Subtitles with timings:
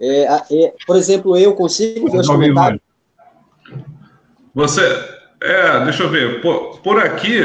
[0.00, 2.80] É, é, por exemplo, eu consigo ver os comentários?
[4.54, 4.82] Você,
[5.42, 7.40] é, deixa eu ver, por, por aqui,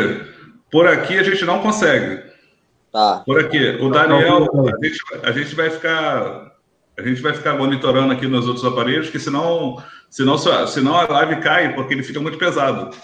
[0.71, 2.23] por aqui a gente não consegue.
[2.91, 3.23] Tá.
[3.25, 6.51] Por aqui, o Daniel, a gente, a gente vai ficar,
[6.97, 10.37] a gente vai ficar monitorando aqui nos outros aparelhos, que senão, senão,
[10.67, 12.95] senão a live cai, porque ele fica muito pesado.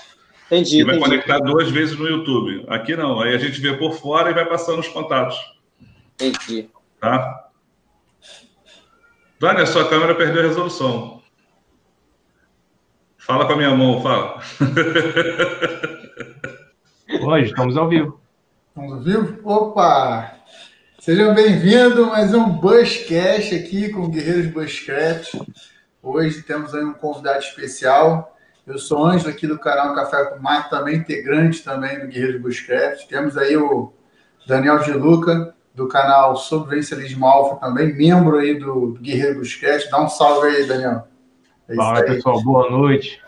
[0.48, 0.79] Entendi.
[0.79, 1.09] E vai entendi.
[1.09, 2.66] conectar duas vezes no YouTube.
[2.70, 5.38] Aqui não, aí a gente vê por fora e vai passando os contatos.
[6.16, 6.70] Entendi.
[7.00, 7.46] Tá?
[9.39, 11.21] Dani, a sua câmera perdeu a resolução.
[13.19, 14.41] Fala com a minha mão, fala.
[17.21, 18.19] Hoje estamos ao vivo.
[18.69, 19.39] Estamos ao vivo?
[19.47, 20.33] Opa!
[21.00, 25.36] Sejam bem-vindos a mais um Bushcast aqui com Guerreiros Bushcraft.
[26.01, 28.35] Hoje temos aí um convidado especial.
[28.65, 33.05] Eu sou Ângelo aqui do canal Café com Mato, também integrante também do Guerreiros Bushcraft.
[33.08, 33.94] Temos aí o
[34.47, 39.92] Daniel de Luca, do canal Sobrevivencialismo Alfa, também membro aí do Guerreiro Bushcraft.
[39.92, 41.08] Dá um salve aí, Daniel.
[41.69, 42.44] É Fala, pessoal.
[42.44, 43.22] Boa noite.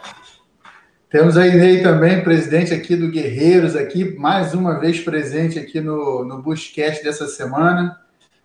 [1.11, 6.25] Temos a Inei também, presidente aqui do Guerreiros, aqui, mais uma vez presente aqui no,
[6.25, 7.95] no Bushcast dessa semana.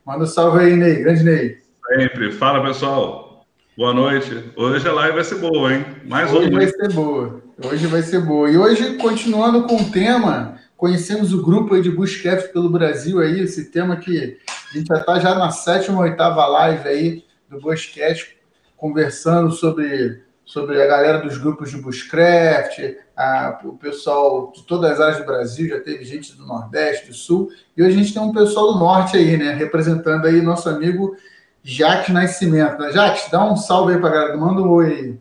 [0.05, 0.97] Manda um salve aí, Ney.
[0.97, 1.59] Grande Ney.
[1.89, 2.31] Sempre.
[2.33, 3.47] Fala, pessoal.
[3.75, 4.53] Boa noite.
[4.55, 5.83] Hoje a live vai ser boa, hein?
[6.05, 6.59] Mais hoje uma.
[6.59, 7.43] vai ser boa.
[7.65, 8.51] Hoje vai ser boa.
[8.51, 13.41] E hoje, continuando com o tema, conhecemos o grupo aí de Bushcraft pelo Brasil aí,
[13.41, 14.37] esse tema que
[14.71, 18.37] a gente já está já na sétima, oitava live aí do Bushcast,
[18.77, 22.81] conversando sobre sobre a galera dos grupos de Bushcraft,
[23.17, 27.15] a, o pessoal de todas as áreas do Brasil, já teve gente do Nordeste, do
[27.15, 30.69] Sul, e hoje a gente tem um pessoal do Norte aí, né, representando aí nosso
[30.69, 31.17] amigo
[31.63, 32.79] Jacques Nascimento.
[32.79, 32.93] Né?
[33.33, 35.19] Dá um salve aí pra galera, manda um oi.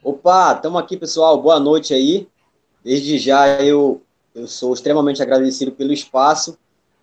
[0.00, 2.28] Opa, estamos aqui, pessoal, boa noite aí.
[2.84, 4.00] Desde já eu,
[4.40, 6.58] eu sou extremamente agradecido pelo espaço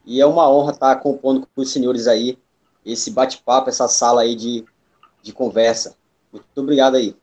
[0.06, 2.38] e é uma honra estar compondo com os senhores aí
[2.86, 4.64] esse bate-papo, essa sala aí de,
[5.22, 5.96] de conversa.
[6.32, 7.16] Muito obrigado aí.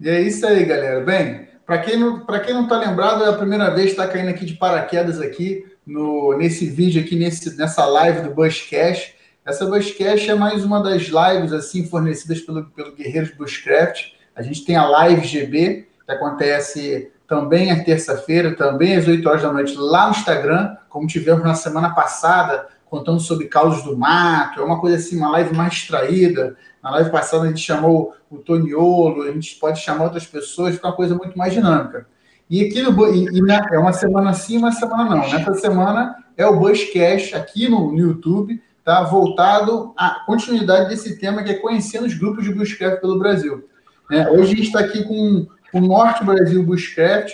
[0.00, 1.00] E é isso aí, galera.
[1.00, 4.08] Bem, para quem não para quem não está lembrado, é a primeira vez que está
[4.08, 9.14] caindo aqui de paraquedas aqui no nesse vídeo aqui nesse nessa live do Bushcast.
[9.44, 14.14] Essa Bushcast é mais uma das lives assim fornecidas pelo pelo Guerreiros Bushcraft.
[14.34, 19.40] A gente tem a live GB que acontece também à terça-feira, também às 8 horas
[19.40, 24.60] da noite lá no Instagram, como tivemos na semana passada, contando sobre causas do mato,
[24.60, 28.36] é uma coisa assim, uma live mais distraída, na live passada a gente chamou o
[28.36, 32.06] Toniolo, a gente pode chamar outras pessoas, fica uma coisa muito mais dinâmica.
[32.50, 35.26] E aqui no e, e na, é uma semana sim, uma semana não.
[35.26, 41.42] Nessa semana é o Buzzcast aqui no, no YouTube, tá voltado à continuidade desse tema
[41.42, 43.66] que é conhecendo os grupos de Bushcraft pelo Brasil.
[44.10, 47.32] É, hoje a gente está aqui com o Norte Brasil Bushcraft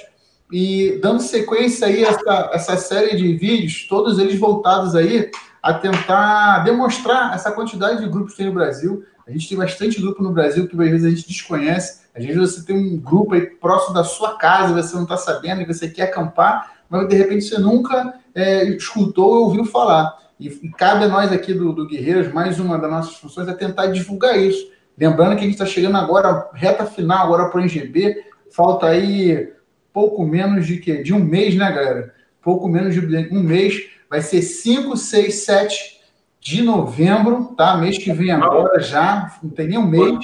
[0.50, 5.30] e dando sequência aí a essa, essa série de vídeos, todos eles voltados aí
[5.62, 10.00] a tentar demonstrar essa quantidade de grupos que tem no Brasil, a gente tem bastante
[10.00, 12.00] grupo no Brasil que às vezes a gente desconhece.
[12.16, 15.60] Às vezes você tem um grupo aí próximo da sua casa, você não está sabendo
[15.60, 20.16] e você quer acampar, mas de repente você nunca é, escutou ou ouviu falar.
[20.40, 23.52] E, e, cabe a nós aqui do, do Guerreiros, mais uma das nossas funções é
[23.52, 24.66] tentar divulgar isso.
[24.96, 28.24] Lembrando que a gente está chegando agora, reta final, agora para o NGB,
[28.58, 29.52] falta aí
[29.92, 32.12] pouco menos de que de um mês, né, galera?
[32.42, 33.00] Pouco menos de
[33.32, 36.00] um mês, vai ser 5, 6, 7
[36.40, 37.76] de novembro, tá?
[37.76, 40.18] Mês que vem agora já, não tem nem um mês.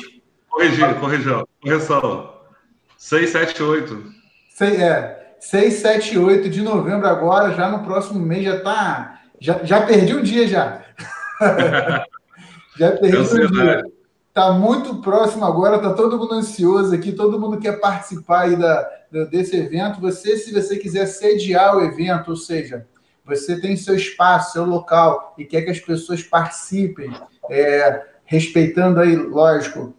[0.48, 2.34] Corrigir, corrigir, correção.
[2.98, 4.04] 6, 7, 8.
[4.50, 9.20] Sei, é, 6, 7, 8 de novembro agora, já no próximo mês já tá.
[9.40, 10.82] Já, já perdi um dia já.
[12.76, 13.84] já perdi um dia.
[14.34, 18.90] Tá muito próximo agora, tá todo mundo ansioso aqui, todo mundo quer participar aí da,
[19.30, 20.00] desse evento.
[20.00, 22.84] Você, se você quiser sediar o evento, ou seja,
[23.24, 27.14] você tem seu espaço, seu local e quer que as pessoas participem,
[27.48, 29.94] é, respeitando aí, lógico,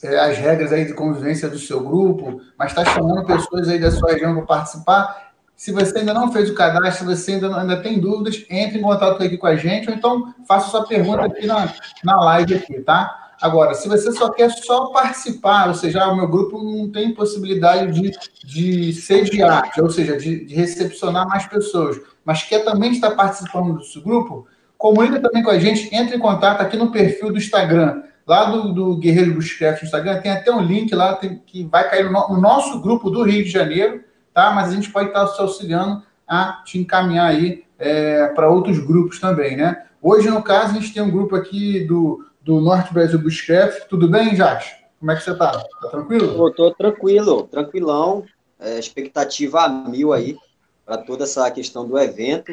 [0.00, 3.90] é, as regras aí de convivência do seu grupo, mas está chamando pessoas aí da
[3.90, 5.32] sua região para participar.
[5.56, 8.78] Se você ainda não fez o cadastro, se você ainda, não, ainda tem dúvidas, entre
[8.78, 11.74] em contato aqui com a gente, ou então faça sua pergunta aqui na,
[12.04, 13.25] na live aqui, tá?
[13.40, 17.14] Agora, se você só quer só participar, ou seja, ah, o meu grupo não tem
[17.14, 18.12] possibilidade de,
[18.44, 24.02] de sediar, ou seja, de, de recepcionar mais pessoas, mas quer também estar participando do
[24.02, 24.46] grupo,
[24.78, 28.72] comunica também com a gente, entre em contato aqui no perfil do Instagram, lá do,
[28.72, 32.40] do Guerreiro Bushcraft Instagram, tem até um link lá tem, que vai cair no, no,
[32.40, 34.02] nosso grupo do Rio de Janeiro,
[34.34, 34.50] tá?
[34.50, 39.20] Mas a gente pode estar te auxiliando a te encaminhar aí é, para outros grupos
[39.20, 39.84] também, né?
[40.02, 43.88] Hoje, no caso, a gente tem um grupo aqui do, do Norte Brasil Bushcraft.
[43.88, 44.72] Tudo bem, Jacques?
[45.00, 45.50] Como é que você está?
[45.50, 46.48] Tá tranquilo?
[46.48, 48.24] Estou tranquilo, tranquilão.
[48.60, 50.38] É, expectativa a mil aí
[50.84, 52.52] para toda essa questão do evento,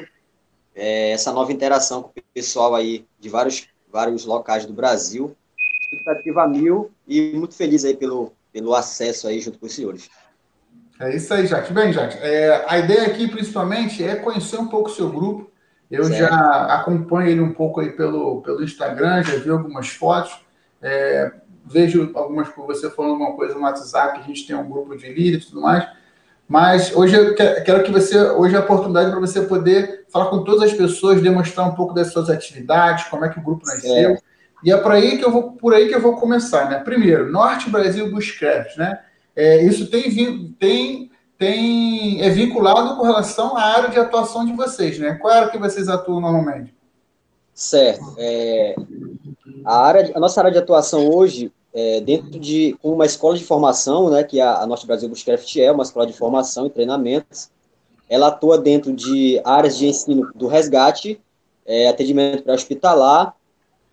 [0.75, 5.37] é, essa nova interação com o pessoal aí de vários, vários locais do Brasil.
[5.83, 10.09] Expectativa mil e muito feliz aí pelo, pelo acesso aí junto com os senhores.
[10.99, 11.71] É isso aí, Jacques.
[11.71, 15.52] Bem, Jacques, é, a ideia aqui principalmente é conhecer um pouco o seu grupo.
[15.93, 16.19] Eu certo.
[16.19, 20.43] já acompanho ele um pouco aí pelo, pelo Instagram, já vi algumas fotos.
[20.81, 21.31] É,
[21.65, 25.45] vejo algumas você falando alguma coisa no WhatsApp, a gente tem um grupo de líderes
[25.45, 25.87] e tudo mais.
[26.49, 30.43] Mas hoje eu quero que você, hoje é a oportunidade para você poder falar com
[30.43, 34.11] todas as pessoas, demonstrar um pouco das suas atividades, como é que o grupo nasceu.
[34.11, 34.17] É.
[34.63, 36.79] E é por aí que eu vou, por aí que eu vou começar, né?
[36.79, 38.99] Primeiro, Norte Brasil Bushcraft, né?
[39.35, 44.99] É, isso tem, tem, tem é vinculado com relação à área de atuação de vocês,
[44.99, 45.15] né?
[45.15, 46.73] Qual é a área que vocês atuam normalmente?
[47.53, 48.15] Certo.
[48.17, 48.75] É,
[49.65, 54.09] a, área, a nossa área de atuação hoje é, dentro de uma escola de formação,
[54.09, 57.49] né, que a, a Norte Brasil Bushcraft é, uma escola de formação e treinamentos,
[58.07, 61.19] ela atua dentro de áreas de ensino do resgate,
[61.65, 63.35] é, atendimento pré-hospitalar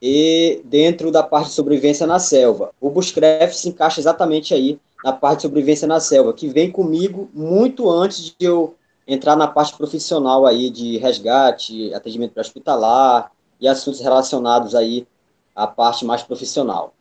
[0.02, 2.70] e dentro da parte de sobrevivência na selva.
[2.80, 7.28] O Bushcraft se encaixa exatamente aí na parte de sobrevivência na selva, que vem comigo
[7.32, 8.74] muito antes de eu
[9.06, 15.06] entrar na parte profissional aí de resgate, atendimento pré-hospitalar e assuntos relacionados aí
[15.54, 16.94] à parte mais profissional.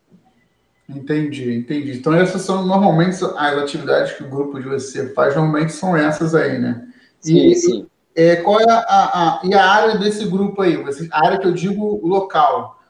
[0.88, 1.92] Entendi, entendi.
[1.92, 6.34] Então essas são normalmente as atividades que o grupo de você faz, normalmente são essas
[6.34, 6.88] aí, né?
[7.24, 7.86] E, sim, sim.
[8.16, 10.76] É, qual é a, a, e a área desse grupo aí?
[10.82, 12.80] Você, a área que eu digo local.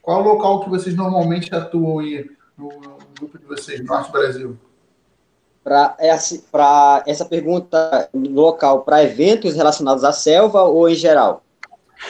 [0.00, 4.56] Qual é o local que vocês normalmente atuam aí no grupo de vocês, Norte Brasil?
[5.62, 6.42] Para essa,
[7.06, 11.44] essa pergunta local, para eventos relacionados à selva ou em geral?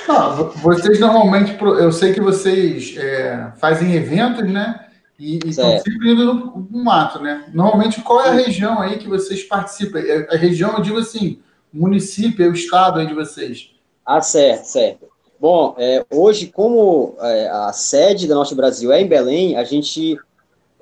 [0.06, 4.86] Não, vocês normalmente, eu sei que vocês é, fazem eventos, né?
[5.18, 7.44] E, estão sempre indo no, no, mato, né?
[7.52, 9.98] Normalmente, qual é a região aí que vocês participam?
[9.98, 11.40] É, a região, eu digo assim,
[11.72, 13.72] município, é o estado aí de vocês.
[14.06, 15.06] Ah, certo, certo.
[15.38, 20.16] Bom, é, hoje, como é, a sede da Norte Brasil é em Belém, a gente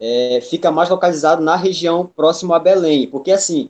[0.00, 3.68] é, fica mais localizado na região próxima a Belém, porque assim,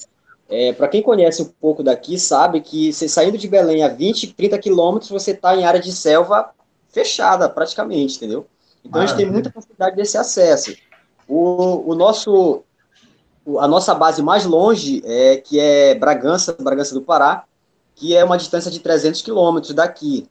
[0.49, 4.35] é, para quem conhece um pouco daqui, sabe que você saindo de Belém a 20,
[4.35, 6.51] 30 quilômetros, você está em área de selva
[6.91, 8.47] fechada, praticamente, entendeu?
[8.85, 10.75] Então, a gente tem muita facilidade desse acesso.
[11.27, 12.63] O, o nosso,
[13.59, 17.45] a nossa base mais longe, é que é Bragança, Bragança do Pará,
[17.95, 20.27] que é uma distância de 300 quilômetros daqui.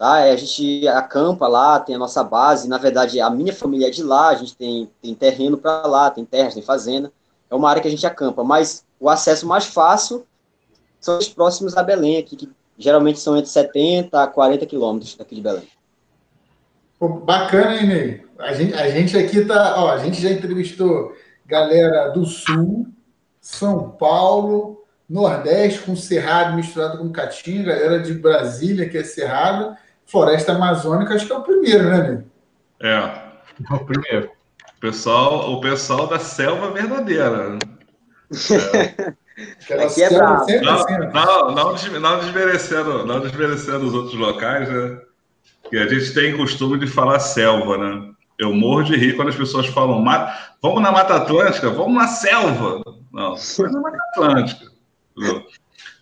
[0.00, 0.20] Tá?
[0.20, 2.66] É, a gente acampa lá, tem a nossa base.
[2.66, 6.10] Na verdade, a minha família é de lá, a gente tem, tem terreno para lá,
[6.10, 7.12] tem terras, tem fazenda.
[7.50, 10.26] É uma área que a gente acampa, mas o acesso mais fácil
[10.98, 15.34] são os próximos a Belém, aqui, que geralmente são entre 70 a 40 quilômetros daqui
[15.34, 15.68] de Belém.
[16.98, 18.26] Pô, bacana, hein, Ney?
[18.38, 21.14] A gente, a gente aqui tá, ó, a gente já entrevistou
[21.44, 22.86] galera do Sul,
[23.38, 29.76] São Paulo, Nordeste com Cerrado misturado com Caatinga, galera de Brasília que é Cerrado,
[30.10, 32.24] Floresta Amazônica, acho que é o primeiro, né, Ney?
[32.82, 32.96] É,
[33.70, 34.30] é o primeiro.
[34.76, 37.58] O pessoal, o pessoal da selva verdadeira.
[39.70, 39.84] É.
[39.84, 40.44] Aqui é bravo.
[40.62, 45.00] Não, não, não, não, desmerecendo, não desmerecendo os outros locais, né?
[45.70, 48.10] que a gente tem costume de falar selva, né?
[48.38, 50.04] Eu morro de rir quando as pessoas falam,
[50.62, 52.82] vamos na Mata Atlântica, vamos na selva.
[53.12, 54.66] Não, vamos na Mata Atlântica.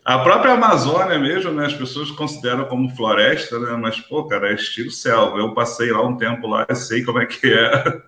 [0.08, 1.66] A própria Amazônia mesmo, né?
[1.66, 3.72] As pessoas consideram como floresta, né?
[3.72, 5.37] Mas, pô, cara, é estilo selva.
[5.37, 8.00] Eu passei lá um tempo lá sei como é que é.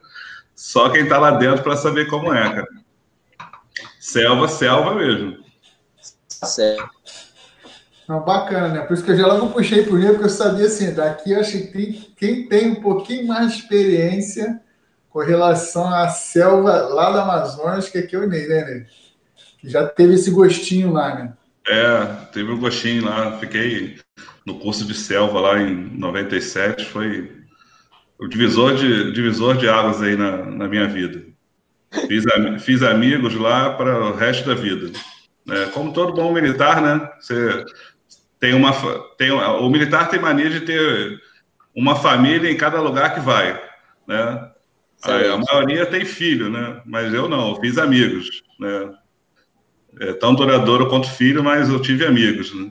[0.57, 2.69] Só quem tá lá dentro para saber como é, cara.
[4.01, 5.45] Selva, selva mesmo.
[6.27, 6.89] Certo.
[8.09, 8.81] Não, bacana, né?
[8.81, 11.41] Por isso que eu já logo puxei por ele, porque eu sabia assim, daqui eu
[11.41, 14.59] acho que tem, quem tem um pouquinho mais de experiência
[15.11, 18.87] com relação à selva lá da Amazonas, que aqui é o Ney, né, Ney?
[19.59, 21.35] Que já teve esse gostinho lá, né?
[21.69, 23.39] É, teve um gostinho lá.
[23.39, 23.99] Fiquei
[24.45, 27.41] no curso de selva lá em 97, foi
[28.19, 31.25] o divisor de, divisor de águas aí na, na minha vida.
[32.07, 32.25] Fiz,
[32.61, 34.91] fiz amigos lá para o resto da vida.
[35.49, 37.09] É, como todo bom militar, né?
[37.19, 37.65] Você
[38.39, 38.73] tem uma,
[39.17, 41.21] tem, o militar tem mania de ter
[41.75, 43.61] uma família em cada lugar que vai,
[44.07, 44.51] né?
[45.03, 46.83] A, a, maioria tem filho, né?
[46.85, 48.93] Mas eu não, eu fiz amigos, né?
[49.99, 52.71] É tão duradouro quanto filho, mas eu tive amigos, né?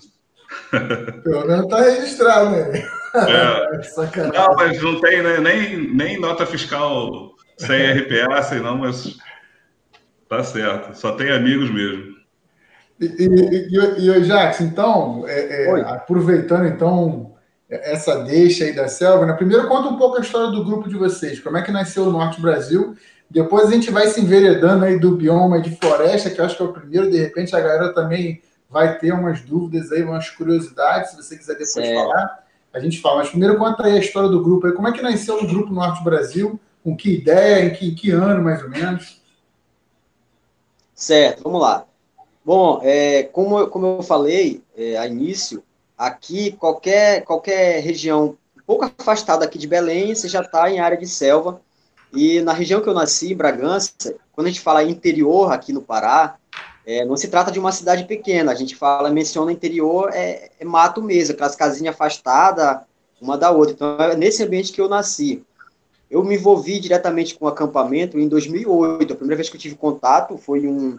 [1.23, 2.83] Pelo menos tá registrado, né?
[3.15, 4.29] É.
[4.33, 9.17] não, mas não tem né, nem, nem nota fiscal sem RPA, sem não, mas
[10.27, 10.95] tá certo.
[10.95, 12.19] Só tem amigos mesmo.
[12.99, 17.33] E, e, e, Jax, então, é, é, aproveitando então
[17.69, 19.33] essa deixa aí da selva, né?
[19.33, 22.11] primeiro conta um pouco a história do grupo de vocês, como é que nasceu o
[22.11, 22.95] Norte Brasil,
[23.29, 26.63] depois a gente vai se enveredando aí do bioma de floresta, que eu acho que
[26.63, 31.11] é o primeiro, de repente a galera também vai ter umas dúvidas aí, umas curiosidades,
[31.11, 32.43] se você quiser depois falar.
[32.73, 33.17] a gente fala.
[33.17, 34.67] Mas primeiro conta aí a história do grupo.
[34.67, 36.59] Aí, como é que nasceu o Grupo Norte Brasil?
[36.83, 37.65] Com que ideia?
[37.65, 39.21] Em que, em que ano, mais ou menos?
[40.93, 41.85] Certo, vamos lá.
[42.43, 45.63] Bom, é, como, como eu falei é, a início,
[45.97, 50.97] aqui qualquer, qualquer região um pouco afastada aqui de Belém, você já está em área
[50.97, 51.61] de selva.
[52.13, 53.93] E na região que eu nasci, em Bragança,
[54.31, 56.37] quando a gente fala interior aqui no Pará,
[56.85, 58.51] é, não se trata de uma cidade pequena.
[58.51, 62.79] A gente fala, menciona interior, é, é mato mesmo, aquelas casinhas afastadas
[63.21, 63.73] uma da outra.
[63.73, 65.43] Então, é nesse ambiente que eu nasci.
[66.09, 69.13] Eu me envolvi diretamente com o acampamento em 2008.
[69.13, 70.97] A primeira vez que eu tive contato foi um,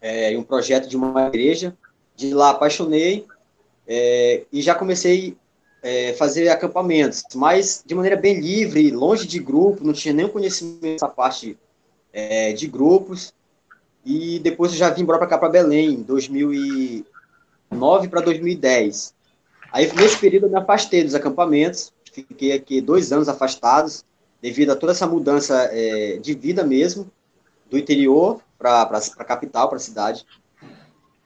[0.00, 1.76] é, um projeto de uma igreja.
[2.16, 3.26] De lá apaixonei
[3.86, 5.36] é, e já comecei
[5.82, 10.80] é, fazer acampamentos, mas de maneira bem livre, longe de grupo, não tinha nenhum conhecimento
[10.80, 11.58] dessa parte
[12.12, 13.32] é, de grupos.
[14.04, 19.14] E depois eu já vim embora para cá, para Belém, em 2009 para 2010.
[19.72, 24.04] Aí, nesse período, eu me afastei dos acampamentos, fiquei aqui dois anos afastados,
[24.40, 27.10] devido a toda essa mudança é, de vida mesmo,
[27.70, 30.26] do interior para a capital, para a cidade.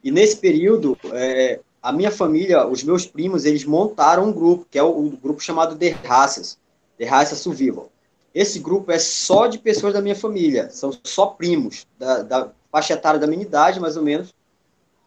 [0.03, 4.79] E nesse período, é, a minha família, os meus primos, eles montaram um grupo, que
[4.79, 6.57] é o, o grupo chamado The Raças,
[6.97, 7.91] The Raças Survival.
[8.35, 12.95] Esse grupo é só de pessoas da minha família, são só primos, da, da faixa
[12.95, 14.33] etária da minha idade, mais ou menos.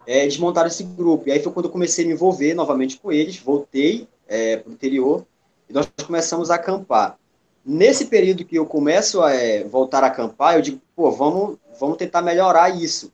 [0.06, 1.28] É, eles montaram esse grupo.
[1.28, 4.70] E aí foi quando eu comecei a me envolver novamente com eles, voltei é, para
[4.70, 5.26] o interior,
[5.68, 7.18] e nós começamos a acampar.
[7.66, 11.98] Nesse período que eu começo a é, voltar a acampar, eu digo, pô, vamos, vamos
[11.98, 13.12] tentar melhorar isso.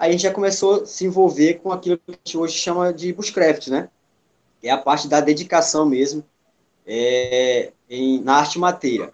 [0.00, 2.90] Aí a gente já começou a se envolver com aquilo que a gente hoje chama
[2.90, 3.90] de bushcraft, né?
[4.62, 6.24] É a parte da dedicação mesmo
[6.86, 9.10] é, em, na arte mateira.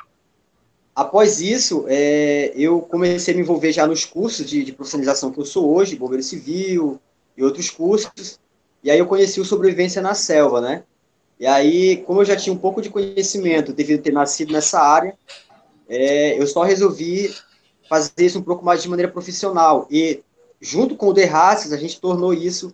[0.94, 5.40] Após isso, é, eu comecei a me envolver já nos cursos de, de, profissionalização que
[5.40, 7.00] eu sou hoje, bombeiro civil
[7.36, 8.38] e outros cursos.
[8.80, 10.84] E aí eu conheci o sobrevivência na selva, né?
[11.40, 14.80] E aí, como eu já tinha um pouco de conhecimento devido a ter nascido nessa
[14.80, 15.18] área,
[15.88, 17.34] é, eu só resolvi
[17.88, 19.88] fazer isso um pouco mais de maneira profissional.
[19.90, 20.22] E,
[20.60, 22.72] junto com o The Races, a gente tornou isso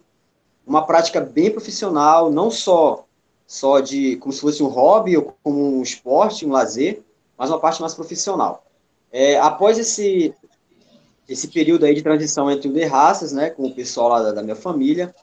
[0.66, 3.04] uma prática bem profissional, não só
[3.46, 7.02] só de como se fosse um hobby ou como um esporte, um lazer,
[7.36, 8.64] mas uma parte mais profissional.
[9.12, 10.34] É, após esse
[11.28, 14.32] esse período aí de transição entre o The Raças, né, com o pessoal lá da,
[14.32, 15.14] da minha família,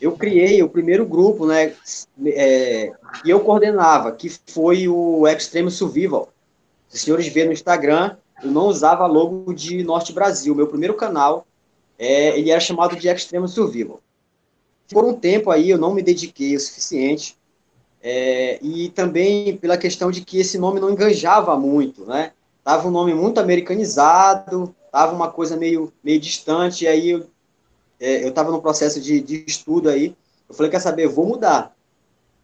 [0.00, 1.74] eu criei o primeiro grupo, né,
[2.26, 6.28] é, que eu coordenava, que foi o Extreme Survival.
[6.92, 10.54] Os senhores vê no Instagram, eu não usava logo de Norte Brasil.
[10.54, 11.46] Meu primeiro canal,
[11.98, 14.00] é, ele era chamado de Extreme Survival.
[14.90, 17.36] Por um tempo aí eu não me dediquei o suficiente,
[18.02, 22.32] é, e também pela questão de que esse nome não enganjava muito, né?
[22.62, 27.26] Tava um nome muito americanizado, tava uma coisa meio, meio distante, e aí eu
[27.98, 30.14] é, eu estava no processo de, de estudo aí,
[30.48, 31.74] eu falei, quer saber, vou mudar.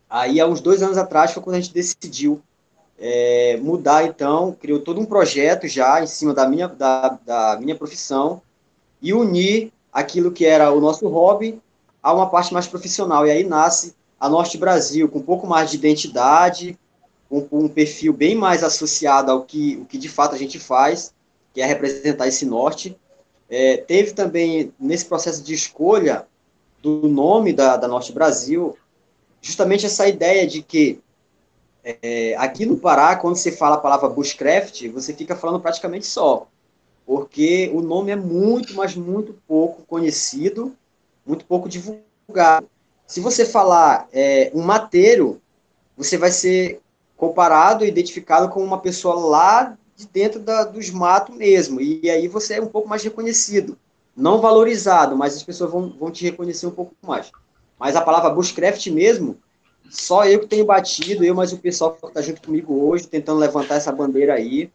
[0.08, 2.40] Aí, há uns dois anos atrás, foi quando a gente decidiu
[2.98, 7.76] é, mudar, então, criou todo um projeto já em cima da minha, da, da minha
[7.76, 8.42] profissão
[9.02, 11.60] e unir aquilo que era o nosso hobby
[12.02, 13.26] a uma parte mais profissional.
[13.26, 16.78] E aí nasce a Norte Brasil, com um pouco mais de identidade,
[17.28, 20.58] com, com um perfil bem mais associado ao que, o que de fato a gente
[20.58, 21.12] faz,
[21.52, 22.96] que é representar esse norte,
[23.50, 26.26] é, teve também, nesse processo de escolha
[26.80, 28.76] do nome da, da Norte Brasil,
[29.40, 31.00] justamente essa ideia de que
[31.84, 36.46] é, aqui no Pará, quando você fala a palavra bushcraft, você fica falando praticamente só,
[37.06, 40.74] porque o nome é muito, mas muito pouco conhecido,
[41.26, 42.68] muito pouco divulgado.
[43.06, 45.40] Se você falar é, um mateiro,
[45.96, 46.80] você vai ser
[47.16, 51.80] comparado e identificado como uma pessoa lá de dentro da, dos matos mesmo.
[51.80, 53.78] E aí você é um pouco mais reconhecido.
[54.16, 57.30] Não valorizado, mas as pessoas vão, vão te reconhecer um pouco mais.
[57.78, 59.36] Mas a palavra bushcraft mesmo,
[59.90, 63.38] só eu que tenho batido, eu mais o pessoal que está junto comigo hoje, tentando
[63.38, 64.70] levantar essa bandeira aí,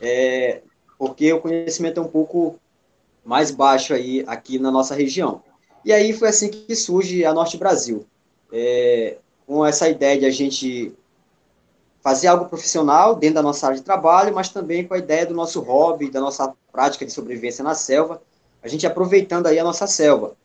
[0.00, 0.62] é,
[0.98, 2.58] porque o conhecimento é um pouco
[3.24, 5.42] mais baixo aí aqui na nossa região.
[5.84, 8.06] E aí foi assim que surge a Norte Brasil,
[8.52, 10.92] é, com essa ideia de a gente
[12.02, 15.34] fazer algo profissional dentro da nossa área de trabalho, mas também com a ideia do
[15.34, 18.22] nosso hobby, da nossa prática de sobrevivência na selva,
[18.62, 20.36] a gente aproveitando aí a nossa selva.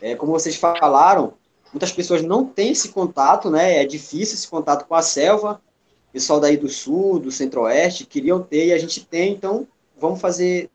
[0.00, 1.34] É, como vocês falaram,
[1.72, 3.82] muitas pessoas não têm esse contato, né?
[3.82, 5.60] É difícil esse contato com a selva.
[6.08, 9.66] O pessoal daí do sul, do centro-oeste, queriam ter e a gente tem, então
[10.00, 10.70] vamos fazer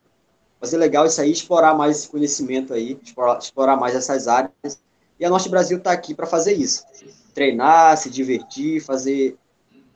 [0.60, 4.82] fazer legal isso aí, explorar mais esse conhecimento aí, explorar, explorar mais essas áreas.
[5.20, 6.84] E a Norte Brasil está aqui para fazer isso.
[7.34, 9.38] Treinar, se divertir, fazer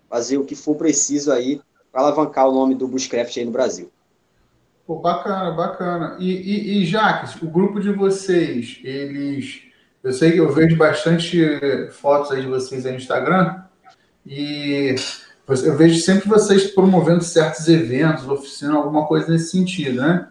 [0.10, 3.92] fazer o que for preciso aí para alavancar o nome do Bushcraft aí no Brasil.
[4.86, 6.18] Pô, bacana, bacana.
[6.20, 9.62] E, e, e Jaques, o grupo de vocês, eles.
[10.04, 11.40] Eu sei que eu vejo bastante
[11.92, 13.64] fotos aí de vocês aí no Instagram.
[14.26, 14.96] E
[15.50, 20.28] eu vejo sempre vocês promovendo certos eventos, oficina, alguma coisa nesse sentido, né?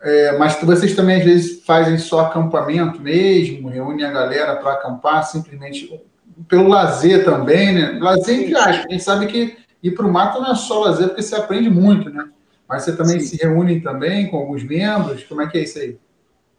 [0.00, 5.26] É, mas vocês também às vezes fazem só acampamento mesmo, reúnem a galera para acampar,
[5.26, 6.00] simplesmente
[6.46, 7.98] pelo lazer também, né?
[8.00, 8.86] Lazer entre aspas.
[8.86, 11.70] A gente sabe que ir para o mato não é só lazer, porque você aprende
[11.70, 12.28] muito, né?
[12.68, 13.26] Mas você também Sim.
[13.26, 15.24] se reúne também com alguns membros?
[15.24, 15.98] Como é que é isso aí?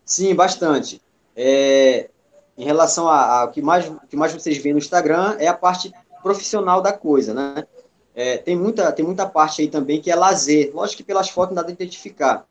[0.04, 1.02] Sim, bastante.
[1.36, 2.10] É,
[2.58, 6.82] em relação ao que mais, que mais vocês veem no Instagram, é a parte profissional
[6.82, 7.64] da coisa, né?
[8.16, 10.72] É, tem, muita, tem muita parte aí também que é lazer.
[10.74, 12.46] Lógico que pelas fotos não dá de identificar.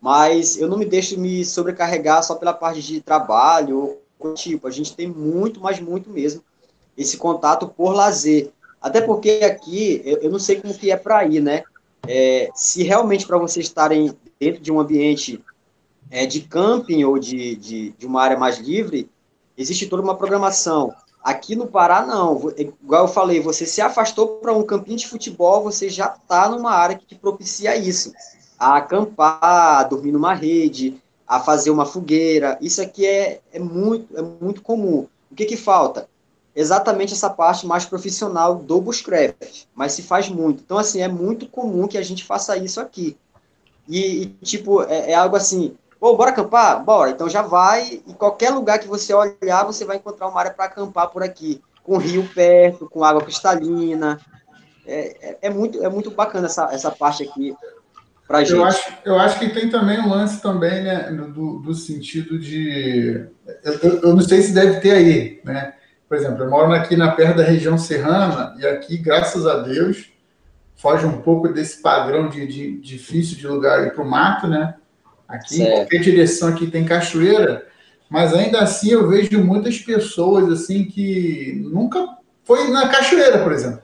[0.00, 4.66] Mas eu não me deixo me sobrecarregar só pela parte de trabalho ou tipo.
[4.66, 6.42] A gente tem muito, mas muito mesmo,
[6.96, 8.50] esse contato por lazer.
[8.80, 11.62] Até porque aqui, eu, eu não sei como que é para ir, né?
[12.06, 15.42] É, se realmente para vocês estarem dentro de um ambiente
[16.10, 19.08] é, de camping ou de, de, de uma área mais livre,
[19.56, 20.92] existe toda uma programação.
[21.22, 22.50] Aqui no Pará, não.
[22.56, 26.72] Igual eu falei, você se afastou para um campinho de futebol, você já está numa
[26.72, 28.12] área que propicia isso.
[28.58, 32.58] A acampar, a dormir numa rede, a fazer uma fogueira.
[32.60, 35.06] Isso aqui é, é, muito, é muito comum.
[35.30, 36.08] O que, que falta?
[36.56, 40.62] Exatamente essa parte mais profissional do bushcraft, mas se faz muito.
[40.64, 43.16] Então, assim, é muito comum que a gente faça isso aqui.
[43.88, 46.82] E, e tipo, é, é algo assim, Pô, bora acampar?
[46.82, 47.10] Bora.
[47.10, 50.64] Então já vai, e qualquer lugar que você olhar, você vai encontrar uma área para
[50.64, 51.60] acampar por aqui.
[51.82, 54.18] Com rio perto, com água cristalina.
[54.86, 57.54] É, é, é, muito, é muito bacana essa, essa parte aqui
[58.26, 58.56] para gente.
[58.56, 63.26] Eu acho, eu acho que tem também um lance também, né, do, do sentido de...
[63.82, 65.74] Eu, eu não sei se deve ter aí, né?
[66.08, 70.10] Por exemplo, eu moro aqui na perto da região serrana, e aqui, graças a Deus,
[70.76, 74.74] foge um pouco desse padrão de, de difícil de lugar ir para o mato, né?
[75.30, 75.70] Aqui, certo.
[75.70, 77.66] em qualquer direção aqui tem cachoeira,
[78.10, 83.82] mas ainda assim eu vejo muitas pessoas assim que nunca foi na cachoeira, por exemplo.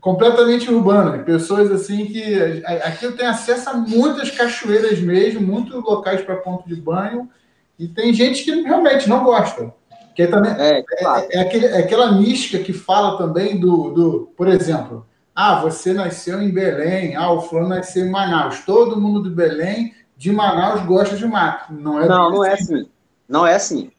[0.00, 2.34] Completamente urbano, pessoas assim que
[2.66, 7.30] aqui eu tenho acesso a muitas cachoeiras mesmo, muitos locais para ponto de banho,
[7.78, 9.72] e tem gente que realmente não gosta.
[10.14, 11.26] Que é também é, claro.
[11.30, 15.92] é, é, aquele, é aquela mística que fala também do, do, por exemplo, ah, você
[15.92, 17.16] nasceu em Belém.
[17.16, 18.60] Ah, o fulano nasceu em Manaus.
[18.64, 21.72] Todo mundo de Belém, de Manaus, gosta de mato.
[21.72, 22.88] Não é, não, não é assim.
[23.28, 23.90] Não é assim.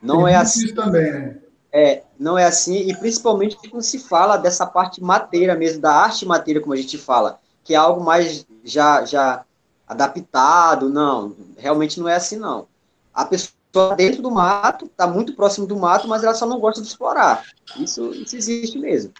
[0.00, 0.74] Não Tem é assim.
[0.74, 1.38] Também, né?
[1.74, 6.26] É, não é assim, e principalmente quando se fala dessa parte mateira mesmo, da arte
[6.26, 9.42] mateira, como a gente fala, que é algo mais já, já
[9.88, 12.66] adaptado, não, realmente não é assim, não.
[13.14, 16.82] A pessoa dentro do mato, está muito próximo do mato, mas ela só não gosta
[16.82, 17.42] de explorar.
[17.78, 19.14] Isso, isso existe mesmo.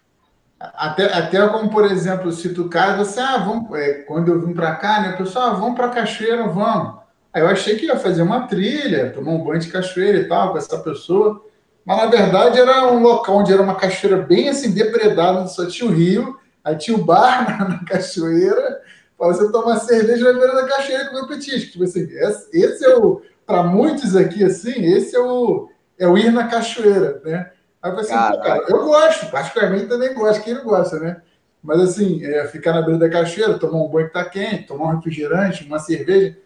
[0.74, 4.54] Até, até como, por exemplo, se tu cai, você, ah, vamos, é, quando eu vim
[4.54, 7.00] para cá, né, pessoal, ah, vamos para cachoeira, vamos.
[7.32, 10.52] Aí eu achei que ia fazer uma trilha, tomar um banho de cachoeira e tal
[10.52, 11.44] com essa pessoa,
[11.84, 15.90] mas na verdade era um local onde era uma cachoeira bem assim, depredada, só tinha
[15.90, 18.80] o rio, aí tinha o bar na, na cachoeira,
[19.18, 21.72] para você tomar cerveja na beira da cachoeira com o petisco.
[21.72, 26.16] Tipo assim, esse, esse é o, para muitos aqui, assim, esse é o, é o
[26.16, 27.50] ir na cachoeira, né?
[27.82, 31.20] Aí eu falei assim, cara, eu gosto, particularmente também gosto, quem não gosta, né?
[31.62, 34.86] Mas assim, é, ficar na beira da cachoeira, tomar um banho que tá quente, tomar
[34.86, 36.36] um refrigerante, uma cerveja.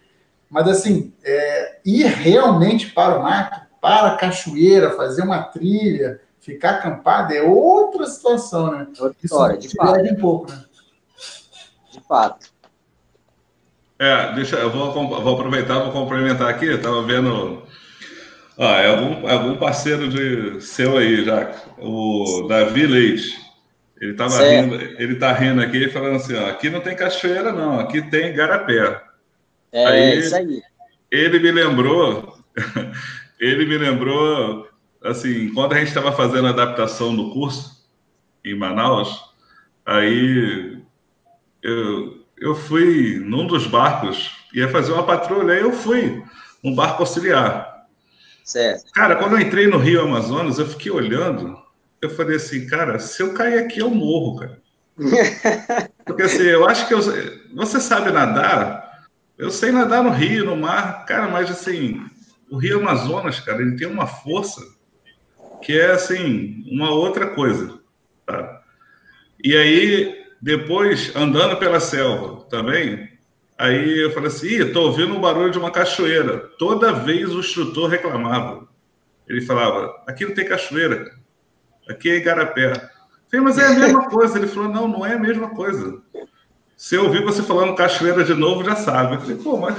[0.48, 6.76] Mas assim, é, ir realmente para o mato, para a cachoeira, fazer uma trilha, ficar
[6.76, 8.86] acampado é outra situação, né?
[8.98, 10.00] Outra história, de fato.
[10.00, 10.64] um pouco, né?
[11.92, 12.46] De fato.
[13.98, 16.66] É, deixa, eu vou, vou aproveitar, vou complementar aqui.
[16.66, 17.65] Eu tava vendo
[18.58, 23.38] ah, é algum, é algum parceiro de seu aí, já, o Davi Leite.
[24.00, 27.80] Ele tava rindo, ele tá rindo aqui falando assim, ó, aqui não tem cachoeira não,
[27.80, 29.02] aqui tem garapé.
[29.72, 30.62] É, aí, isso aí.
[31.10, 32.38] Ele me lembrou,
[33.40, 34.68] ele me lembrou,
[35.02, 37.86] assim, quando a gente estava fazendo a adaptação do curso
[38.44, 39.20] em Manaus,
[39.84, 40.78] aí
[41.62, 46.22] eu, eu fui num dos barcos, ia fazer uma patrulha, aí eu fui
[46.62, 47.75] num barco auxiliar.
[48.46, 48.92] Certo.
[48.92, 51.60] Cara, quando eu entrei no Rio Amazonas, eu fiquei olhando,
[52.00, 54.62] eu falei assim, cara, se eu cair aqui, eu morro, cara.
[56.06, 57.00] Porque assim, eu acho que eu,
[57.56, 59.04] você sabe nadar,
[59.36, 62.00] eu sei nadar no rio, no mar, cara, mas assim,
[62.48, 64.62] o Rio Amazonas, cara, ele tem uma força
[65.60, 67.80] que é assim, uma outra coisa.
[68.24, 68.62] Tá?
[69.42, 73.10] E aí, depois, andando pela selva também,
[73.58, 76.38] Aí eu falei assim: estou ouvindo um barulho de uma cachoeira.
[76.58, 78.68] Toda vez o instrutor reclamava.
[79.26, 81.10] Ele falava: aqui não tem cachoeira,
[81.88, 82.72] aqui é igarapé.
[83.30, 84.38] Falei, mas é a mesma coisa.
[84.38, 86.02] Ele falou: não, não é a mesma coisa.
[86.76, 89.14] Se eu ouvir você falando cachoeira de novo, já sabe.
[89.14, 89.76] Eu falei: pô, mas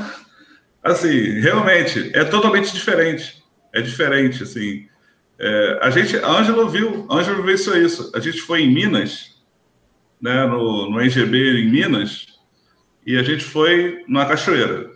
[0.83, 3.43] assim, realmente, é totalmente diferente.
[3.73, 4.87] É diferente, assim.
[5.39, 8.11] É, a gente, Ângelo viu, Ângelo viu isso, isso.
[8.15, 9.35] A gente foi em Minas,
[10.19, 12.36] né, no, no NGB em Minas,
[13.07, 14.91] e a gente foi numa cachoeira.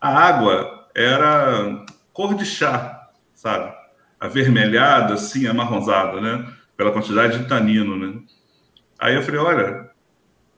[0.00, 3.70] A água era cor de chá, sabe?
[4.18, 6.50] Avermelhada, assim, amarronzada, né?
[6.78, 8.20] Pela quantidade de tanino, né?
[8.98, 9.90] Aí eu falei, olha,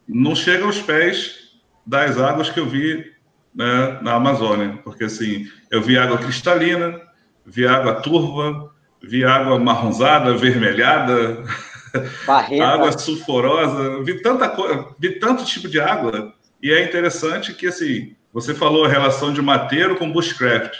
[0.07, 3.13] não chega aos pés das águas que eu vi
[3.53, 7.01] né, na Amazônia, porque assim, eu vi água cristalina,
[7.45, 8.71] vi água turva,
[9.03, 11.43] vi água marronzada, avermelhada,
[12.63, 16.33] água sulfurosa, vi tanta coisa, vi tanto tipo de água,
[16.64, 20.74] e é interessante que assim, você falou a relação de mateiro com bushcraft,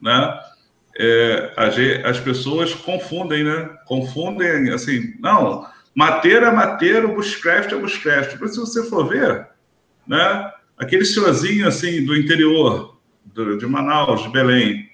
[0.00, 0.40] né?
[0.98, 1.54] É,
[2.04, 3.70] as pessoas confundem, né?
[3.86, 8.36] Confundem assim, não, mateiro é mateiro, bushcraft é bushcraft.
[8.40, 9.46] Mas se você for ver,
[10.08, 10.52] né?
[10.76, 12.98] Aquele senhorzinho assim do interior
[13.60, 14.90] de Manaus, de Belém,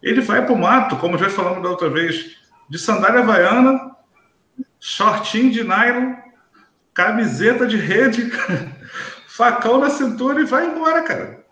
[0.00, 2.36] ele vai para o mato, como já falamos da outra vez,
[2.70, 3.96] de sandália havaiana,
[4.78, 6.14] shortinho de nylon,
[6.94, 8.30] camiseta de rede,
[9.36, 11.44] facão na cintura e vai embora, cara.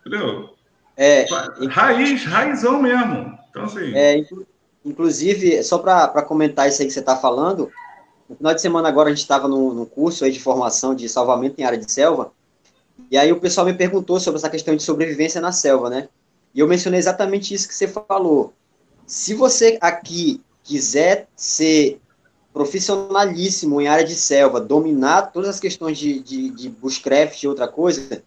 [0.00, 0.54] Entendeu?
[0.96, 1.26] É,
[1.68, 3.38] Raiz, raizão mesmo.
[3.50, 3.94] Então, assim.
[3.94, 4.24] É,
[4.84, 7.70] inclusive, só para comentar isso aí que você está falando,
[8.28, 11.60] no final de semana agora a gente estava num, curso aí de formação de salvamento
[11.60, 12.32] em área de selva,
[13.10, 16.08] e aí o pessoal me perguntou sobre essa questão de sobrevivência na selva, né?
[16.54, 18.52] E eu mencionei exatamente isso que você falou.
[19.06, 22.00] Se você aqui quiser ser
[22.52, 27.68] profissionalíssimo em área de selva, dominar todas as questões de, de, de bushcraft e outra
[27.68, 28.22] coisa,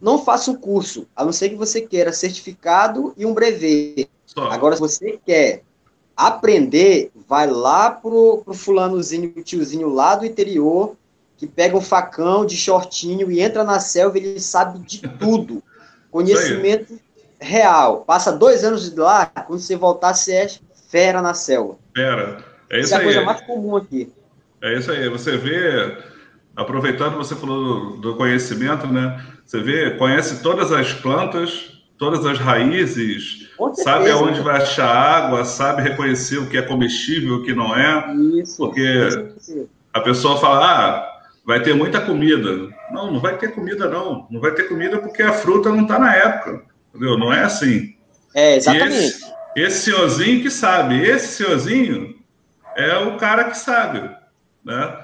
[0.00, 4.08] não faça o curso, a não ser que você queira certificado e um brevet.
[4.24, 4.50] Só.
[4.50, 5.62] Agora, se você quer
[6.16, 10.96] aprender, vai lá pro, pro fulanozinho, tiozinho lá do interior,
[11.36, 15.62] que pega um facão de shortinho e entra na selva, ele sabe de tudo.
[16.10, 16.98] Conhecimento
[17.38, 18.04] real.
[18.06, 20.50] Passa dois anos lá, quando você voltar, você é
[20.88, 21.76] fera na selva.
[21.94, 22.44] Fera.
[22.70, 24.12] É isso, isso é a coisa mais comum aqui.
[24.62, 25.08] É isso aí.
[25.08, 25.96] Você vê,
[26.54, 29.24] aproveitando você falou do, conhecimento, né?
[29.44, 35.82] Você vê, conhece todas as plantas, todas as raízes, sabe aonde vai achar água, sabe
[35.82, 38.12] reconhecer o que é comestível, o que não é.
[38.40, 38.56] Isso.
[38.56, 39.08] Porque
[39.92, 42.68] a pessoa fala, ah, vai ter muita comida.
[42.90, 44.26] Não, não vai ter comida, não.
[44.30, 46.64] Não vai ter comida porque a fruta não está na época.
[46.90, 47.16] Entendeu?
[47.16, 47.94] Não é assim.
[48.34, 48.94] É, exatamente.
[48.94, 52.15] Esse, esse senhorzinho que sabe, esse senhorzinho
[52.76, 54.08] é o cara que sabe.
[54.64, 54.98] Né?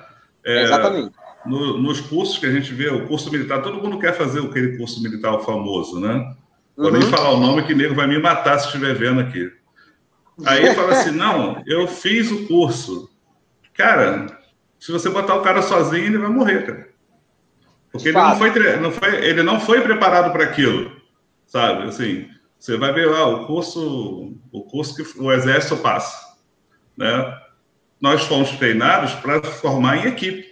[0.45, 1.13] É, exatamente.
[1.45, 4.77] No, nos cursos que a gente vê, o curso militar, todo mundo quer fazer aquele
[4.77, 6.35] curso militar famoso, né?
[6.77, 6.99] Vou uhum.
[6.99, 9.51] nem falar o nome que o nego vai me matar se estiver vendo aqui.
[10.47, 13.11] Aí fala assim: não, eu fiz o curso.
[13.75, 14.27] Cara,
[14.79, 16.89] se você botar o cara sozinho, ele vai morrer, cara.
[17.91, 21.03] Porque ele não, foi, não foi, ele não foi preparado para aquilo
[21.53, 21.87] sabe?
[21.87, 26.35] Assim, você vai ver lá o curso, o curso que o exército passa,
[26.97, 27.39] né?
[28.03, 30.45] Nós fomos treinados para formar em equipe.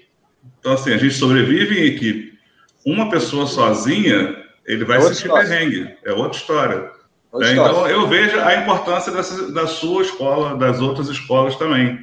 [0.61, 2.39] Então, assim, a gente sobrevive em equipe.
[2.87, 5.97] Uma pessoa sozinha, ele vai é sentir perrengue.
[6.05, 6.91] É outra história.
[7.33, 7.55] Outra né?
[7.55, 11.99] Então, eu vejo a importância dessa, da sua escola, das outras escolas também.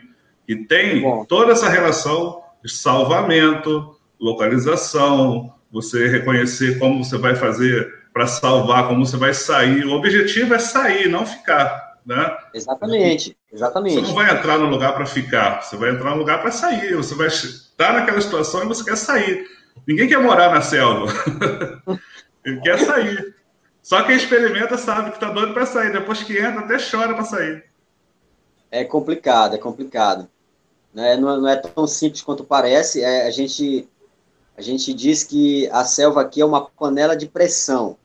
[0.48, 8.28] E tem toda essa relação de salvamento, localização, você reconhecer como você vai fazer para
[8.28, 9.86] salvar, como você vai sair.
[9.86, 11.87] O objetivo é sair, não ficar.
[12.08, 12.38] Né?
[12.54, 13.96] Exatamente, exatamente.
[13.96, 16.96] Você não vai entrar no lugar para ficar, você vai entrar no lugar para sair.
[16.96, 19.46] Você vai estar naquela situação e você quer sair.
[19.86, 21.12] Ninguém quer morar na selva.
[22.46, 23.36] Ele quer sair.
[23.84, 25.92] Só quem experimenta sabe que está doido para sair.
[25.92, 27.66] Depois que entra, até chora para sair.
[28.72, 30.30] É complicado, é complicado.
[30.94, 31.18] Né?
[31.18, 33.02] Não, é, não é tão simples quanto parece.
[33.02, 33.86] É, a, gente,
[34.58, 37.98] a gente diz que a selva aqui é uma panela de pressão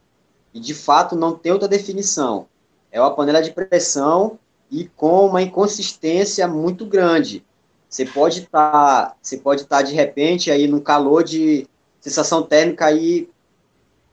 [0.53, 2.49] e de fato não tem outra definição.
[2.93, 4.39] É uma panela de pressão
[4.71, 7.45] e com uma inconsistência muito grande.
[7.89, 11.67] Você pode estar, tá, você pode estar tá, de repente aí no calor de
[12.01, 13.29] sensação térmica aí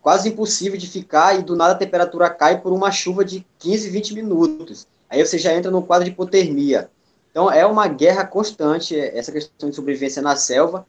[0.02, 3.90] quase impossível de ficar e do nada a temperatura cai por uma chuva de 15,
[3.90, 4.88] 20 minutos.
[5.10, 6.90] Aí você já entra no quadro de hipotermia.
[7.32, 10.86] Então é uma guerra constante essa questão de sobrevivência na selva,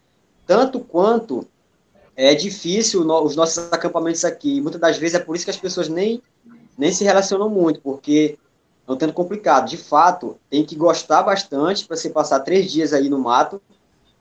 [0.47, 1.47] tanto quanto
[2.17, 4.61] é difícil no, os nossos acampamentos aqui.
[4.61, 6.23] Muitas das vezes é por isso que as pessoas nem,
[6.81, 8.39] nem se relacionam muito, porque
[8.89, 9.69] é um tanto complicado.
[9.69, 13.61] De fato, tem que gostar bastante para você passar três dias aí no mato,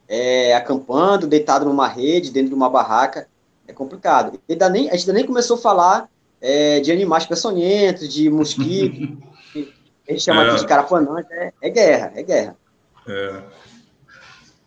[0.09, 3.29] é, acampando, deitado numa rede, dentro de uma barraca.
[3.65, 4.37] É complicado.
[4.49, 6.09] Ainda nem, a gente ainda nem começou a falar
[6.41, 9.17] é, de animais peçonhentos, de mosquitos,
[10.07, 10.49] a gente chama é.
[10.49, 11.25] aqui de carapanãs.
[11.31, 12.57] É, é guerra, é guerra.
[13.07, 13.41] É.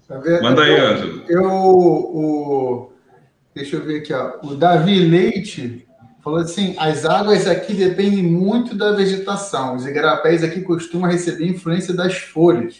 [0.09, 1.25] Tá Manda aí, Ângelo.
[1.29, 2.93] Eu, o,
[3.55, 4.39] Deixa eu ver aqui, ó.
[4.43, 5.87] O Davi Leite
[6.23, 9.75] Falou assim: as águas aqui dependem muito da vegetação.
[9.75, 12.77] Os igarapés aqui costumam receber influência das folhas.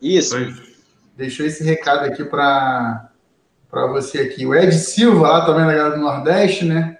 [0.00, 0.36] Isso.
[1.16, 3.10] Deixou esse recado aqui para
[3.90, 4.46] você aqui.
[4.46, 6.98] O Ed Silva, lá também na galera do Nordeste, né?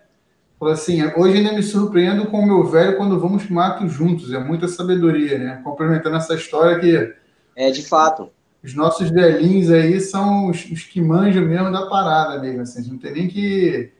[0.59, 4.33] Falou assim: hoje ainda me surpreendo com o meu velho quando vamos para mato juntos.
[4.33, 5.61] É muita sabedoria, né?
[5.63, 7.15] Complementando essa história que.
[7.55, 8.29] É, de fato.
[8.63, 12.61] Os nossos velhinhos aí são os, os que manjam mesmo da parada mesmo.
[12.61, 13.91] Assim, a gente não tem nem que,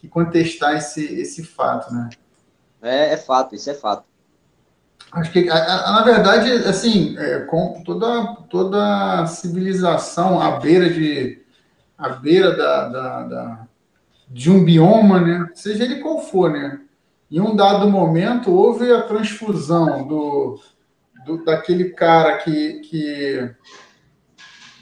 [0.00, 2.10] que contestar esse, esse fato, né?
[2.80, 4.04] É, é fato, isso é fato.
[5.10, 11.42] Acho que, na verdade, assim, é, com toda, toda civilização à beira de
[11.96, 13.66] à beira da, da, da,
[14.28, 15.50] de um bioma, né?
[15.54, 16.80] Seja ele qual for, né?
[17.30, 20.60] Em um dado momento houve a transfusão do,
[21.26, 23.50] do daquele cara que, que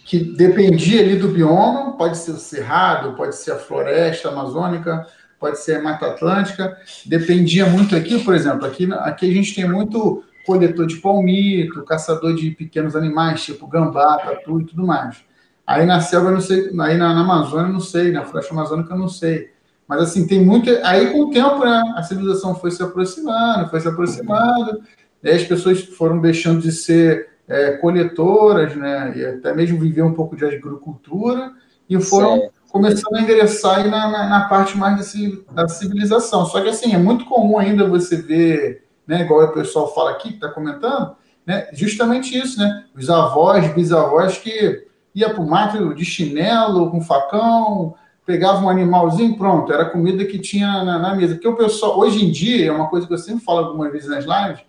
[0.07, 5.05] que dependia ali do bioma, pode ser o cerrado, pode ser a floresta amazônica,
[5.39, 9.69] pode ser a Mata Atlântica, dependia muito aqui, por exemplo, aqui, aqui a gente tem
[9.69, 15.25] muito coletor de palmito, caçador de pequenos animais, tipo gambá, tatu e tudo mais.
[15.67, 19.09] Aí na selva, não sei, aí na, na Amazônia, não sei, na floresta amazônica, não
[19.09, 19.51] sei.
[19.89, 20.71] Mas assim, tem muito.
[20.85, 24.83] Aí com o tempo, né, a civilização foi se aproximando, foi se aproximando,
[25.25, 30.15] aí as pessoas foram deixando de ser é, coletoras, né, e até mesmo viver um
[30.15, 31.53] pouco de agricultura,
[31.89, 32.53] e foram certo.
[32.71, 36.45] começando a ingressar aí na, na, na, parte mais desse, da civilização.
[36.47, 40.31] Só que, assim, é muito comum ainda você ver, né, igual o pessoal fala aqui,
[40.31, 41.15] que está comentando,
[41.47, 47.01] né, justamente isso, né, os avós, bisavós que ia para o mato de chinelo, com
[47.01, 47.95] facão,
[48.27, 51.35] pegava um animalzinho, pronto, era comida que tinha na, na, mesa.
[51.35, 54.09] Porque o pessoal, hoje em dia, é uma coisa que eu sempre falo algumas vezes
[54.09, 54.66] nas lives,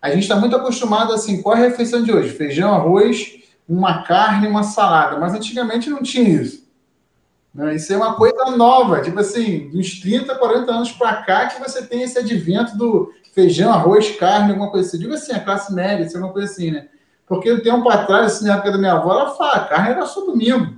[0.00, 2.30] a gente está muito acostumado assim, qual é a refeição de hoje?
[2.30, 5.18] Feijão, arroz, uma carne, uma salada.
[5.18, 6.66] Mas antigamente não tinha isso.
[7.54, 7.74] Né?
[7.74, 11.84] Isso é uma coisa nova, tipo assim, dos 30, 40 anos para cá que você
[11.84, 14.98] tem esse advento do feijão, arroz, carne, alguma coisa assim.
[14.98, 16.88] Digo assim, a classe média, isso é uma coisa assim, né?
[17.26, 20.24] Porque o tempo atrás, assim, na época da minha avó, ela fala, carne era só
[20.24, 20.76] domingo,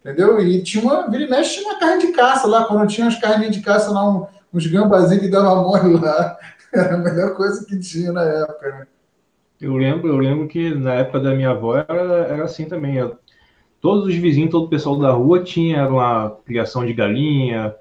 [0.00, 0.40] entendeu?
[0.40, 3.20] E tinha uma, vira e mexe, tinha uma carne de caça lá, quando tinha umas
[3.20, 6.36] carninhas de caça lá, um, uns gambazinhos que davam mole lá.
[6.72, 8.86] Era a melhor coisa que tinha na época, né?
[9.60, 12.96] Eu lembro, eu lembro que na época da minha avó era, era assim também.
[12.96, 13.16] Eu,
[13.80, 17.74] todos os vizinhos, todo o pessoal da rua tinha uma criação de galinha,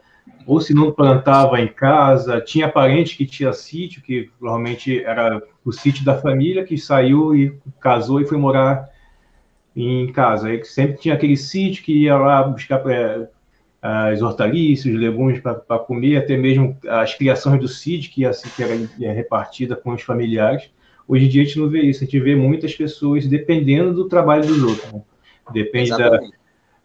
[0.46, 5.72] ou se não plantava em casa, tinha parente que tinha sítio, que provavelmente era o
[5.72, 8.90] sítio da família, que saiu e casou e foi morar
[9.76, 10.50] em casa.
[10.50, 12.84] Aí sempre tinha aquele sítio que ia lá buscar
[13.82, 19.14] as hortaliças, legumes para comer, até mesmo as criações do CID, que, assim, que era
[19.14, 20.70] repartida com os familiares.
[21.08, 24.08] Hoje em dia a gente não vê isso, a gente vê muitas pessoas dependendo do
[24.08, 24.94] trabalho dos outros.
[24.94, 25.02] Né?
[25.52, 26.20] Depende da,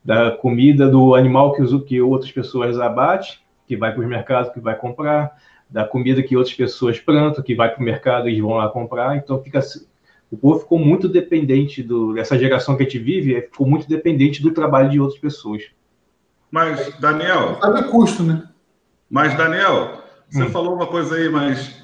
[0.02, 3.34] da, comida do animal que, os, que outras pessoas abatem,
[3.68, 5.36] que vai para os mercados, que vai comprar,
[5.68, 9.16] da comida que outras pessoas plantam, que vai para o mercado e vão lá comprar.
[9.16, 9.60] Então fica
[10.30, 14.42] o povo ficou muito dependente do dessa geração que a gente vive, ficou muito dependente
[14.42, 15.64] do trabalho de outras pessoas.
[16.56, 17.58] Mas, Daniel.
[17.60, 18.42] Sabe o custo, né?
[19.10, 20.50] Mas, Daniel, você hum.
[20.50, 21.82] falou uma coisa aí, mas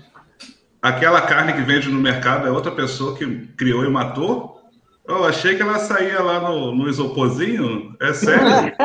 [0.80, 4.62] aquela carne que vende no mercado é outra pessoa que criou e matou?
[5.06, 7.94] Eu achei que ela saía lá no, no isoporzinho.
[8.00, 8.72] É sério?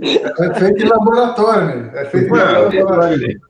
[0.00, 1.90] é feito em laboratório, né?
[1.92, 3.40] É feito em laboratório.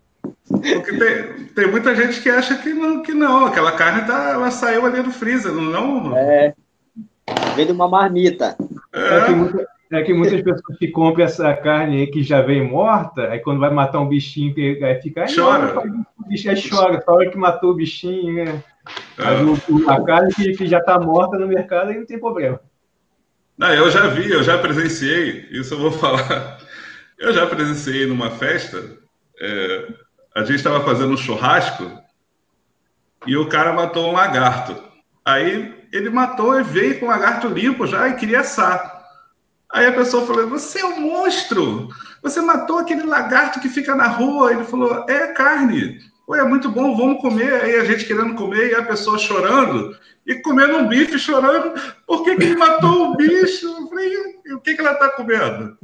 [0.48, 3.46] Porque tem, tem muita gente que acha que não, que não.
[3.46, 6.02] Aquela carne tá, ela saiu ali do freezer, não?
[6.02, 6.16] não?
[6.16, 6.54] É.
[7.54, 8.56] Vem de uma marmita.
[8.92, 9.18] É.
[9.18, 12.66] É, que muita, é que muitas pessoas que compram essa carne aí que já vem
[12.66, 15.26] morta, aí quando vai matar um bichinho, aí fica.
[15.32, 15.78] Chora.
[15.78, 18.62] o bicho aí chora, só que matou o bichinho, né?
[19.18, 19.90] É.
[19.92, 22.60] a carne que, que já está morta no mercado aí não tem problema.
[23.56, 26.58] Não, eu já vi, eu já presenciei, isso eu vou falar.
[27.18, 28.82] Eu já presenciei numa festa,
[29.40, 29.88] é,
[30.34, 31.88] a gente estava fazendo um churrasco
[33.26, 34.74] e o cara matou um lagarto.
[35.24, 38.91] Aí ele matou e veio com o lagarto limpo já e queria assar.
[39.72, 41.88] Aí a pessoa falou: Você é um monstro!
[42.22, 44.52] Você matou aquele lagarto que fica na rua.
[44.52, 45.98] Ele falou: É carne.
[46.26, 47.54] Pô, é muito bom, vamos comer.
[47.62, 51.72] Aí a gente querendo comer e a pessoa chorando e comendo um bife, chorando.
[52.06, 53.66] Por que, que ele matou o bicho?
[53.66, 54.12] Eu falei:
[54.52, 55.76] O que, que ela está comendo?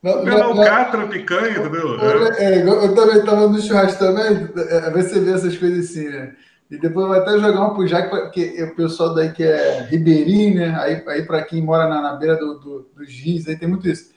[0.00, 2.00] Comendo alcatra, picanha, entendeu?
[2.38, 4.48] É, eu também estava no churrasco também.
[4.56, 6.32] É, você vê essas coisas assim, né?
[6.70, 10.56] E depois vai até jogar uma pro Jaque, porque o pessoal daí que é ribeirinho,
[10.56, 10.76] né?
[10.80, 13.88] Aí, aí para quem mora na, na beira do, do, dos rios, aí tem muito
[13.88, 14.10] isso.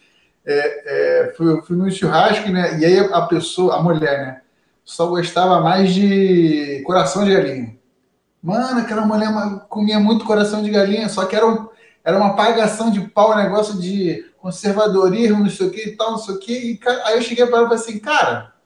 [0.43, 2.79] É, é, fui, fui no churrasco, né?
[2.79, 4.41] E aí a pessoa, a mulher, né?
[4.83, 7.77] Só gostava mais de coração de galinha.
[8.41, 9.29] Mano, aquela mulher
[9.69, 11.67] comia muito coração de galinha, só que era, um,
[12.03, 16.17] era uma pagação de pau, negócio de conservadorismo, não sei o que e tal, não
[16.17, 16.79] sei o que.
[17.05, 18.58] Aí eu cheguei para ela e falei assim, cara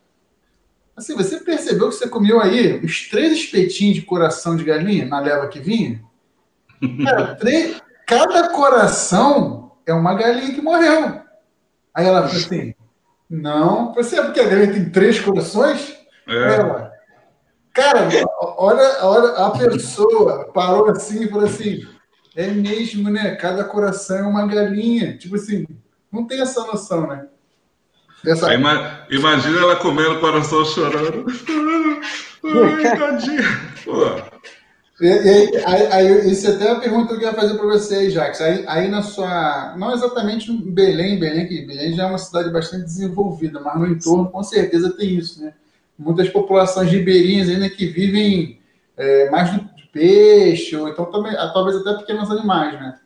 [0.96, 5.20] Assim, você percebeu que você comeu aí os três espetinhos de coração de galinha na
[5.20, 6.04] leva que vinha?
[7.04, 11.22] Cara, três, cada coração é uma galinha que morreu.
[11.94, 12.76] Aí ela falou assim:
[13.30, 15.98] não, você é porque a galinha tem três corações?
[16.28, 16.56] É.
[16.56, 16.92] Ela,
[17.74, 18.08] cara,
[18.58, 21.82] olha, olha, a pessoa parou assim e falou assim:
[22.36, 23.36] é mesmo, né?
[23.36, 25.18] Cada coração é uma galinha.
[25.18, 25.66] Tipo assim,
[26.12, 27.28] não tem essa noção, né?
[28.26, 28.54] Essa...
[28.54, 31.26] Imagina ela comendo o coração chorando.
[32.44, 33.44] Ai, tadinha.
[33.84, 34.34] Pô.
[35.02, 38.14] E, e, aí, aí, isso é até a pergunta que eu ia fazer para vocês,
[38.14, 38.40] Jax.
[38.40, 39.76] Aí, aí na sua.
[39.78, 43.88] Não exatamente em Belém, Belém, que Belém já é uma cidade bastante desenvolvida, mas no
[43.88, 45.54] entorno com certeza tem isso, né?
[45.98, 48.60] Muitas populações ribeirinhas ainda que vivem
[48.96, 49.60] é, mais de
[49.92, 53.00] peixe, ou então também, talvez até pequenos animais, né?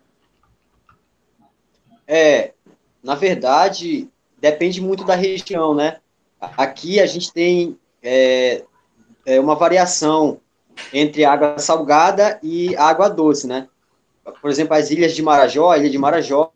[2.08, 2.54] É,
[3.04, 5.98] na verdade, depende muito da região, né?
[6.40, 8.64] Aqui a gente tem é,
[9.26, 10.40] é uma variação
[10.94, 13.68] entre água salgada e água doce, né?
[14.42, 16.52] Por exemplo, as ilhas de Marajó, a ilha de Marajó,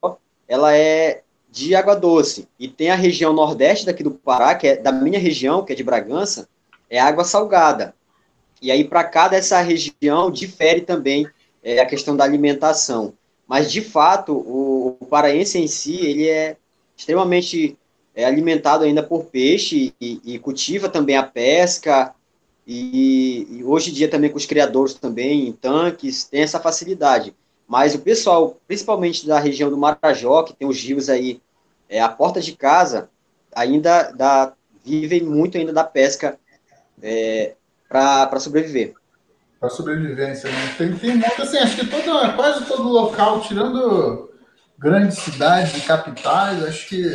[0.48, 2.48] ela é de água doce.
[2.60, 5.76] E tem a região nordeste daqui do Pará, que é da minha região, que é
[5.76, 6.48] de Bragança,
[6.90, 7.94] é água salgada.
[8.62, 11.28] E aí, para cada essa região, difere também
[11.64, 13.14] é, a questão da alimentação.
[13.48, 16.58] Mas, de fato, o, o paraense em si, ele é
[17.02, 17.78] extremamente
[18.16, 22.14] é, alimentado ainda por peixe e, e cultiva também a pesca,
[22.66, 27.36] e, e, hoje em dia também com os criadores também em tanques, tem essa facilidade.
[27.68, 31.42] Mas o pessoal, principalmente da região do Marajó, que tem os rios aí,
[31.90, 33.10] é, a porta de casa,
[33.54, 34.54] ainda dá,
[34.86, 36.38] vivem muito ainda da pesca
[37.02, 37.56] é,
[37.90, 38.94] para sobreviver.
[39.60, 40.76] Para sobrevivência, né?
[40.78, 44.31] Tem, tem muito, assim, acho que todo, quase todo local, tirando
[44.82, 47.06] grandes cidades e capitais, acho que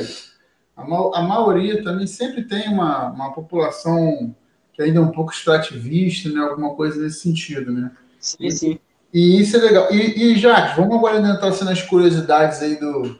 [0.77, 4.33] a, a maioria também sempre tem uma, uma população
[4.73, 6.41] que ainda é um pouco extrativista, né?
[6.41, 7.91] Alguma coisa nesse sentido, né?
[8.21, 8.79] Sim, sim.
[9.13, 9.93] E isso é legal.
[9.93, 13.19] E, e Jacques, vamos agora entrar assim, nas curiosidades aí do,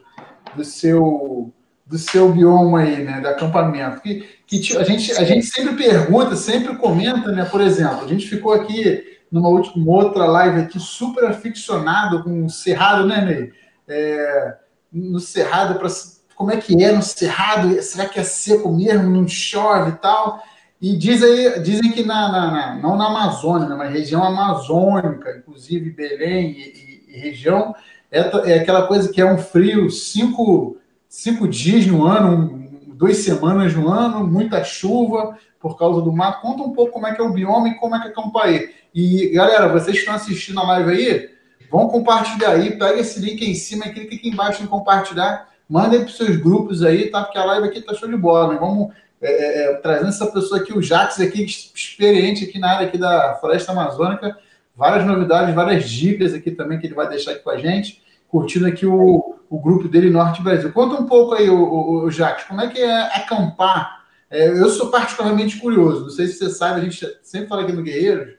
[0.55, 1.51] do seu
[1.85, 4.01] do seu bioma aí, né, do acampamento.
[4.01, 7.45] Que, que a, gente, a gente sempre pergunta, sempre comenta, né?
[7.45, 12.49] Por exemplo, a gente ficou aqui numa última outra live aqui super aficionado com o
[12.49, 13.53] Cerrado, né, Ney?
[13.87, 14.55] É,
[14.91, 15.87] no Cerrado, pra,
[16.35, 17.81] como é que é no Cerrado?
[17.81, 19.09] Será que é seco mesmo?
[19.09, 20.43] Não chove e tal?
[20.79, 25.37] E diz aí, dizem que na, na, na, não na Amazônia, né, mas região amazônica,
[25.37, 27.73] inclusive Belém e, e, e região,
[28.11, 28.19] é,
[28.51, 30.77] é, aquela coisa que é um frio cinco,
[31.09, 36.41] cinco dias no ano, um, duas semanas no ano, muita chuva por causa do mato.
[36.41, 38.69] Conta um pouco como é que é o bioma e como é que é Campaí.
[38.93, 41.29] E, galera, vocês que estão assistindo a live aí,
[41.69, 45.49] vão compartilhar aí, pega esse link aí em cima e clica aqui embaixo em compartilhar.
[45.69, 47.23] Mandem para os seus grupos aí, tá?
[47.23, 48.57] Porque a live aqui tá show de bola, né?
[48.59, 52.87] Vamos é, é, é, trazendo essa pessoa aqui, o Jax, aqui, experiente aqui na área
[52.87, 54.37] aqui da Floresta Amazônica,
[54.75, 58.67] várias novidades, várias dicas aqui também que ele vai deixar aqui com a gente, curtindo
[58.67, 60.71] aqui o, o grupo dele Norte Brasil.
[60.71, 64.05] Conta um pouco aí, o, o, o Jax, como é que é acampar?
[64.29, 67.71] É, eu sou particularmente curioso, não sei se você sabe, a gente sempre fala aqui
[67.71, 68.35] no Guerreiros,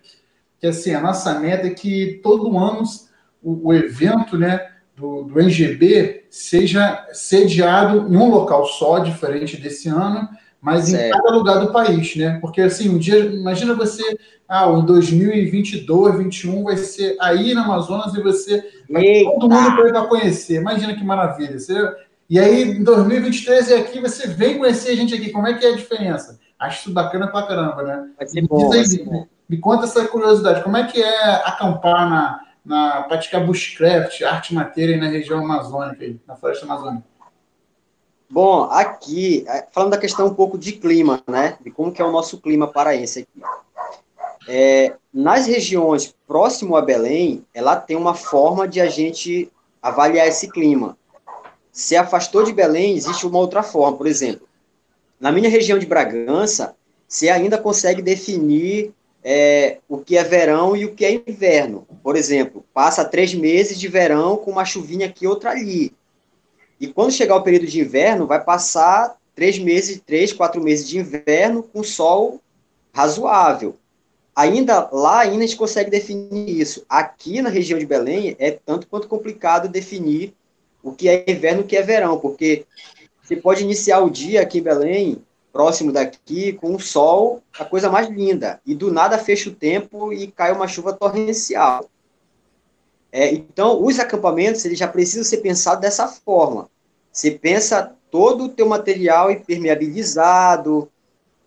[0.60, 2.82] que assim, a nossa meta é que todo ano
[3.42, 9.88] o, o evento, né, do, do NGB seja sediado em um local só, diferente desse
[9.88, 10.28] ano,
[10.60, 11.06] mas certo.
[11.06, 12.38] em cada lugar do país, né?
[12.40, 14.02] Porque assim, um dia, imagina você,
[14.48, 20.06] ah, em 2022, 2021 vai ser aí na Amazonas e você vai todo mundo para
[20.06, 20.56] conhecer.
[20.56, 21.58] Imagina que maravilha.
[21.58, 21.74] Você,
[22.28, 25.30] e aí, em 2023 é aqui, você vem conhecer a gente aqui.
[25.30, 26.38] Como é que é a diferença?
[26.58, 28.08] Acho isso bacana pra caramba, né?
[28.18, 29.26] Vai ser bom, aí, vai ser bom.
[29.48, 30.62] Me conta essa curiosidade.
[30.64, 36.36] Como é que é acampar na, na praticar bushcraft, arte matéria na região amazônica, na
[36.36, 37.04] floresta amazônica?
[38.30, 41.56] Bom, aqui, é, falando da questão um pouco de clima, né?
[41.62, 43.42] De como que é o nosso clima paraense aqui.
[44.46, 49.50] É, nas regiões próximo a Belém, ela tem uma forma de a gente
[49.82, 50.96] avaliar esse clima.
[51.72, 53.96] Se afastou de Belém, existe uma outra forma.
[53.96, 54.46] Por exemplo,
[55.18, 56.74] na minha região de Bragança,
[57.06, 58.92] você ainda consegue definir
[59.22, 61.86] é, o que é verão e o que é inverno.
[62.02, 65.92] Por exemplo, passa três meses de verão com uma chuvinha aqui outra ali.
[66.80, 70.98] E quando chegar o período de inverno, vai passar três meses, três, quatro meses de
[70.98, 72.40] inverno com sol
[72.92, 73.76] razoável.
[74.34, 76.84] Ainda lá, ainda a gente consegue definir isso.
[76.88, 80.32] Aqui na região de Belém é tanto quanto complicado definir
[80.82, 82.64] o que é inverno e o que é verão, porque
[83.20, 85.18] você pode iniciar o dia aqui em Belém,
[85.52, 90.12] próximo daqui, com o sol, a coisa mais linda, e do nada fecha o tempo
[90.12, 91.88] e cai uma chuva torrencial.
[93.10, 96.68] É, então, os acampamentos eles já precisam ser pensados dessa forma.
[97.10, 100.88] Você pensa todo o teu material impermeabilizado,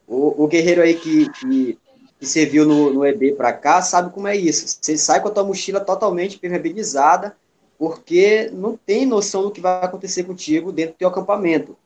[0.07, 1.77] O, o guerreiro aí que, que,
[2.19, 4.77] que serviu no, no EB para cá sabe como é isso.
[4.81, 7.37] Você sai com a tua mochila totalmente permeabilizada,
[7.77, 11.77] porque não tem noção do que vai acontecer contigo dentro do teu acampamento.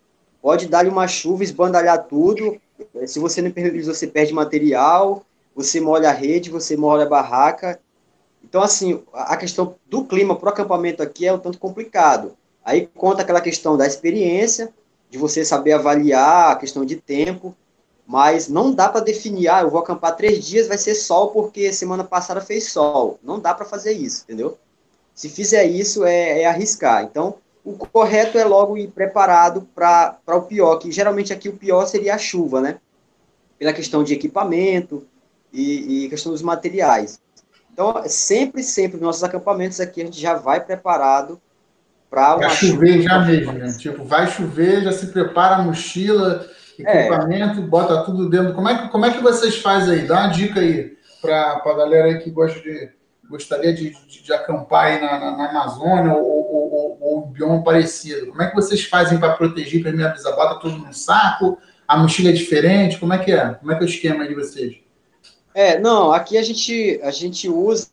[0.45, 2.61] Pode dar-lhe uma chuva, esbandalhar tudo.
[3.07, 5.23] Se você não impermeabilizou, você perde material,
[5.55, 7.79] você molha a rede, você molha a barraca.
[8.43, 12.37] Então, assim, a questão do clima para o acampamento aqui é um tanto complicado.
[12.63, 14.71] Aí conta aquela questão da experiência,
[15.09, 17.55] de você saber avaliar a questão de tempo,
[18.05, 21.73] mas não dá para definir, ah, eu vou acampar três dias, vai ser sol porque
[21.73, 23.17] semana passada fez sol.
[23.23, 24.59] Não dá para fazer isso, entendeu?
[25.11, 27.03] Se fizer isso, é, é, arriscar.
[27.03, 27.33] Então,
[27.65, 32.13] o correto é logo ir preparado para o pior, que geralmente aqui o pior seria
[32.13, 32.77] a chuva, né?
[33.57, 35.03] Pela questão de equipamento
[35.51, 37.19] e, e questão dos materiais.
[37.73, 41.41] Então, sempre, sempre, nos nossos acampamentos aqui, a gente já vai preparado
[42.07, 42.49] para uma.
[42.49, 43.03] Chover chuva.
[43.03, 43.75] já mesmo, né?
[43.77, 46.47] Tipo, vai chover, já se prepara a mochila
[46.79, 46.99] é.
[47.01, 47.63] equipamento, é.
[47.63, 48.53] bota tudo dentro.
[48.53, 50.07] Como é que, como é que vocês fazem aí?
[50.07, 52.91] Dá uma dica aí para a galera aí que gosta de,
[53.29, 57.63] gostaria de, de, de acampar aí na, na, na Amazônia ou, ou, ou, ou, bioma
[57.63, 58.27] parecido.
[58.27, 60.35] Como é que vocês fazem para proteger, permeabilizar?
[60.35, 61.57] Bota tudo no saco?
[61.87, 62.99] A mochila é diferente?
[62.99, 63.53] Como é que é?
[63.53, 64.75] Como é que é o esquema de vocês?
[65.53, 67.89] É, não, aqui a gente, a gente usa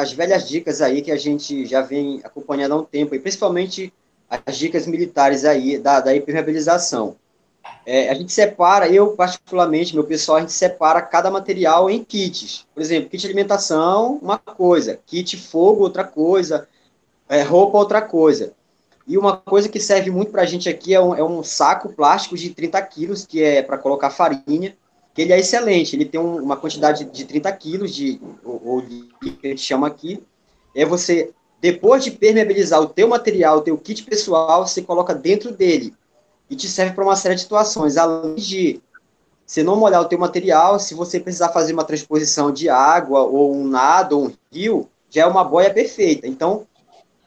[0.00, 3.92] as velhas dicas aí que a gente já vem acompanhando há um tempo, e principalmente
[4.28, 7.16] as dicas militares aí da, da impermeabilização.
[7.86, 12.66] É, a gente separa, eu particularmente, meu pessoal, a gente separa cada material em kits.
[12.74, 16.68] Por exemplo, kit alimentação, uma coisa, kit fogo, outra coisa,
[17.28, 18.52] é, roupa, outra coisa.
[19.06, 21.92] E uma coisa que serve muito para a gente aqui é um, é um, saco
[21.92, 24.76] plástico de 30 quilos, que é para colocar farinha,
[25.14, 29.08] que ele é excelente, ele tem um, uma quantidade de 30 quilos, de, ou de,
[29.32, 30.22] que a gente chama aqui,
[30.74, 35.50] é você, depois de permeabilizar o teu material, o teu kit pessoal, você coloca dentro
[35.50, 35.94] dele
[36.50, 38.80] e te serve para uma série de situações, além de
[39.48, 43.56] você não molhar o teu material, se você precisar fazer uma transposição de água, ou
[43.56, 46.26] um nado, ou um rio, já é uma boia perfeita.
[46.26, 46.66] Então,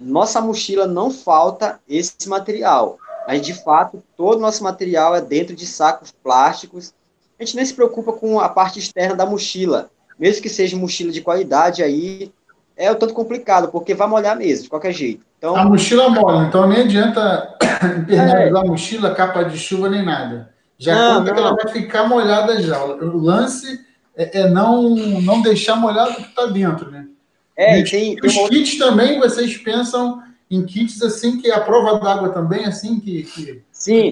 [0.01, 2.97] nossa mochila não falta esse material.
[3.27, 6.93] Mas, de fato, todo o nosso material é dentro de sacos plásticos.
[7.39, 9.89] A gente nem se preocupa com a parte externa da mochila.
[10.19, 12.31] Mesmo que seja mochila de qualidade, aí
[12.75, 15.23] é um tanto complicado, porque vai molhar mesmo, de qualquer jeito.
[15.37, 17.55] Então, a mochila molha, então nem adianta
[17.97, 18.65] impermeabilizar é.
[18.65, 20.51] a mochila, capa de chuva, nem nada.
[20.77, 21.33] Já não, conta não.
[21.33, 22.83] que ela vai ficar molhada já.
[22.83, 23.79] O lance
[24.15, 27.07] é, é não, não deixar molhado o que está dentro, né?
[27.55, 28.87] É, e tem, os tem kits outra...
[28.87, 33.61] também, vocês pensam em kits assim, que é a prova d'água também, assim, que, que...
[33.71, 34.11] Sim,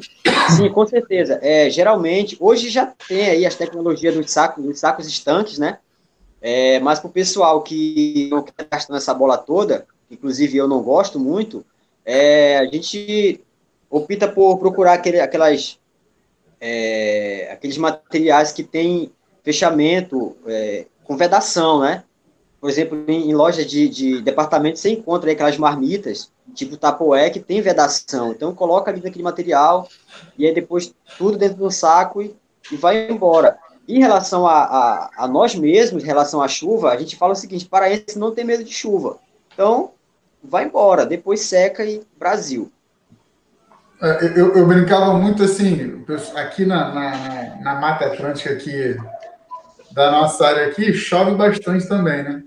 [0.56, 1.38] sim, com certeza.
[1.42, 5.80] É, geralmente, hoje já tem aí as tecnologias dos sacos, dos sacos estanques, né?
[6.42, 10.82] É, mas para o pessoal que não está gastando essa bola toda, inclusive eu não
[10.82, 11.66] gosto muito,
[12.06, 13.42] é, a gente
[13.90, 15.78] opta por procurar aquele, aquelas,
[16.62, 19.12] é, aqueles materiais que têm
[19.44, 22.04] fechamento é, com vedação, né?
[22.60, 27.40] Por exemplo, em, em lojas de, de departamento você encontra aquelas marmitas, tipo tapoé, que
[27.40, 28.32] tem vedação.
[28.32, 29.88] Então coloca ali naquele material
[30.38, 32.36] e aí depois tudo dentro do saco e,
[32.72, 33.58] e vai embora.
[33.88, 37.36] Em relação a, a, a, nós mesmos, em relação à chuva, a gente fala o
[37.36, 39.18] seguinte, paraense não tem medo de chuva.
[39.54, 39.92] Então,
[40.44, 42.72] vai embora, depois seca e Brasil.
[44.02, 46.06] É, eu, eu brincava muito assim,
[46.36, 48.96] aqui na, na, na, Mata Atlântica aqui,
[49.92, 52.44] da nossa área aqui, chove bastante também, né?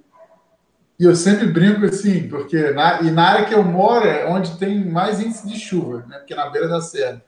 [0.98, 4.58] E eu sempre brinco assim, porque na, e na área que eu moro é onde
[4.58, 6.18] tem mais índice de chuva, né?
[6.18, 7.22] Porque é na beira da serra.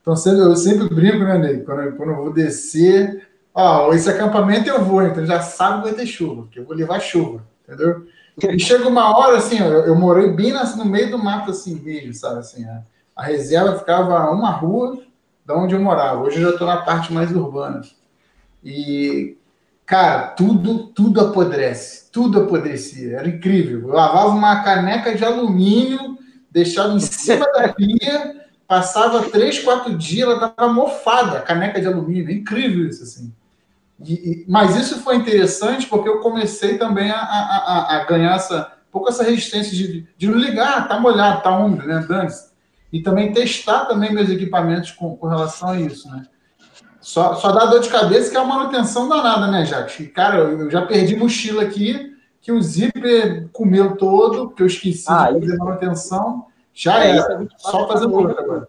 [0.00, 1.60] Então sempre, eu sempre brinco, né, Ney?
[1.62, 5.94] Quando, quando eu vou descer, ó, esse acampamento eu vou, então já sabe que vai
[5.94, 8.06] ter chuva, porque eu vou levar chuva, entendeu?
[8.36, 12.12] E chega uma hora, assim, eu, eu morei bem no meio do mato, assim, mesmo,
[12.12, 12.40] sabe?
[12.40, 12.82] Assim, a,
[13.14, 14.98] a reserva ficava uma rua
[15.46, 16.22] da onde eu morava.
[16.22, 17.82] Hoje eu já estou na parte mais urbana.
[18.62, 19.36] E,
[19.86, 22.10] cara, tudo, tudo apodrece.
[22.12, 23.18] Tudo apodrecia.
[23.18, 23.88] Era incrível.
[23.88, 26.18] Eu lavava uma caneca de alumínio,
[26.50, 31.86] deixava em cima da pia, passava três, quatro dias, ela estava mofada, a caneca de
[31.86, 32.30] alumínio.
[32.30, 33.32] É incrível isso, assim.
[34.06, 38.92] E, mas isso foi interessante porque eu comecei também a, a, a ganhar essa, um
[38.92, 42.04] pouco essa resistência de, de ligar, tá molhado, tá úmido, né?
[42.08, 42.30] dane
[42.92, 46.24] E também testar também meus equipamentos com, com relação a isso, né?
[47.04, 50.10] Só, só dá dor de cabeça que é uma manutenção danada, né, Jacques?
[50.12, 55.30] Cara, eu, já perdi mochila aqui, que o zíper comeu todo, que eu esqueci ah,
[55.30, 55.64] de fazer isso...
[55.64, 56.46] manutenção.
[56.72, 58.68] Já é, é só fazer outra agora.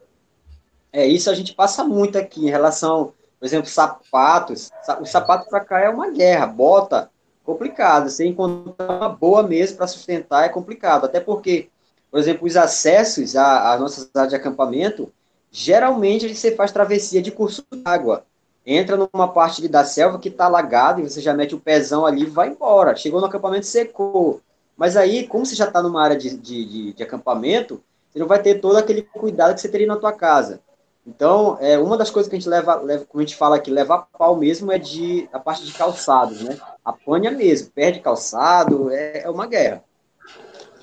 [0.91, 4.71] É, isso a gente passa muito aqui em relação por exemplo, sapatos.
[4.99, 6.47] O sapato para cá é uma guerra.
[6.47, 7.11] Bota,
[7.43, 8.09] complicado.
[8.09, 11.05] Você encontrar uma boa mesa para sustentar é complicado.
[11.05, 11.69] Até porque,
[12.09, 15.11] por exemplo, os acessos às nossas áreas de acampamento,
[15.55, 18.25] geralmente você faz travessia de curso d'água.
[18.65, 22.23] entra numa parte da selva que está alagada e você já mete o pezão ali
[22.23, 22.95] e vai embora.
[22.95, 24.41] Chegou no acampamento, secou.
[24.75, 27.81] Mas aí, como você já está numa área de, de, de, acampamento,
[28.11, 30.59] você não vai ter todo aquele cuidado que você teria na tua casa.
[31.07, 33.71] Então, é, uma das coisas que a gente leva, leva, como a gente fala aqui,
[33.71, 36.57] levar pau mesmo é de a parte de calçados, né?
[36.83, 39.81] Apanha mesmo, perde calçado, é, é uma guerra.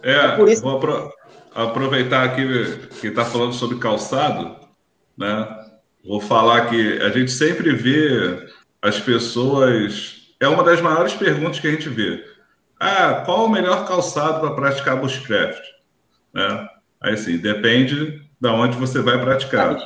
[0.03, 0.63] É, é por isso...
[0.63, 1.13] vou apro
[1.55, 2.43] aproveitar aqui
[2.99, 4.62] que está falando sobre calçado,
[5.17, 5.49] né?
[6.05, 8.49] Vou falar que a gente sempre vê
[8.81, 10.23] as pessoas.
[10.41, 12.25] É uma das maiores perguntas que a gente vê.
[12.79, 15.63] Ah, qual o melhor calçado para praticar bushcraft?
[16.35, 16.69] Né?
[17.01, 19.77] Aí sim, depende de onde você vai praticar.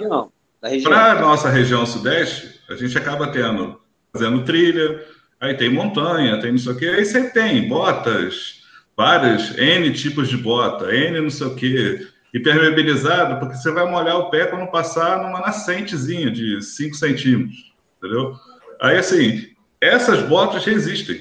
[0.83, 3.79] Para a nossa região sudeste, a gente acaba tendo,
[4.13, 5.05] fazendo trilha,
[5.39, 8.63] aí tem montanha, tem não sei o quê, aí você tem botas,
[8.97, 14.19] várias, N tipos de bota, N não sei o quê, impermeabilizado, porque você vai molhar
[14.19, 18.35] o pé quando passar numa nascentezinha de 5 centímetros, entendeu?
[18.81, 19.49] Aí, assim,
[19.81, 21.21] essas botas resistem.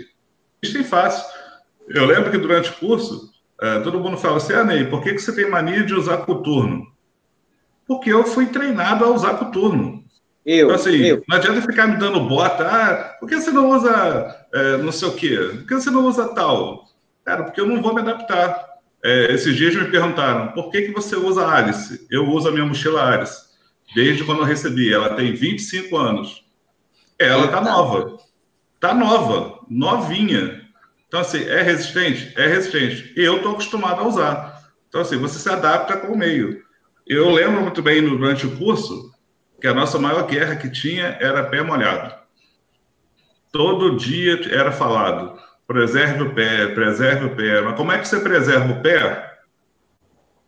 [0.61, 1.25] Resistem fácil.
[1.87, 3.31] Eu lembro que durante o curso,
[3.61, 6.17] é, todo mundo fala assim, ah, Ney, por que, que você tem mania de usar
[6.19, 6.87] coturno?
[7.87, 10.03] Porque eu fui treinado a usar coturno.
[10.45, 11.23] Eu, então, assim, eu.
[11.27, 15.07] não adianta ficar me dando bota, ah, por que você não usa é, não sei
[15.07, 15.37] o quê?
[15.37, 16.85] Por que você não usa tal?
[17.23, 18.74] Cara, porque eu não vou me adaptar.
[19.05, 22.07] É, esses dias me perguntaram por que, que você usa Alice?
[22.09, 23.39] Eu uso a minha mochila Alice
[23.93, 24.91] desde quando eu recebi.
[24.91, 26.43] Ela tem 25 anos.
[27.19, 28.17] Ela tá nova.
[28.79, 30.59] Tá nova, novinha.
[31.07, 32.33] Então, assim, é resistente?
[32.35, 33.13] É resistente.
[33.15, 34.71] E eu tô acostumado a usar.
[34.89, 36.63] Então, assim, você se adapta com o meio.
[37.05, 39.13] Eu lembro muito bem durante o curso
[39.61, 42.11] que a nossa maior guerra que tinha era pé molhado.
[43.51, 47.61] Todo dia era falado Preserve o pé, preserve o pé.
[47.61, 49.33] Mas como é que você preserva o pé?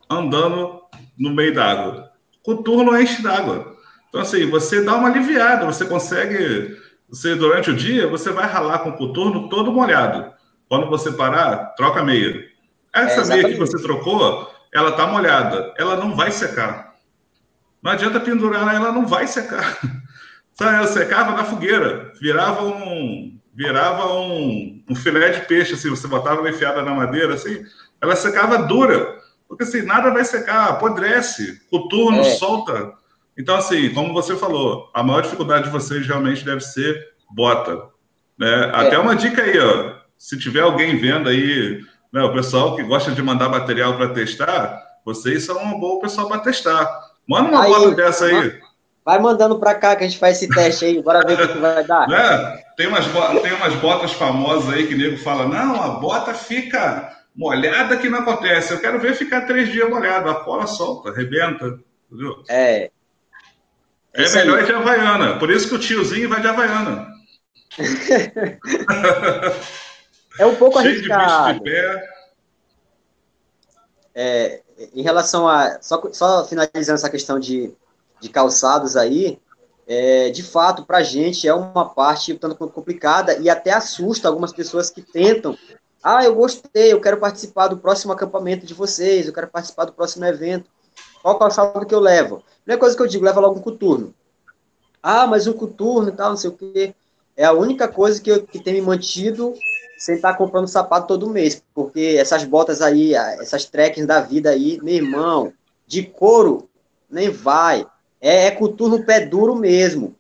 [0.10, 0.82] Andando
[1.18, 2.12] no meio d'água.
[2.44, 3.76] Coturno enche d'água.
[4.10, 6.78] Então, assim, você dá uma aliviada, você consegue.
[7.10, 10.32] Você, durante o dia, você vai ralar com o coturno todo molhado.
[10.70, 12.46] Quando você parar, troca a meia.
[12.94, 15.74] Essa é, meia que você trocou, ela tá molhada.
[15.78, 16.96] Ela não vai secar.
[17.82, 19.80] Não adianta pendurar, ela não vai secar.
[20.60, 26.42] Ela secava na fogueira, virava um, virava um, um filé de peixe, assim, você botava
[26.42, 27.66] ela enfiada na madeira, assim,
[28.00, 32.36] ela secava dura, porque assim, nada vai secar, apodrece, coturno, é.
[32.36, 32.94] solta.
[33.36, 37.04] Então, assim, como você falou, a maior dificuldade de vocês realmente deve ser
[37.34, 37.82] bota.
[38.38, 38.72] Né?
[38.72, 39.00] Até é.
[39.00, 41.82] uma dica aí, ó, se tiver alguém vendo aí,
[42.14, 46.28] né, o pessoal que gosta de mandar material para testar, vocês são um bom pessoal
[46.28, 46.88] para testar.
[47.28, 48.60] Manda uma aí, bota dessa aí.
[49.04, 51.58] Vai mandando para cá que a gente faz esse teste aí, bora ver o que
[51.58, 52.08] vai dar.
[52.08, 52.67] Né?
[52.78, 53.06] Tem, umas,
[53.42, 58.08] tem umas botas famosas aí que o nego fala: não, a bota fica molhada que
[58.08, 58.72] não acontece.
[58.72, 61.80] Eu quero ver ficar três dias molhado, a cola solta, arrebenta.
[62.10, 62.44] Entendeu?
[62.48, 62.92] É.
[64.14, 65.40] É, melhor ir de Havaiana.
[65.40, 67.08] Por isso que o tiozinho vai de Havaiana.
[70.40, 71.54] é um pouco Cheio arriscado.
[71.54, 72.10] De de pé.
[74.16, 74.62] É,
[74.96, 75.80] em relação a.
[75.82, 77.74] Só, só finalizando essa questão de
[78.20, 79.40] de calçados aí,
[79.88, 84.52] é, de fato, para a gente é uma parte tanto complicada e até assusta algumas
[84.52, 85.58] pessoas que tentam.
[86.04, 89.94] Ah, eu gostei, eu quero participar do próximo acampamento de vocês, eu quero participar do
[89.94, 90.70] próximo evento.
[91.22, 92.44] Qual calçado que eu levo?
[92.64, 94.14] Primeira coisa que eu digo, leva logo um coturno.
[95.02, 96.94] Ah, mas um coturno e tal, não sei o quê.
[97.36, 99.54] É a única coisa que, eu, que tem me mantido
[99.98, 101.64] sem estar comprando sapato todo mês.
[101.74, 105.54] Porque essas botas aí, essas trekkings da vida aí, meu irmão,
[105.86, 106.70] de couro,
[107.10, 107.86] nem vai.
[108.22, 110.16] É, é coturno pé duro mesmo.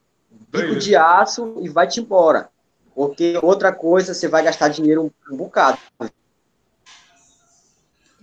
[0.52, 2.50] Bico de aço e vai-te embora.
[2.96, 5.78] Porque outra coisa, você vai gastar dinheiro um, um bocado.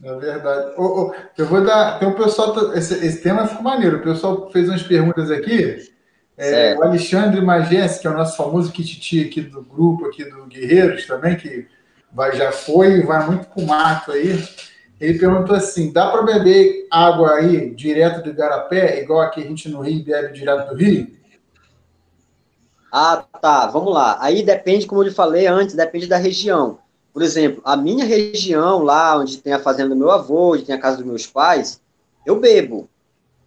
[0.02, 0.74] É verdade.
[0.76, 1.98] Oh, oh, eu vou dar.
[1.98, 2.74] Tem um pessoal.
[2.74, 3.98] Esse, esse tema ficou maneiro.
[3.98, 5.92] O pessoal fez umas perguntas aqui.
[6.36, 10.46] É, o Alexandre Magés, que é o nosso famoso kititi aqui do grupo, aqui do
[10.46, 11.68] Guerreiros também, que
[12.12, 14.44] vai, já foi e vai muito com mato aí.
[15.00, 19.68] Ele perguntou assim: dá para beber água aí direto do Igarapé, igual aqui a gente
[19.68, 21.08] no Rio bebe direto do Rio?
[22.92, 23.66] Ah, tá.
[23.66, 24.18] Vamos lá.
[24.20, 26.78] Aí depende, como eu falei antes, depende da região.
[27.12, 30.74] Por exemplo, a minha região, lá onde tem a fazenda do meu avô, onde tem
[30.74, 31.80] a casa dos meus pais,
[32.24, 32.88] eu bebo.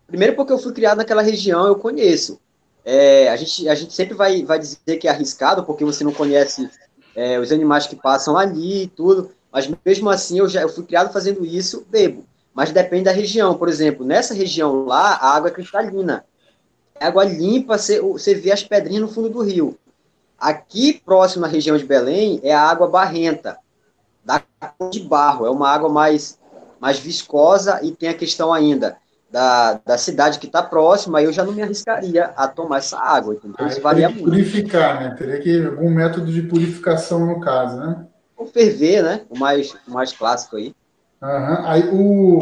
[0.06, 2.40] Primeiro porque eu fui criado naquela região, eu conheço.
[2.84, 6.14] É, a, gente, a gente sempre vai, vai dizer que é arriscado, porque você não
[6.14, 6.70] conhece
[7.16, 9.32] é, os animais que passam ali e tudo.
[9.52, 12.26] Mas mesmo assim, eu já eu fui criado fazendo isso, bebo.
[12.54, 13.56] Mas depende da região.
[13.56, 16.26] Por exemplo, nessa região lá, a água é cristalina.
[17.00, 19.78] É água limpa, você, você vê as pedrinhas no fundo do rio.
[20.40, 23.58] Aqui, próximo à região de Belém, é a água barrenta,
[24.24, 25.46] da cor de barro.
[25.46, 26.40] É uma água mais,
[26.80, 28.98] mais viscosa e tem a questão ainda
[29.30, 33.36] da, da cidade que está próxima, eu já não me arriscaria a tomar essa água.
[33.36, 34.24] Então, isso varia muito.
[34.24, 35.16] Purificar, né?
[35.18, 38.06] Teria que algum método de purificação no caso, né?
[38.38, 39.22] Ou ferver, né?
[39.30, 40.76] O mais, o mais clássico aí.
[41.22, 41.66] Uhum.
[41.66, 42.40] Aí o,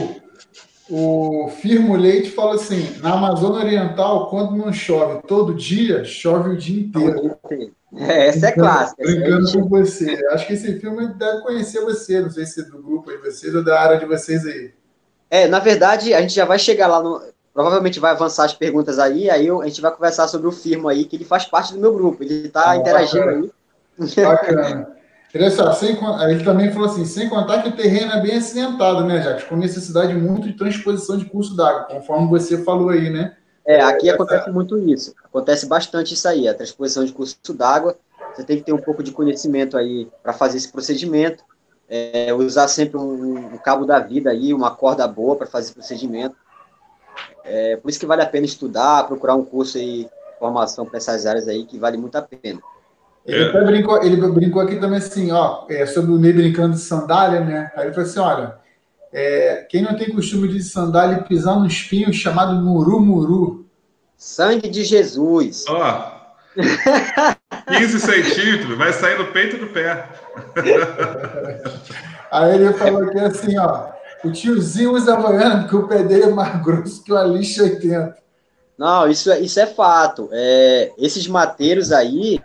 [0.90, 6.58] o Firmo Leite fala assim: na Amazônia Oriental, quando não chove todo dia, chove o
[6.58, 7.38] dia inteiro.
[7.98, 9.02] É, essa é clássica.
[9.02, 10.22] Brincando com você.
[10.32, 13.56] Acho que esse filme deve conhecer você, não sei se é do grupo de vocês
[13.56, 14.74] ou da área de vocês aí.
[15.30, 17.22] É, na verdade, a gente já vai chegar lá no.
[17.54, 21.06] Provavelmente vai avançar as perguntas aí, aí a gente vai conversar sobre o Firmo aí,
[21.06, 23.52] que ele faz parte do meu grupo, ele está ah, interagindo bacana.
[23.98, 24.26] aí.
[24.26, 24.88] Bacana.
[25.52, 25.98] Só, sem,
[26.30, 29.44] ele também falou assim, sem contar que o terreno é bem acidentado, né, Jacques?
[29.44, 33.36] Com necessidade muito de transposição de curso d'água, conforme você falou aí, né?
[33.66, 35.14] É, aqui acontece muito isso.
[35.24, 37.98] Acontece bastante isso aí, a transposição de curso d'água.
[38.34, 41.44] Você tem que ter um pouco de conhecimento aí para fazer esse procedimento.
[41.90, 45.74] É, usar sempre um, um, cabo da vida aí, uma corda boa para fazer esse
[45.74, 46.36] procedimento.
[47.44, 50.08] É, por isso que vale a pena estudar, procurar um curso aí,
[50.40, 52.60] formação para essas áreas aí, que vale muito a pena.
[53.26, 53.64] Ele, é.
[53.64, 57.72] brincou, ele brincou aqui também assim, ó, é, sobre o Ney brincando de sandália, né?
[57.76, 58.56] Aí ele falou assim: olha,
[59.12, 63.66] é, quem não tem costume de sandália pisar no espinho chamado muru-muru.
[64.16, 65.66] Sangue de Jesus.
[65.68, 66.16] Ó,
[67.68, 70.08] 15 centímetros, vai sair no peito do pé.
[72.32, 73.90] Aí ele falou aqui assim, ó,
[74.24, 78.18] o tiozinho usa havaiana porque o pé dele é mais grosso que o Alice 80.
[78.78, 80.30] Não, isso, é, isso é fato.
[80.32, 82.40] É, esses mateiros aí,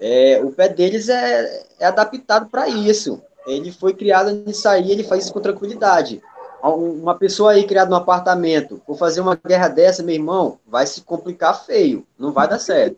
[0.00, 3.22] é, o pé deles é, é adaptado para isso.
[3.46, 6.22] Ele foi criado nisso aí, ele faz isso com tranquilidade.
[6.62, 11.02] Uma pessoa aí criada num apartamento, por fazer uma guerra dessa, meu irmão, vai se
[11.02, 12.96] complicar feio, não vai dar certo.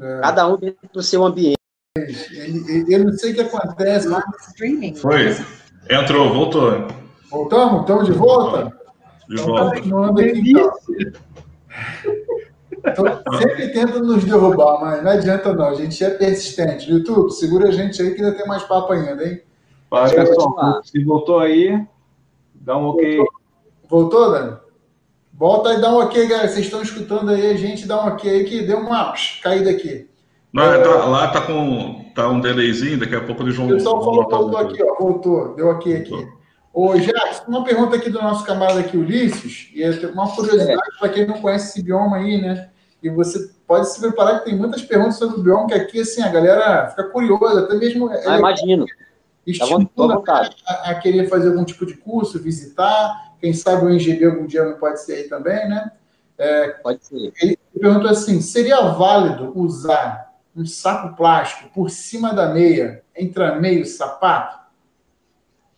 [0.00, 0.20] É.
[0.20, 1.58] Cada um dentro do seu ambiente.
[2.88, 4.08] Eu não sei o que acontece.
[5.00, 5.36] Foi.
[5.90, 6.86] Entrou, voltou.
[7.28, 7.80] Voltamos?
[7.80, 8.72] Estamos de volta?
[9.28, 9.78] De volta.
[9.78, 10.72] Então, aqui, então.
[12.84, 13.04] Então,
[13.38, 15.66] sempre tenta nos derrubar, mas não adianta não.
[15.66, 16.90] A gente é persistente.
[16.90, 19.40] YouTube, segura a gente aí que ainda tem mais papo ainda, hein?
[19.88, 20.82] Fala, pessoal.
[20.84, 21.86] Se voltou aí,
[22.54, 23.16] dá um ok.
[23.16, 23.32] Voltou,
[23.88, 24.56] voltou Dani?
[25.32, 26.48] Volta e dá um ok, galera.
[26.48, 30.08] Vocês estão escutando aí, a gente dá um ok aí que deu uma caída aqui.
[30.52, 33.66] Não, é, tá, lá tá com tá um delayzinho, daqui a pouco eles vão.
[33.66, 36.28] O pessoal falou, voltou aqui, ó, voltou, deu ok aqui.
[36.72, 40.98] Ô, Jackson, uma pergunta aqui do nosso camarada aqui, Ulisses, e é uma curiosidade é.
[40.98, 42.70] para quem não conhece esse bioma aí, né?
[43.02, 46.22] E você pode se preparar que tem muitas perguntas sobre o bioma que aqui, assim,
[46.22, 48.08] a galera fica curiosa, até mesmo...
[48.08, 48.86] Ah, imagino.
[49.46, 54.46] Estimula a, a, querer fazer algum tipo de curso, visitar, quem sabe o NGB algum
[54.46, 55.90] dia não pode ser aí também, né?
[56.38, 57.32] É, pode ser.
[57.42, 63.56] Ele perguntou assim, seria válido usar um saco plástico por cima da meia, entre a
[63.56, 64.58] meia e o sapato?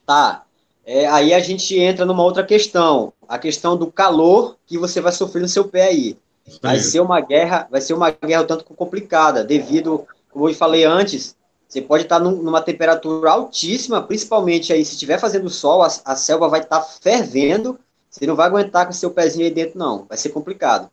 [0.04, 0.44] Tá.
[0.84, 5.12] É, aí a gente entra numa outra questão, a questão do calor que você vai
[5.12, 6.18] sofrer no seu pé aí.
[6.62, 11.36] Vai ser uma guerra, vai ser uma guerra tanto complicada, devido, como eu falei antes,
[11.66, 16.48] você pode estar numa temperatura altíssima, principalmente aí se estiver fazendo sol, a, a selva
[16.48, 17.78] vai estar fervendo,
[18.10, 20.88] você não vai aguentar com seu pezinho aí dentro não, vai ser complicado.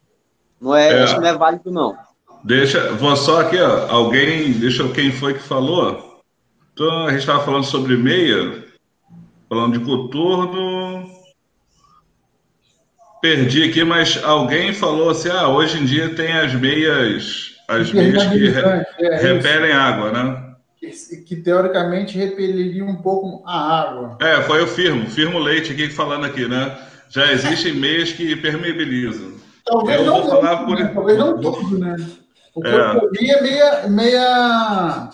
[0.59, 1.19] Não é, é.
[1.19, 1.95] não é válido não.
[2.43, 6.21] Deixa, vou só aqui, ó, alguém, deixa quem foi que falou.
[6.73, 8.63] Então a gente estava falando sobre meia,
[9.47, 11.07] falando de coturno,
[13.21, 18.23] perdi aqui, mas alguém falou assim: ah, hoje em dia tem as meias, as meias
[18.25, 18.61] que re,
[18.99, 20.51] é, repelem água, né?
[20.79, 24.17] Que, que, teoricamente repeliria um pouco a água.
[24.19, 26.75] É, foi o Firmo, Firmo Leite aqui falando aqui, né?
[27.07, 29.33] Já existem meias que permeabilizam.
[29.63, 30.79] Talvez Eu não, falar por...
[30.79, 30.91] né?
[30.93, 31.95] talvez não tudo, né?
[32.55, 32.97] O é.
[33.29, 35.09] é meia, meia.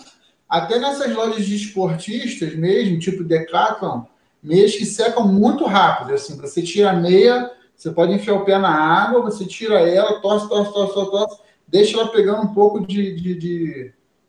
[0.48, 4.04] Até nessas lojas de esportistas mesmo, tipo Decathlon,
[4.42, 6.14] meias que secam muito rápido.
[6.14, 10.20] Assim, você tira a meia, você pode enfiar o pé na água, você tira ela,
[10.20, 13.34] torce, torce, torce, torce, deixa ela pegando um pouco de, de,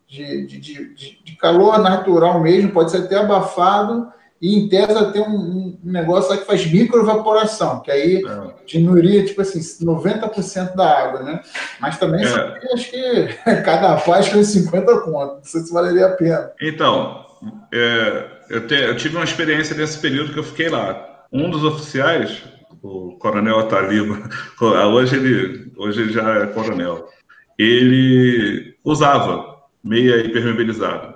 [0.08, 4.08] de, de, calor natural mesmo, pode ser até abafado,
[4.40, 8.66] e em tese tem um, negócio lá que faz microevaporação, que aí é.
[8.68, 11.42] diminuiria, tipo assim, 90% da água, né?
[11.80, 12.74] Mas também é.
[12.74, 13.28] acho que
[13.66, 16.52] cada pasta é 50 conto, não sei se valeria a pena.
[16.62, 17.26] Então,
[17.74, 21.26] é, eu, eu tive uma experiência nesse período que eu fiquei lá.
[21.32, 22.44] Um dos oficiais
[22.82, 24.30] o coronel Ataliba,
[24.62, 27.10] hoje ele, hoje ele já é coronel,
[27.58, 31.16] ele usava meia impermeabilizada.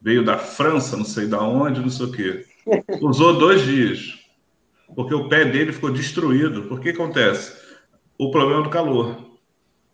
[0.00, 2.44] Veio da França, não sei da onde, não sei o quê.
[3.00, 4.18] Usou dois dias,
[4.94, 6.62] porque o pé dele ficou destruído.
[6.62, 7.56] Por que acontece?
[8.18, 9.16] O problema do calor.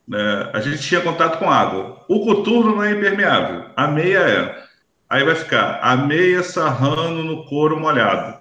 [0.06, 0.50] Né?
[0.54, 2.04] A gente tinha contato com água.
[2.08, 4.68] O coturno não é impermeável, a meia é.
[5.08, 8.38] Aí vai ficar a meia sarrando no couro molhado.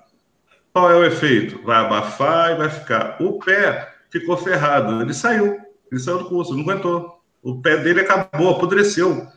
[0.73, 1.63] Qual é o efeito?
[1.63, 3.17] Vai abafar e vai ficar.
[3.19, 5.57] O pé ficou ferrado, ele saiu,
[5.91, 7.19] ele saiu do curso, não aguentou.
[7.41, 9.27] O pé dele acabou, apodreceu.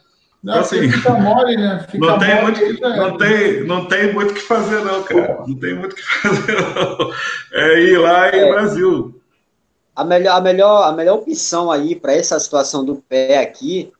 [0.42, 1.84] Não, então, assim, fica mole, né?
[1.90, 5.44] Fica não, tem muito, não, tem, não tem muito o que fazer, não, cara.
[5.46, 7.12] Não tem muito o que fazer, não.
[7.52, 8.50] É ir lá em é.
[8.50, 9.20] Brasil.
[9.94, 13.92] A melhor, a, melhor, a melhor opção aí para essa situação do pé aqui,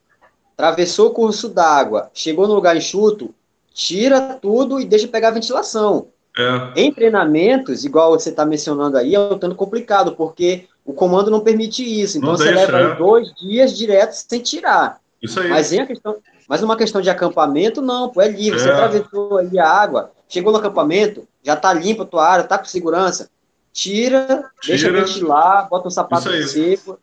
[0.53, 3.35] atravessou o curso d'água, chegou no lugar enxuto,
[3.71, 6.07] tira tudo e deixa pegar a ventilação.
[6.37, 6.81] É.
[6.81, 11.41] Em treinamentos, igual você está mencionando aí, é um tanto complicado, porque o comando não
[11.41, 12.17] permite isso.
[12.17, 12.95] Então não você deixa, leva é.
[12.95, 14.99] dois dias direto sem tirar.
[15.21, 15.49] Isso aí.
[15.49, 16.17] Mas, em a questão,
[16.47, 18.59] mas uma questão de acampamento, não, pô, é livre.
[18.59, 18.63] É.
[18.63, 22.57] Você atravessou ali a água, chegou no acampamento, já tá limpa a tua área, tá
[22.57, 23.29] com segurança.
[23.73, 24.77] Tira, Tira.
[24.77, 26.99] deixa ventilar, bota um sapato seco.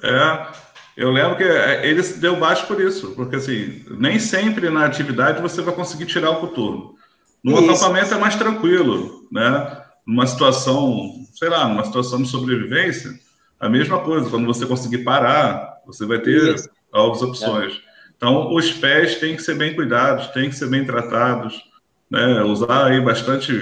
[0.00, 0.46] É,
[0.96, 5.42] eu lembro que é, ele deu baixo por isso, porque assim, nem sempre na atividade
[5.42, 6.97] você vai conseguir tirar o coturno.
[7.42, 7.70] No isso.
[7.70, 9.82] acampamento é mais tranquilo, né?
[10.06, 13.18] Numa situação, sei lá, numa situação de sobrevivência,
[13.60, 14.30] a mesma coisa.
[14.30, 16.68] Quando você conseguir parar, você vai ter isso.
[16.92, 17.74] novas opções.
[17.74, 17.88] É.
[18.16, 21.62] Então, os pés têm que ser bem cuidados, têm que ser bem tratados,
[22.10, 22.42] né?
[22.42, 23.52] Usar aí bastante,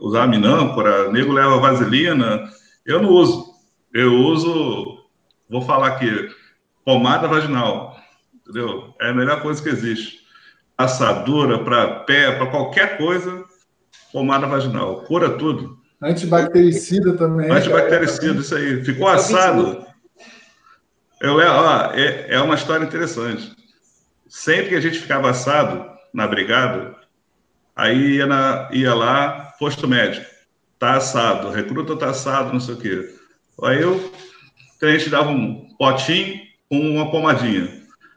[0.00, 2.48] usar minâncora, nego leva vaselina.
[2.86, 3.54] Eu não uso.
[3.92, 4.98] Eu uso,
[5.48, 6.28] vou falar aqui,
[6.84, 7.96] pomada vaginal,
[8.34, 8.94] entendeu?
[9.00, 10.23] É a melhor coisa que existe.
[10.76, 13.44] Assadura para pé, para qualquer coisa,
[14.12, 15.02] pomada vaginal.
[15.02, 15.78] Cura tudo.
[16.02, 17.50] Antibactericida também.
[17.50, 18.84] Antibactericida, isso aí.
[18.84, 19.86] Ficou assado.
[21.20, 23.54] Eu, ó, é, é uma história interessante.
[24.28, 26.94] Sempre que a gente ficava assado na brigada,
[27.74, 30.26] aí ia, na, ia lá, posto médico.
[30.78, 33.14] Tá assado, recruta tá assado, não sei o quê.
[33.62, 34.12] Aí eu,
[34.82, 37.68] a gente dava um potinho, com uma pomadinha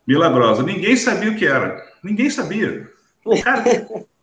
[0.06, 0.64] milagrosa.
[0.64, 1.82] Ninguém sabia o que era.
[2.04, 2.90] Ninguém sabia.
[3.44, 3.64] Cara,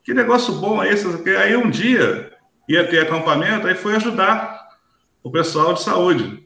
[0.03, 1.07] que negócio bom é esse?
[1.37, 2.33] Aí um dia
[2.68, 4.68] ia ter acampamento, aí foi ajudar
[5.22, 6.43] o pessoal de saúde.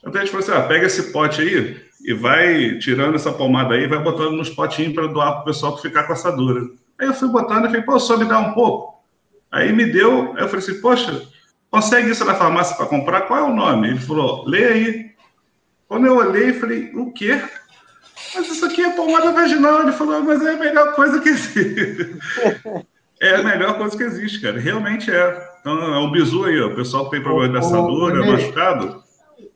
[0.00, 3.74] Então a gente falou assim: ah, pega esse pote aí e vai tirando essa pomada
[3.74, 6.62] aí, vai botando nos potinhos para doar para o pessoal que ficar com assadura.
[6.98, 9.02] Aí eu fui botando e falei, pô, só me dá um pouco.
[9.50, 11.22] Aí me deu, aí eu falei assim, poxa,
[11.70, 13.22] consegue isso na farmácia para comprar?
[13.22, 13.88] Qual é o nome?
[13.88, 15.10] Ele falou, lê aí.
[15.86, 17.40] Quando eu olhei, falei, o quê?
[18.34, 19.82] Mas isso aqui é pomada vaginal.
[19.82, 22.16] Ele falou, mas é a melhor coisa que existe.
[23.20, 24.58] é a melhor coisa que existe, cara.
[24.58, 25.48] Realmente é.
[25.60, 26.68] Então, é um bizu aí, ó.
[26.68, 29.02] O pessoal que tem problema de assadura, machucado.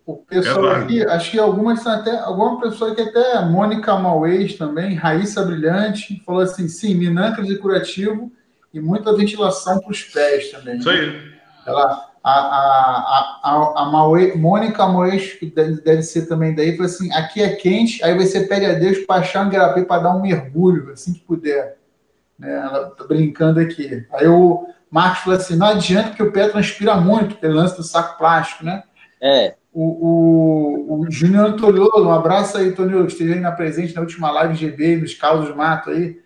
[0.05, 4.57] O pessoal é aqui, acho que algumas são até, alguma pessoa que até, Mônica Mauês
[4.57, 8.31] também, Raíssa Brilhante, falou assim, sim, minâncra de curativo
[8.75, 10.79] e muita ventilação para os pés também.
[10.79, 11.33] Isso aí.
[11.65, 16.87] Ela, a, a, a, a Maue, Mônica Moes, que deve, deve, ser também daí, falou
[16.87, 20.15] assim: aqui é quente, aí você pede a Deus para achar um garapé para dar
[20.15, 21.77] um mergulho, assim que puder.
[22.39, 22.55] Né?
[22.55, 24.07] Ela tá brincando aqui.
[24.13, 27.83] Aí o Marcos falou assim: não adianta que o pé transpira muito, aquele lance do
[27.83, 28.85] saco plástico, né?
[29.21, 29.55] É.
[29.73, 34.03] O, o, o Júnior Antoniolo, um abraço aí, Toniolo, que esteve aí na presente na
[34.03, 36.21] última live GB, nos Causos do Mato aí.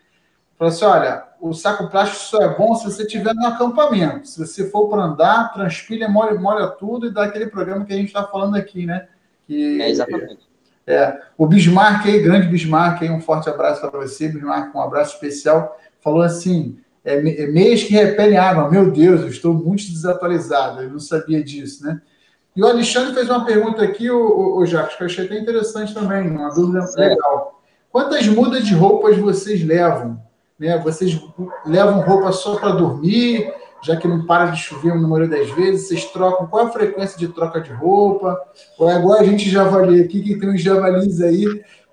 [0.58, 4.26] Falou assim: olha, o saco plástico só é bom se você estiver no acampamento.
[4.26, 7.96] Se você for para andar, transpilha, molha, molha tudo e dá aquele programa que a
[7.96, 9.06] gente está falando aqui, né?
[9.46, 10.46] Que, é, exatamente.
[10.86, 15.14] É, o Bismarck aí, grande Bismarck aí, um forte abraço para você, Bismarck, um abraço
[15.14, 15.78] especial.
[16.00, 18.70] Falou assim: é, é meias que repelem água.
[18.70, 22.00] Meu Deus, eu estou muito desatualizado, eu não sabia disso, né?
[22.54, 25.38] E o Alexandre fez uma pergunta aqui, o, o, o Jacques, que eu achei até
[25.38, 27.62] interessante também, uma dúvida legal.
[27.92, 30.25] Quantas mudas de roupas vocês levam?
[30.58, 30.78] Né?
[30.78, 31.20] Vocês
[31.64, 33.52] levam roupa só para dormir,
[33.82, 37.18] já que não para de chover no número das vezes, vocês trocam, qual a frequência
[37.18, 38.36] de troca de roupa?
[38.78, 41.44] Ou é igual a gente javali aqui, que tem uns javalis aí,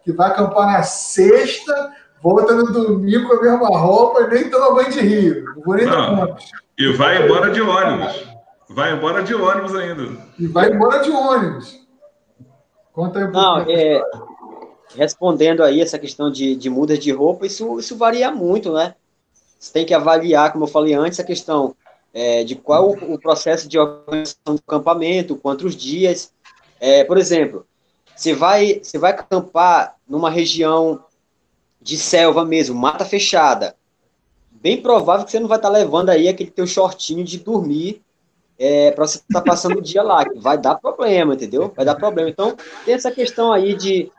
[0.03, 1.91] que vai acampar na sexta,
[2.22, 5.45] volta no domingo com a mesma roupa e nem toma banho de rio.
[5.55, 6.36] Não vou nem não,
[6.78, 8.34] E vai embora de ônibus.
[8.70, 10.18] Vai embora de ônibus ainda.
[10.39, 11.84] E vai embora de ônibus.
[12.93, 14.01] Conta aí um Não, é,
[14.96, 18.96] respondendo aí essa questão de, de mudas de roupa, isso, isso varia muito, né?
[19.60, 21.76] Você tem que avaliar, como eu falei antes, a questão
[22.14, 26.32] é, de qual o, o, processo de organização do acampamento, quantos dias.
[26.80, 27.66] É, por exemplo,
[28.16, 31.04] você vai, você vai acampar numa região
[31.82, 33.76] de selva mesmo, mata fechada.
[34.52, 38.02] Bem provável que você não vai estar levando aí aquele teu shortinho de dormir
[38.58, 41.74] é, para você estar passando o dia lá, que vai dar problema, entendeu?
[41.76, 42.30] Vai dar problema.
[42.30, 44.12] Então, tem essa questão aí de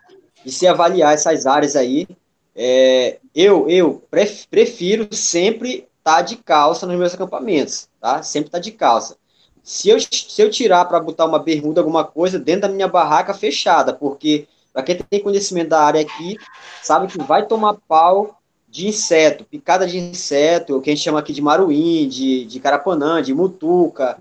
[0.45, 2.07] de se avaliar essas áreas aí.
[2.55, 4.03] É, eu, eu
[4.51, 8.22] prefiro sempre estar tá de calça nos meus acampamentos, tá?
[8.22, 9.16] Sempre estar tá de calça.
[9.62, 13.32] Se eu, se eu tirar para botar uma bermuda, alguma coisa, dentro da minha barraca
[13.32, 16.36] fechada, porque para quem tem conhecimento da área aqui,
[16.82, 18.38] sabe que vai tomar pau
[18.68, 22.61] de inseto, picada de inseto, o que a gente chama aqui de maruim, de, de
[22.61, 24.18] carapanã, de mutuca,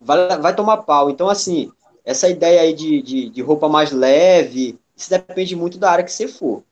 [0.00, 1.10] vai, vai tomar pau.
[1.10, 1.70] Então, assim,
[2.04, 6.12] essa ideia aí de, de, de roupa mais leve, isso depende muito da área que
[6.12, 6.62] você for.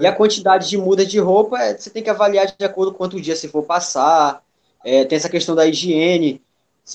[0.00, 2.98] E a quantidade de muda de roupa, é, você tem que avaliar de acordo com
[2.98, 4.42] quanto dia você for passar.
[4.84, 6.40] É, tem essa questão da higiene.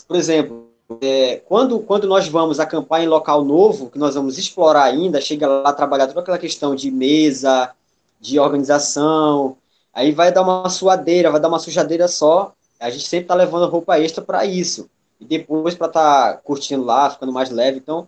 [0.08, 0.68] Por exemplo,
[1.02, 5.48] é, quando, quando nós vamos acampar em local novo, que nós vamos explorar ainda, chega
[5.48, 7.74] lá trabalhar toda aquela questão de mesa,
[8.22, 9.58] de organização,
[9.94, 12.54] aí vai dar uma suadeira, vai dar uma sujadeira só.
[12.80, 14.90] A gente sempre está levando roupa extra para isso.
[15.20, 17.80] E depois para estar tá curtindo lá, ficando mais leve.
[17.80, 18.08] Então,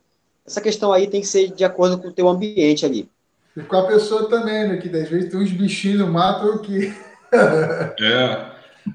[0.50, 3.08] essa questão aí tem que ser de acordo com o teu ambiente ali.
[3.56, 4.78] E com a pessoa também, né?
[4.78, 6.94] Que às vezes tem uns bichinhos no mato que.
[7.32, 8.50] é.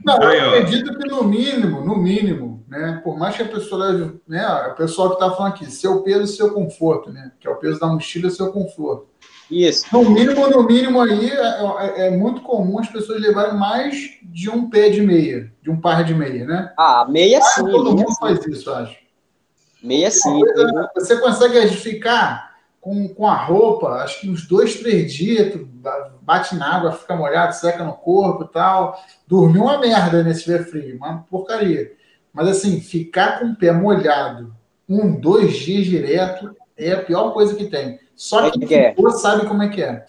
[0.05, 3.01] Não, eu acredito que no mínimo, no mínimo, né?
[3.05, 4.45] Por mais que a pessoa leve, né?
[4.73, 7.31] O pessoal que está falando aqui, seu peso e seu conforto, né?
[7.39, 9.07] Que é o peso da mochila e seu conforto.
[9.49, 9.87] Isso.
[9.93, 14.51] No mínimo, no mínimo aí, é, é, é, muito comum as pessoas levarem mais de
[14.51, 16.73] um pé de meia, de um par de meia, né?
[16.77, 17.65] Ah, meia sim.
[17.65, 18.19] Todo mundo sim.
[18.19, 19.04] faz isso, acho.
[19.85, 20.41] Meia sim.
[20.95, 25.69] Você consegue ficar com, com a roupa, acho que uns dois, três dias, tu
[26.23, 28.99] bate na água, fica molhado, seca no corpo e tal.
[29.27, 31.93] Dormir uma merda nesse ver frio, uma porcaria.
[32.33, 34.55] Mas assim, ficar com o pé molhado
[34.89, 38.01] um, dois dias direto é a pior coisa que tem.
[38.17, 40.07] Só é que quem sabe como é que é.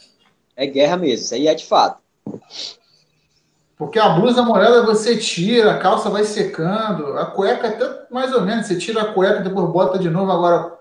[0.55, 2.01] É guerra mesmo, isso aí é de fato.
[3.78, 8.41] Porque a blusa molhada você tira, a calça vai secando, a cueca até mais ou
[8.41, 10.32] menos, você tira a cueca, depois bota de novo.
[10.32, 10.73] Agora,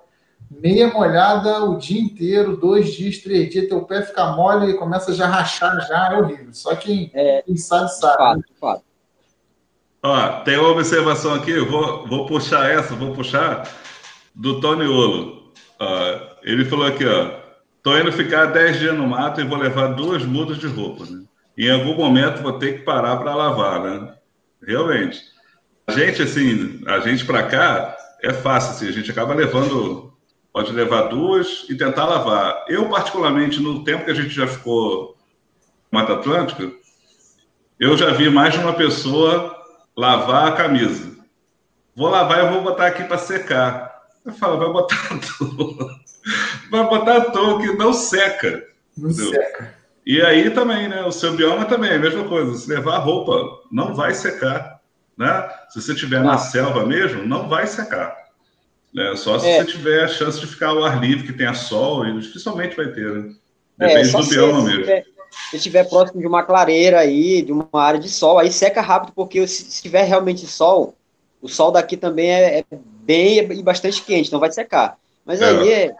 [0.48, 5.12] meia molhada o dia inteiro, dois dias, três dias, teu pé fica mole e começa
[5.12, 6.52] já a rachar, já é horrível.
[6.52, 8.16] Só quem, é, quem sabe, sabe.
[8.16, 8.84] Fato, fato.
[10.00, 13.68] Ó, tem uma observação aqui, vou, vou puxar essa, vou puxar
[14.34, 15.52] do Tony Olo.
[15.80, 17.42] Uh, ele falou aqui, ó.
[17.82, 21.24] Tô indo ficar 10 dias no mato e vou levar duas mudas de roupa, né?
[21.56, 24.14] Em algum momento vou ter que parar para lavar, né?
[24.66, 25.20] Realmente.
[25.86, 30.12] A gente, assim, a gente para cá é fácil, assim, a gente acaba levando,
[30.52, 32.64] pode levar duas e tentar lavar.
[32.68, 35.16] Eu, particularmente, no tempo que a gente já ficou
[35.92, 36.72] no Mata Atlântica,
[37.78, 39.54] eu já vi mais de uma pessoa
[39.96, 41.14] lavar a camisa.
[41.94, 44.02] Vou lavar e vou botar aqui para secar.
[44.24, 46.04] Eu falo, vai botar à toa.
[46.70, 48.66] Vai botar à toa que não seca.
[48.96, 49.30] Não entendeu?
[49.32, 49.74] seca.
[50.06, 51.02] E aí também, né?
[51.04, 52.54] O seu bioma também é a mesma coisa.
[52.56, 54.80] Se levar a roupa, não vai secar.
[55.16, 55.50] Né?
[55.70, 58.16] Se você estiver na selva mesmo, não vai secar.
[58.92, 59.14] Né?
[59.16, 59.58] Só se é.
[59.58, 62.88] você tiver a chance de ficar ao ar livre, que tenha sol, e dificilmente vai
[62.88, 63.10] ter.
[63.10, 63.34] Né?
[63.80, 64.80] É, Depende é, do bioma se mesmo.
[64.82, 65.04] Tiver,
[65.50, 69.12] se estiver próximo de uma clareira aí, de uma área de sol, aí seca rápido,
[69.14, 70.94] porque se, tiver realmente sol,
[71.40, 74.98] o sol daqui também é, é bem e bastante quente, não vai secar.
[75.24, 75.44] Mas é.
[75.44, 75.94] aí é,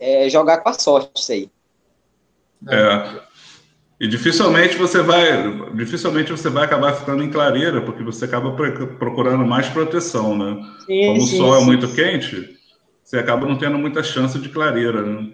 [0.00, 1.50] é, jogar com a sorte isso aí.
[2.68, 3.27] É.
[4.00, 9.44] E dificilmente você vai, dificilmente você vai acabar ficando em clareira, porque você acaba procurando
[9.44, 10.56] mais proteção, né?
[10.86, 11.62] Sim, Como sim, o sol é sim.
[11.62, 12.58] é muito quente,
[13.02, 15.32] você acaba não tendo muita chance de clareira, né?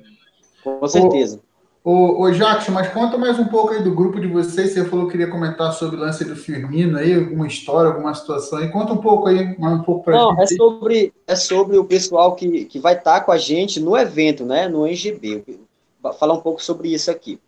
[0.63, 1.41] Com certeza.
[1.85, 4.73] Ô, ô Jackson, mas conta mais um pouco aí do grupo de vocês.
[4.73, 8.59] Você falou que queria comentar sobre o lance do Firmino aí, alguma história, alguma situação
[8.59, 8.71] aí.
[8.71, 10.55] Conta um pouco aí, um pouco para Não, gente.
[10.55, 13.95] é sobre, é sobre o pessoal que, que vai estar tá com a gente no
[13.99, 14.67] evento, né?
[14.67, 15.45] No NGB.
[16.03, 17.39] Vou falar um pouco sobre isso aqui.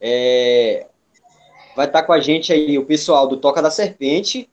[0.00, 0.86] É,
[1.76, 4.48] vai estar tá com a gente aí o pessoal do Toca da Serpente,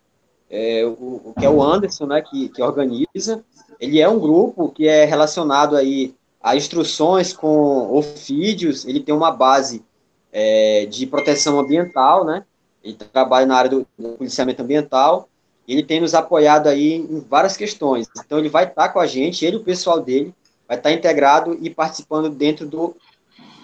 [0.50, 2.22] é, o, que é o Anderson, né?
[2.22, 3.44] Que, que organiza.
[3.80, 9.32] Ele é um grupo que é relacionado aí a instruções com ofídeos, ele tem uma
[9.32, 9.84] base
[10.32, 12.46] é, de proteção ambiental, né?
[12.84, 15.28] Ele trabalha na área do, do, policiamento ambiental,
[15.68, 18.08] ele tem nos apoiado aí em várias questões.
[18.24, 20.34] Então ele vai estar com a gente, ele e o pessoal dele
[20.68, 22.96] vai estar integrado e participando dentro do,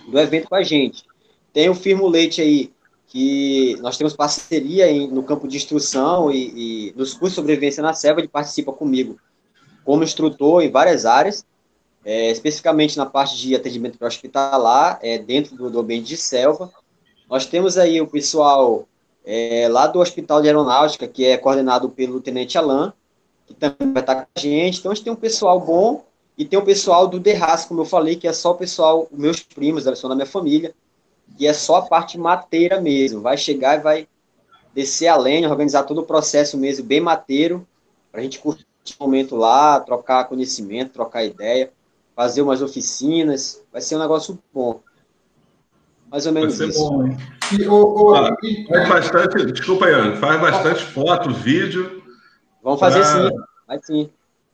[0.08, 1.04] do evento com a gente.
[1.54, 2.74] Tem o Firmo Leite aí,
[3.08, 7.84] que nós temos parceria em, no campo de instrução e, e nos cursos de sobrevivência
[7.84, 9.18] na selva, ele participa comigo
[9.86, 11.46] como instrutor em várias áreas
[12.06, 16.72] é, especificamente na parte de atendimento hospitalar, é, dentro do, do, ambiente de selva.
[17.30, 18.88] Nós temos aí o pessoal
[19.26, 22.92] é, lá do Hospital de Aeronáutica, que é coordenado pelo Tenente Alain,
[23.48, 24.80] que também vai estar com a gente.
[24.80, 26.04] Então, a gente tem um pessoal bom
[26.38, 29.40] e tem o pessoal do Derras, como eu falei, que é só o pessoal, meus
[29.42, 30.76] primos, são da minha família,
[31.38, 33.22] que é só a parte mateira mesmo.
[33.22, 34.08] Vai chegar e vai
[34.74, 37.68] descer a lenha, organizar todo o processo mesmo, bem mateiro,
[38.12, 38.66] para a gente curtir
[39.00, 41.72] o momento lá, trocar conhecimento, trocar ideia
[42.16, 44.82] fazer umas oficinas, vai ser um negócio bom.
[46.10, 46.90] Mais ou menos isso.
[46.90, 47.18] Bom,
[47.60, 48.36] e, o, o, ah,
[48.70, 52.04] faz bastante, desculpa aí, faz bastante foto, vídeo.
[52.62, 53.36] Vamos fazer pra, sim,
[53.68, 54.10] vai sim.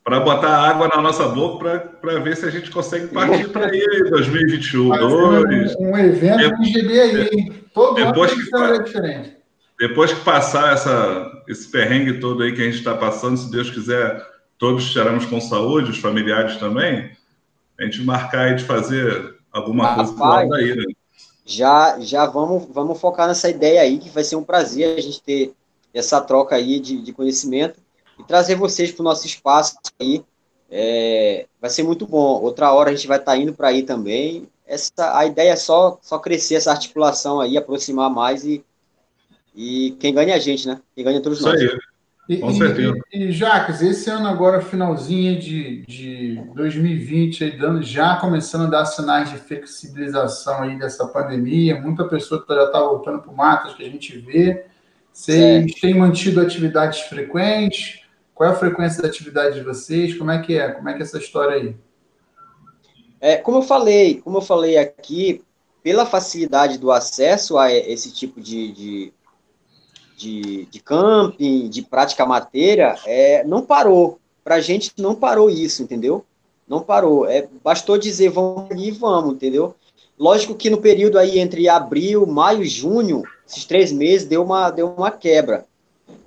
[0.09, 3.79] Para botar água na nossa boca para ver se a gente consegue partir para aí
[3.79, 4.89] em 2021.
[4.89, 5.75] Dois.
[5.75, 9.37] Um, um evento de, GB aí, Todo depois que, que diferente.
[9.79, 13.69] Depois que passar essa, esse perrengue todo aí que a gente está passando, se Deus
[13.69, 14.25] quiser,
[14.57, 17.11] todos estaremos com saúde, os familiares também,
[17.79, 20.85] a gente marcar aí de fazer alguma Rapaz, coisa lado aí, né?
[21.45, 25.21] Já, já vamos, vamos focar nessa ideia aí, que vai ser um prazer a gente
[25.21, 25.53] ter
[25.93, 27.79] essa troca aí de, de conhecimento
[28.19, 30.21] e trazer vocês para o nosso espaço aí.
[30.69, 32.41] É, vai ser muito bom.
[32.41, 34.47] Outra hora a gente vai estar tá indo para aí também.
[34.67, 38.63] Essa, a ideia é só, só crescer essa articulação aí, aproximar mais e,
[39.55, 40.79] e quem ganha é a gente, né?
[40.93, 41.59] Quem ganha é todos Isso nós.
[41.59, 41.69] Aí.
[42.29, 42.93] E, Com certeza.
[43.11, 48.69] E, e, Jacques, esse ano agora, finalzinho de, de 2020, aí, dando, já começando a
[48.69, 53.75] dar sinais de flexibilização aí dessa pandemia, muita pessoa já está voltando para o mato,
[53.75, 54.65] que a gente vê.
[55.11, 57.98] Vocês têm mantido atividades frequentes?
[58.39, 60.17] Qual é a frequência da atividade de vocês?
[60.17, 60.71] Como é que é?
[60.71, 61.75] Como é que é essa história aí?
[63.19, 65.43] É, como eu falei, como eu falei aqui,
[65.83, 69.13] pela facilidade do acesso a esse tipo de, de,
[70.15, 74.21] de, de camping, de prática mateira, é, não parou.
[74.41, 76.23] Para a gente não parou isso, entendeu?
[76.65, 77.25] Não parou.
[77.25, 79.75] É, bastou dizer vamos e vamos, entendeu?
[80.17, 84.71] Lógico que no período aí entre abril, maio e junho, esses três meses deu uma,
[84.71, 85.67] deu uma quebra.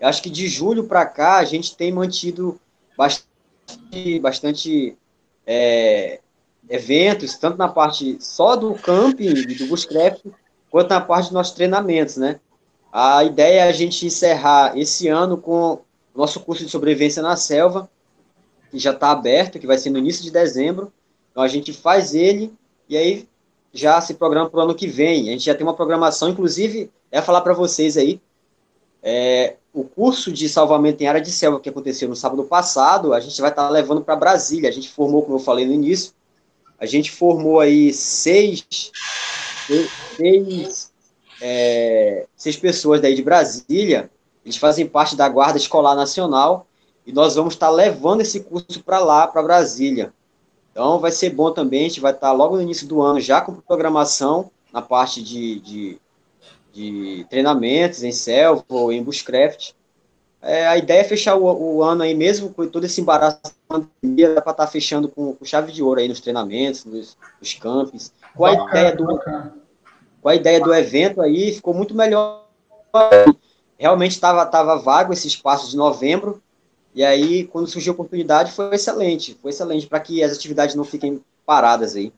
[0.00, 2.60] Eu acho que de julho para cá a gente tem mantido
[2.96, 4.96] bastante, bastante
[5.46, 6.20] é,
[6.68, 10.24] eventos, tanto na parte só do camping, do bushcraft,
[10.70, 12.40] quanto na parte dos nossos treinamentos, né?
[12.92, 15.80] A ideia é a gente encerrar esse ano com
[16.14, 17.88] o nosso curso de sobrevivência na selva,
[18.70, 20.92] que já está aberto, que vai ser no início de dezembro.
[21.30, 22.52] Então a gente faz ele
[22.88, 23.28] e aí
[23.72, 25.28] já se programa para o ano que vem.
[25.28, 28.20] A gente já tem uma programação, inclusive, é falar para vocês aí,
[29.02, 33.20] é, o curso de salvamento em área de selva que aconteceu no sábado passado, a
[33.20, 34.68] gente vai estar levando para Brasília.
[34.68, 36.12] A gente formou, como eu falei no início,
[36.78, 38.66] a gente formou aí seis,
[40.16, 40.92] seis
[41.40, 44.08] é, seis pessoas daí de Brasília,
[44.44, 46.66] eles fazem parte da Guarda Escolar Nacional,
[47.04, 50.12] e nós vamos estar levando esse curso para lá, para Brasília.
[50.70, 53.40] Então, vai ser bom também, a gente vai estar logo no início do ano já
[53.40, 56.00] com programação na parte de, de,
[56.72, 59.72] de treinamentos em selva ou em bushcraft.
[60.40, 61.44] É, a ideia é fechar o,
[61.76, 65.34] o, ano aí, mesmo com todo esse embaraço da pandemia, dá para estar fechando com,
[65.34, 69.06] com, chave de ouro aí nos treinamentos, nos, nos campos, com a ideia do...
[70.20, 72.46] Com a ideia do evento aí, ficou muito melhor.
[73.76, 76.40] Realmente estava tava vago esse espaço de novembro,
[76.94, 80.84] e aí, quando surgiu a oportunidade, foi excelente, foi excelente para que as atividades não
[80.84, 82.12] fiquem paradas aí.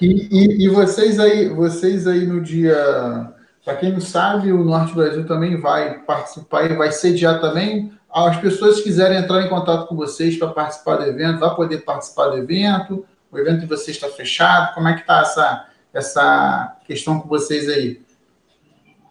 [0.00, 3.34] E, e, e, vocês aí, vocês aí no dia,
[3.68, 7.92] para quem não sabe, o Norte Brasil também vai participar e vai sediar também.
[8.10, 11.84] As pessoas que quiserem entrar em contato com vocês para participar do evento, vai poder
[11.84, 13.04] participar do evento.
[13.30, 14.72] O evento de vocês está fechado.
[14.72, 18.00] Como é que está essa essa questão com vocês aí?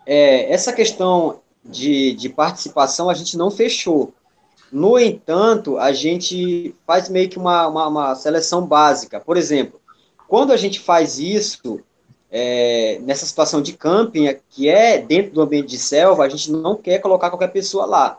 [0.08, 4.12] É, essa questão de, de participação a gente não fechou.
[4.72, 9.20] No entanto, a gente faz meio que uma, uma, uma seleção básica.
[9.20, 9.80] Por exemplo,
[10.28, 11.80] quando a gente faz isso,
[12.32, 16.76] é, nessa situação de camping, que é dentro do ambiente de selva, a gente não
[16.76, 18.18] quer colocar qualquer pessoa lá.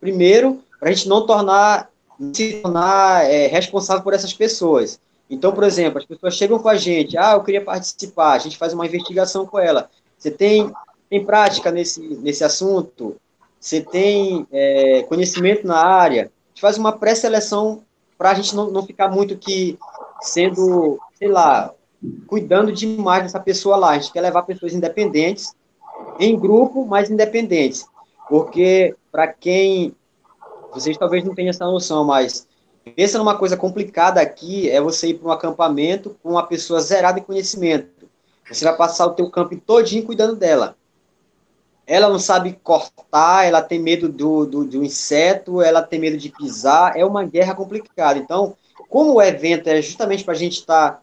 [0.00, 1.90] Primeiro, para a gente não tornar,
[2.32, 4.98] se tornar é, responsável por essas pessoas.
[5.28, 8.56] Então, por exemplo, as pessoas chegam com a gente, ah, eu queria participar, a gente
[8.56, 9.88] faz uma investigação com ela.
[10.18, 10.72] Você tem,
[11.08, 13.16] tem prática nesse, nesse assunto?
[13.60, 16.22] Você tem é, conhecimento na área?
[16.22, 17.82] A gente faz uma pré-seleção
[18.18, 19.78] para a gente não, não ficar muito que
[20.20, 21.72] sendo, sei lá,
[22.26, 23.90] cuidando demais dessa pessoa lá.
[23.90, 25.54] A gente quer levar pessoas independentes,
[26.18, 27.86] em grupo, mas independentes.
[28.28, 29.94] Porque, para quem.
[30.72, 32.46] Vocês talvez não tenham essa noção, mas
[32.96, 37.18] Pensa numa coisa complicada aqui, é você ir para um acampamento com uma pessoa zerada
[37.18, 38.08] em conhecimento.
[38.50, 40.76] Você vai passar o teu campo todinho cuidando dela.
[41.86, 46.30] Ela não sabe cortar, ela tem medo do, do, do inseto, ela tem medo de
[46.30, 48.18] pisar, é uma guerra complicada.
[48.18, 48.56] Então,
[48.88, 51.02] como o evento é justamente para a gente estar tá,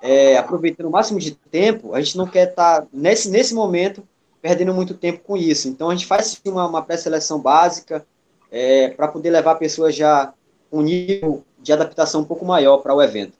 [0.00, 4.02] é, aproveitando o máximo de tempo, a gente não quer estar, tá, nesse, nesse momento,
[4.40, 5.68] perdendo muito tempo com isso.
[5.68, 8.06] Então, a gente faz uma, uma pré-seleção básica
[8.50, 10.32] é, para poder levar pessoas já
[10.70, 13.32] um nível de adaptação um pouco maior para o evento.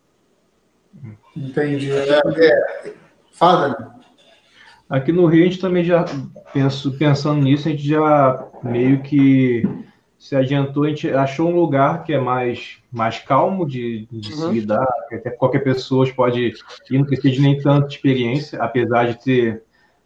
[1.36, 1.90] Entendi.
[1.92, 2.94] É, é.
[3.30, 3.98] Fala,
[4.88, 6.06] Aqui no Rio a gente também já
[6.52, 9.62] penso, pensando nisso, a gente já meio que
[10.18, 14.48] se adiantou, a gente achou um lugar que é mais, mais calmo de, de uhum.
[14.48, 16.40] se lidar, que até qualquer pessoa pode
[16.90, 19.62] ir, não precisa de nem tanta experiência, apesar de ter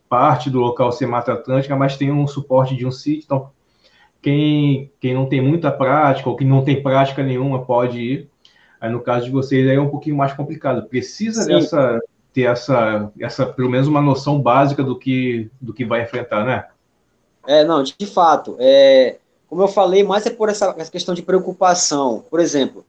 [0.09, 3.51] parte do local ser Mata Atlântica, mas tem um suporte de um sítio, então
[4.21, 8.31] quem, quem não tem muita prática ou quem não tem prática nenhuma pode ir.
[8.79, 10.89] Aí no caso de vocês aí é um pouquinho mais complicado.
[10.89, 11.55] Precisa Sim.
[11.55, 12.01] dessa
[12.33, 16.67] ter essa, essa pelo menos uma noção básica do que do que vai enfrentar, né?
[17.47, 18.57] É, não, de fato.
[18.61, 19.19] É,
[19.53, 22.25] como eu falei, mais é por essa, essa questão de preocupação.
[22.31, 22.87] Por exemplo,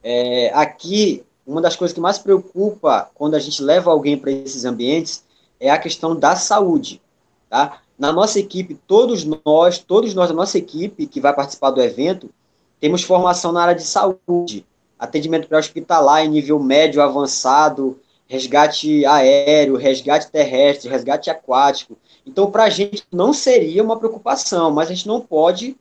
[0.00, 4.64] é, aqui uma das coisas que mais preocupa quando a gente leva alguém para esses
[4.64, 5.24] ambientes
[5.58, 7.02] é a questão da saúde,
[7.50, 7.80] tá?
[7.98, 12.30] Na nossa equipe, todos nós, todos nós da nossa equipe que vai participar do evento,
[12.78, 14.64] temos formação na área de saúde,
[14.96, 21.98] atendimento pré-hospitalar em nível médio avançado, resgate aéreo, resgate terrestre, resgate aquático.
[22.24, 25.76] Então, para a gente não seria uma preocupação, mas a gente não pode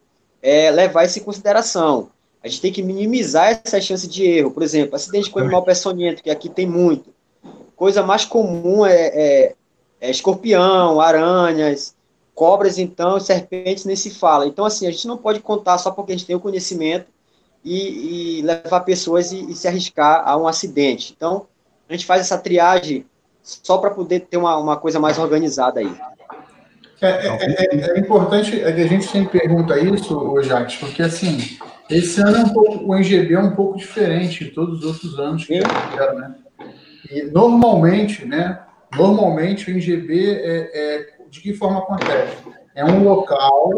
[0.47, 2.09] é, levar isso em consideração.
[2.41, 4.51] A gente tem que minimizar essa chance de erro.
[4.51, 7.13] Por exemplo, acidente com animal peçonhento, que aqui tem muito.
[7.75, 9.55] Coisa mais comum é, é,
[9.99, 11.93] é escorpião, aranhas,
[12.33, 14.47] cobras, então, serpentes nem se fala.
[14.47, 17.07] Então, assim, a gente não pode contar só porque a gente tem o conhecimento
[17.61, 21.13] e, e levar pessoas e, e, se arriscar a um acidente.
[21.17, 21.45] Então,
[21.89, 23.05] a gente faz essa triagem
[23.43, 25.93] só para poder ter uma, uma coisa mais organizada aí.
[27.01, 31.37] É, é, é, é importante é que a gente sempre pergunta isso, Jacques, porque assim,
[31.89, 35.19] esse ano é um pouco, o NGB é um pouco diferente de todos os outros
[35.19, 36.35] anos que tiveram, né?
[37.11, 38.61] E normalmente, né?
[38.95, 42.37] Normalmente o NGB é, é de que forma acontece?
[42.73, 43.73] É um local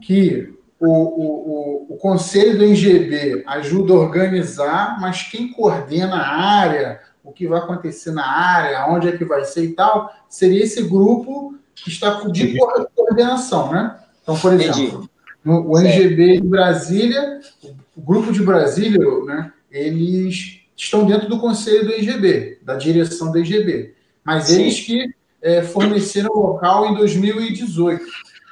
[0.00, 6.60] que o, o, o, o conselho do NGB ajuda a organizar, mas quem coordena a
[6.60, 10.64] área, o que vai acontecer na área, onde é que vai ser e tal, seria
[10.64, 12.58] esse grupo que está de
[12.94, 13.98] coordenação, né?
[14.22, 15.08] Então, por exemplo,
[15.44, 17.40] no, o NGB de Brasília,
[17.96, 23.38] o grupo de Brasília, né, eles estão dentro do conselho do NGB, da direção do
[23.38, 23.94] NGB.
[24.24, 24.62] Mas Sim.
[24.62, 28.04] eles que é, forneceram o local em 2018.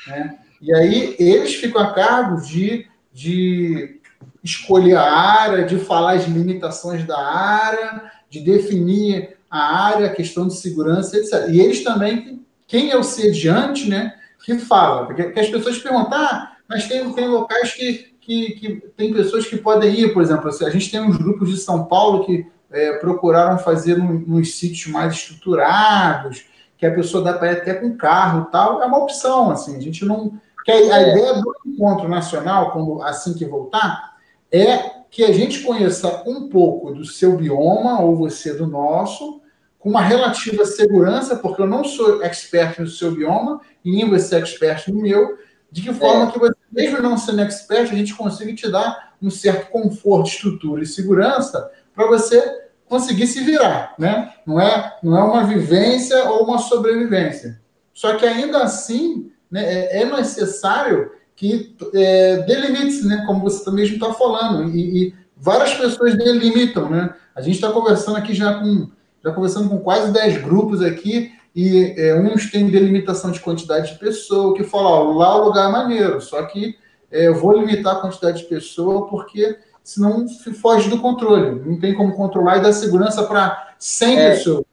[0.07, 0.39] Né?
[0.61, 4.01] E aí eles ficam a cargo de, de
[4.43, 10.47] escolher a área, de falar as limitações da área, de definir a área, a questão
[10.47, 11.49] de segurança, etc.
[11.51, 14.15] E eles também, quem é o sediante, né,
[14.45, 19.13] que fala, porque as pessoas perguntam, ah, mas tem, tem locais que, que, que tem
[19.13, 22.47] pessoas que podem ir, por exemplo, a gente tem uns grupos de São Paulo que
[22.71, 26.45] é, procuraram fazer nos sítios mais estruturados,
[26.77, 29.81] que a pessoa dá para ir até com carro tal, é uma opção, assim, a
[29.81, 30.39] gente não...
[30.65, 34.17] Que a, a ideia do encontro nacional, quando assim que voltar,
[34.53, 39.41] é que a gente conheça um pouco do seu bioma, ou você do nosso,
[39.89, 44.39] uma relativa segurança, porque eu não sou expert no seu bioma, e nem você é
[44.41, 45.39] expert no meu,
[45.73, 46.31] de que forma é.
[46.31, 50.83] que você, mesmo não sendo expert, a gente consiga te dar um certo conforto, estrutura
[50.83, 52.43] e segurança para você
[52.87, 54.33] conseguir se virar, né?
[54.47, 57.61] Não é, não é uma vivência ou uma sobrevivência.
[57.95, 63.25] Só que ainda assim, né, é, é necessário que é, delimite-se, né?
[63.27, 67.15] Como você mesmo está falando, e, e, várias pessoas delimitam, né?
[67.35, 68.91] A gente está conversando aqui já com
[69.25, 73.99] já conversando com quase 10 grupos aqui e é, uns têm delimitação de quantidade de
[73.99, 76.77] pessoa, que falam, ó, lá o lugar é maneiro, só que
[77.11, 80.27] é, eu vou limitar a quantidade de pessoa porque senão
[80.61, 81.61] foge do controle.
[81.65, 84.65] Não tem como controlar e dar segurança para 100 é, pessoas.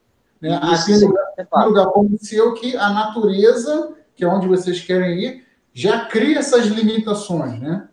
[0.42, 0.60] Né?
[0.62, 4.82] Aqui no lugar, é lugar como o seu, que a natureza, que é onde vocês
[4.82, 7.88] querem ir, já cria essas limitações, né?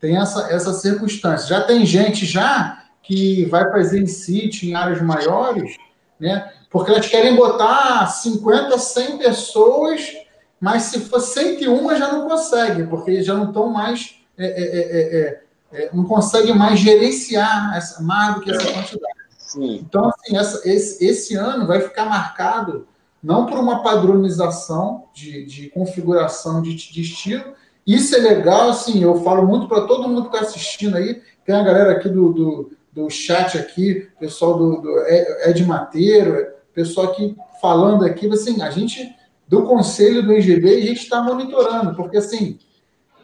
[0.00, 1.48] Tem essa, essa circunstância.
[1.48, 5.76] Já tem gente já que vai fazer em sítio, em áreas maiores,
[6.18, 6.52] né?
[6.70, 10.12] Porque elas querem botar 50, 100 pessoas,
[10.60, 15.20] mas se for 101 já não consegue, porque já não estão mais é, é, é,
[15.20, 19.14] é é, não consegue mais gerenciar essa, mais do que essa quantidade.
[19.38, 19.80] Sim.
[19.82, 22.86] Então, assim, essa, esse, esse ano vai ficar marcado
[23.22, 27.54] não por uma padronização de, de configuração de, de estilo.
[27.86, 31.22] Isso é legal, assim, eu falo muito para todo mundo que está assistindo aí.
[31.44, 34.98] Tem a galera aqui do, do, do chat aqui, pessoal do, do
[35.44, 39.14] Ed Mateiro, pessoal aqui falando aqui, assim, a gente,
[39.46, 42.58] do conselho do IGB, a gente está monitorando, porque assim,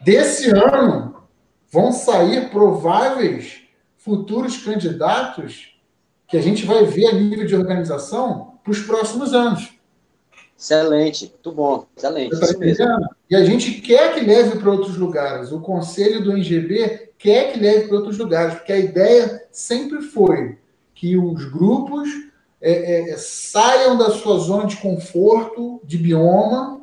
[0.03, 1.25] desse ano,
[1.71, 3.63] vão sair prováveis
[3.97, 5.75] futuros candidatos
[6.29, 9.73] que a gente vai ver a nível de organização para os próximos anos.
[10.59, 12.39] Excelente, muito bom, excelente.
[12.39, 12.99] Tá
[13.31, 15.51] e a gente quer que leve para outros lugares.
[15.51, 20.59] O conselho do NGB quer que leve para outros lugares, porque a ideia sempre foi
[20.95, 22.09] que os grupos
[22.61, 26.81] é, é, saiam da sua zona de conforto, de bioma,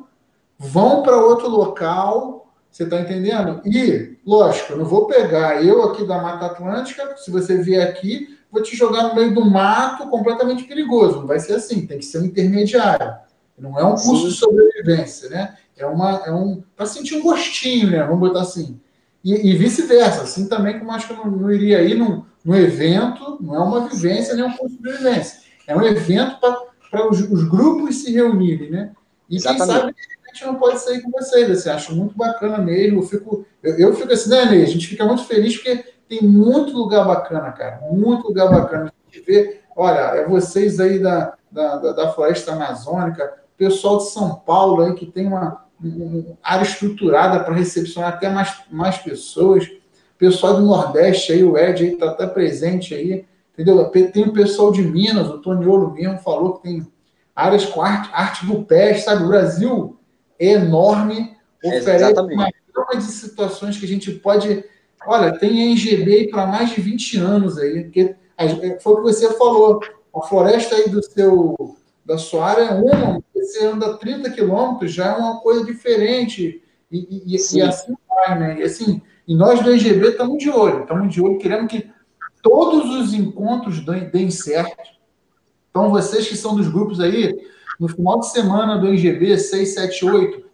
[0.58, 2.40] vão para outro local
[2.70, 3.60] você está entendendo?
[3.66, 8.38] E, lógico, eu não vou pegar eu aqui da Mata Atlântica, se você vier aqui,
[8.50, 11.20] vou te jogar no meio do mato completamente perigoso.
[11.20, 13.14] Não vai ser assim, tem que ser um intermediário.
[13.58, 14.28] Não é um curso Sim.
[14.28, 15.56] de sobrevivência, né?
[15.76, 18.04] É, uma, é um para sentir um gostinho, né?
[18.04, 18.80] Vamos botar assim.
[19.24, 22.54] E, e vice-versa, assim também como acho que eu não, não iria ir num, num
[22.54, 25.40] evento, não é uma vivência nem um curso de vivência.
[25.66, 26.38] É um evento
[26.90, 28.92] para os, os, grupos se reunirem, né?
[29.28, 29.66] E Exatamente.
[29.66, 29.94] quem sabe
[30.30, 31.50] a gente não pode sair com vocês.
[31.50, 33.00] Assim, acho muito bacana mesmo.
[33.00, 34.62] Eu fico, eu, eu fico assim, né, Ney?
[34.62, 37.80] A gente fica muito feliz porque tem muito lugar bacana, cara.
[37.90, 38.92] Muito lugar bacana.
[39.08, 44.36] A gente vê, olha, é vocês aí da, da, da floresta amazônica, pessoal de São
[44.36, 45.66] Paulo aí que tem uma
[46.42, 49.68] área estruturada para recepcionar até mais, mais pessoas.
[50.18, 53.82] Pessoal do Nordeste aí, o Ed aí está até presente aí, entendeu?
[53.88, 56.86] Tem o pessoal de Minas, o Toniolo mesmo falou que tem
[57.34, 59.24] áreas com arte, arte pé, sabe?
[59.24, 59.96] O Brasil
[60.38, 61.34] é enorme,
[61.64, 64.62] oferece é uma gama de situações que a gente pode.
[65.06, 68.14] Olha, tem NGB para mais de 20 anos aí, porque
[68.80, 69.80] foi o que você falou,
[70.14, 71.56] a floresta aí do seu
[72.04, 76.62] da sua área é uma, você anda 30 quilômetros, já é uma coisa diferente.
[76.90, 78.60] E, e, e assim vai, né?
[78.60, 81.88] E assim, e nós do IGB estamos de olho, estamos de olho, querendo que
[82.42, 83.80] todos os encontros
[84.12, 84.76] deem certo.
[85.70, 87.38] Então, vocês que são dos grupos aí,
[87.78, 90.44] no final de semana do IGB 678,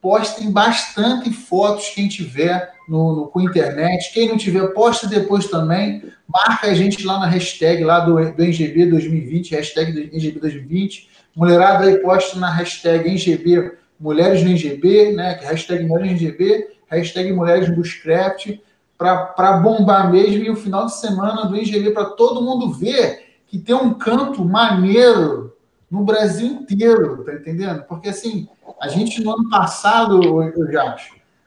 [0.00, 4.12] postem bastante fotos quem tiver no, no, com internet.
[4.12, 6.02] Quem não tiver, poste depois também.
[6.28, 11.08] Marca a gente lá na hashtag lá do, do NGB 2020, hashtag do NGB 2020.
[11.34, 15.38] Mulherada aí posta na hashtag NGB Mulheres no NGB, né?
[15.42, 18.58] É hashtag Mulheres no NGB, hashtag Mulheres no Bushcraft,
[18.96, 23.58] para bombar mesmo e o final de semana do NGB para todo mundo ver que
[23.58, 25.56] tem um canto maneiro
[25.90, 27.84] no Brasil inteiro, tá entendendo?
[27.84, 28.48] Porque assim,
[28.80, 30.96] a gente no ano passado, eu já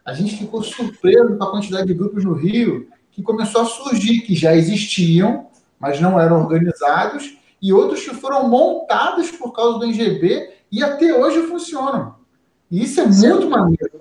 [0.06, 4.22] a gente ficou surpreso com a quantidade de grupos no Rio que começou a surgir,
[4.22, 5.48] que já existiam,
[5.80, 11.14] mas não eram organizados, e outros que foram montados por causa do NGB e até
[11.14, 12.16] hoje funcionam.
[12.70, 13.92] E isso é muito maneiro.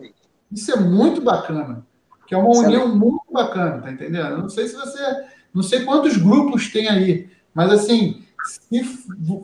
[0.50, 1.86] Isso é muito bacana.
[2.26, 4.30] Que é uma união muito bacana, tá entendendo?
[4.30, 4.98] Eu não sei se você.
[5.54, 8.84] Não sei quantos grupos tem aí, mas assim, se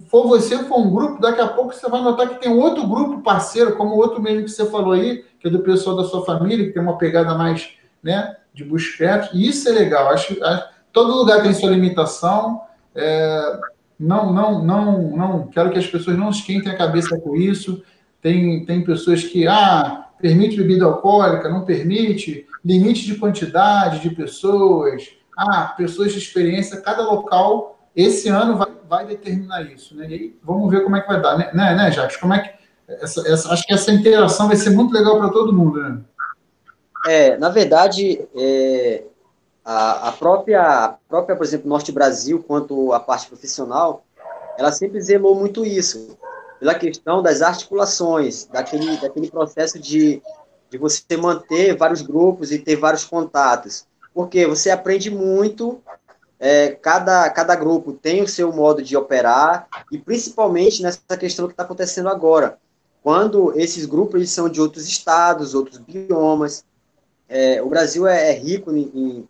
[0.08, 3.22] for você, for um grupo, daqui a pouco você vai notar que tem outro grupo
[3.22, 6.22] parceiro, como o outro mesmo que você falou aí, que é do pessoal da sua
[6.22, 7.70] família, que tem uma pegada mais
[8.02, 10.08] né, de busca E isso é legal.
[10.08, 12.60] Acho, acho todo lugar tem sua limitação.
[12.94, 13.60] É,
[14.02, 17.82] não, não, não, não quero que as pessoas não esquentem a cabeça com isso.
[18.20, 25.08] Tem, tem pessoas que, ah, permite bebida alcoólica, não permite, limite de quantidade de pessoas,
[25.36, 30.06] ah, pessoas de experiência, cada local, esse ano vai, vai determinar isso, né?
[30.08, 32.16] E aí, vamos ver como é que vai dar, né, né, né Jacques?
[32.16, 32.50] Como é que,
[32.88, 36.00] essa, essa, acho que essa interação vai ser muito legal para todo mundo, né?
[37.06, 39.04] É, na verdade, é,
[39.64, 44.04] a, a, própria, a própria, por exemplo, Norte Brasil, quanto a parte profissional,
[44.58, 46.16] ela sempre zelou muito isso,
[46.58, 50.22] pela questão das articulações, daquele, daquele processo de,
[50.70, 53.86] de você manter vários grupos e ter vários contatos.
[54.14, 55.80] Porque você aprende muito,
[56.38, 61.52] é, cada, cada grupo tem o seu modo de operar, e principalmente nessa questão que
[61.52, 62.58] está acontecendo agora.
[63.02, 66.64] Quando esses grupos são de outros estados, outros biomas,
[67.28, 69.26] é, o Brasil é, é rico em,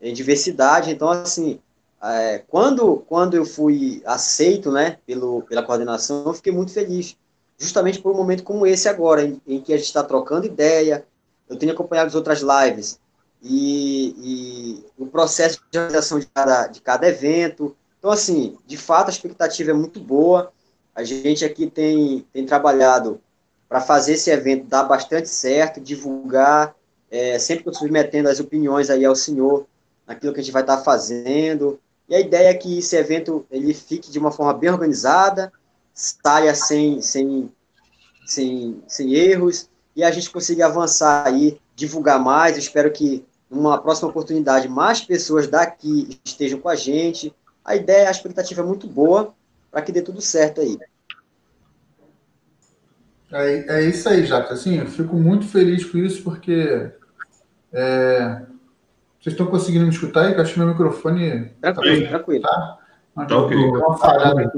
[0.00, 0.90] em diversidade.
[0.90, 1.60] Então, assim,
[2.02, 7.16] é, quando, quando eu fui aceito né, pelo, pela coordenação, eu fiquei muito feliz,
[7.58, 11.04] justamente por um momento como esse agora, em, em que a gente está trocando ideia.
[11.48, 13.00] Eu tenho acompanhado as outras lives
[13.42, 17.76] e, e o processo de organização de cada, de cada evento.
[17.98, 20.52] Então, assim, de fato, a expectativa é muito boa.
[20.94, 23.20] A gente aqui tem, tem trabalhado
[23.68, 26.74] para fazer esse evento dar bastante certo, divulgar,
[27.10, 29.66] é, sempre submetendo as opiniões aí ao senhor,
[30.08, 31.78] naquilo que a gente vai estar fazendo.
[32.08, 35.52] E a ideia é que esse evento ele fique de uma forma bem organizada,
[35.92, 37.52] saia sem, sem,
[38.26, 42.54] sem, sem erros, e a gente consiga avançar aí, divulgar mais.
[42.54, 47.34] Eu espero que numa próxima oportunidade mais pessoas daqui estejam com a gente.
[47.62, 49.34] A ideia, a expectativa é muito boa
[49.70, 50.78] para que dê tudo certo aí.
[53.30, 54.52] É, é isso aí, Jacques.
[54.52, 56.90] Assim, eu fico muito feliz com isso, porque
[57.72, 58.42] é,
[59.28, 60.34] vocês estão conseguindo me escutar aí?
[60.34, 61.50] Que acho que meu microfone.
[61.60, 62.42] Tranquilo, tá, tranquilo.
[62.42, 62.78] Tá,
[63.26, 63.56] tá ok.
[63.56, 64.52] Uma falhada.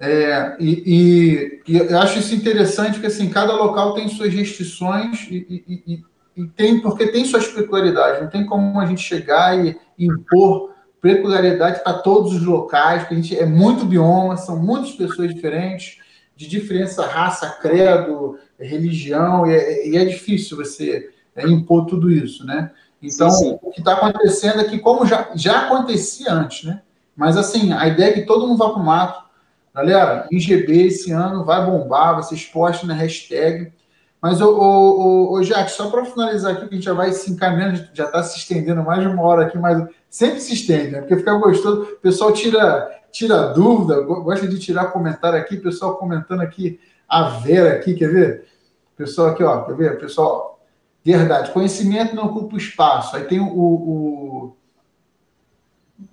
[0.00, 5.26] É, e, e, e, eu acho isso interessante, porque assim, cada local tem suas restrições
[5.28, 6.04] e, e,
[6.36, 8.22] e, tem, porque tem suas peculiaridades.
[8.22, 13.16] Não tem como a gente chegar e impor peculiaridade para todos os locais, porque a
[13.16, 15.98] gente é muito bioma, são muitas pessoas diferentes,
[16.36, 22.44] de diferença, raça, credo, religião, e é, e é difícil você é, impor tudo isso,
[22.46, 22.70] né?
[23.02, 23.58] Então, sim, sim.
[23.62, 26.82] o que está acontecendo é que, como já, já acontecia antes, né?
[27.16, 29.28] Mas, assim, a ideia é que todo mundo vá para o mato.
[29.74, 33.72] Galera, IGB esse ano vai bombar, vocês postem na hashtag.
[34.20, 37.30] Mas, ô, ô, ô, Jack, só para finalizar aqui, que a gente já vai se
[37.30, 41.00] encaminhando, já está se estendendo mais de uma hora aqui, mas sempre se estende, né?
[41.00, 41.82] Porque fica gostoso.
[41.82, 47.28] O pessoal tira, tira dúvida, gosta de tirar comentário aqui, o pessoal comentando aqui, a
[47.28, 48.44] Vera aqui, quer ver?
[48.96, 49.98] Pessoal aqui, ó, quer ver?
[50.00, 50.57] Pessoal,
[51.04, 53.16] verdade, conhecimento não ocupa o espaço.
[53.16, 54.56] Aí tem o, o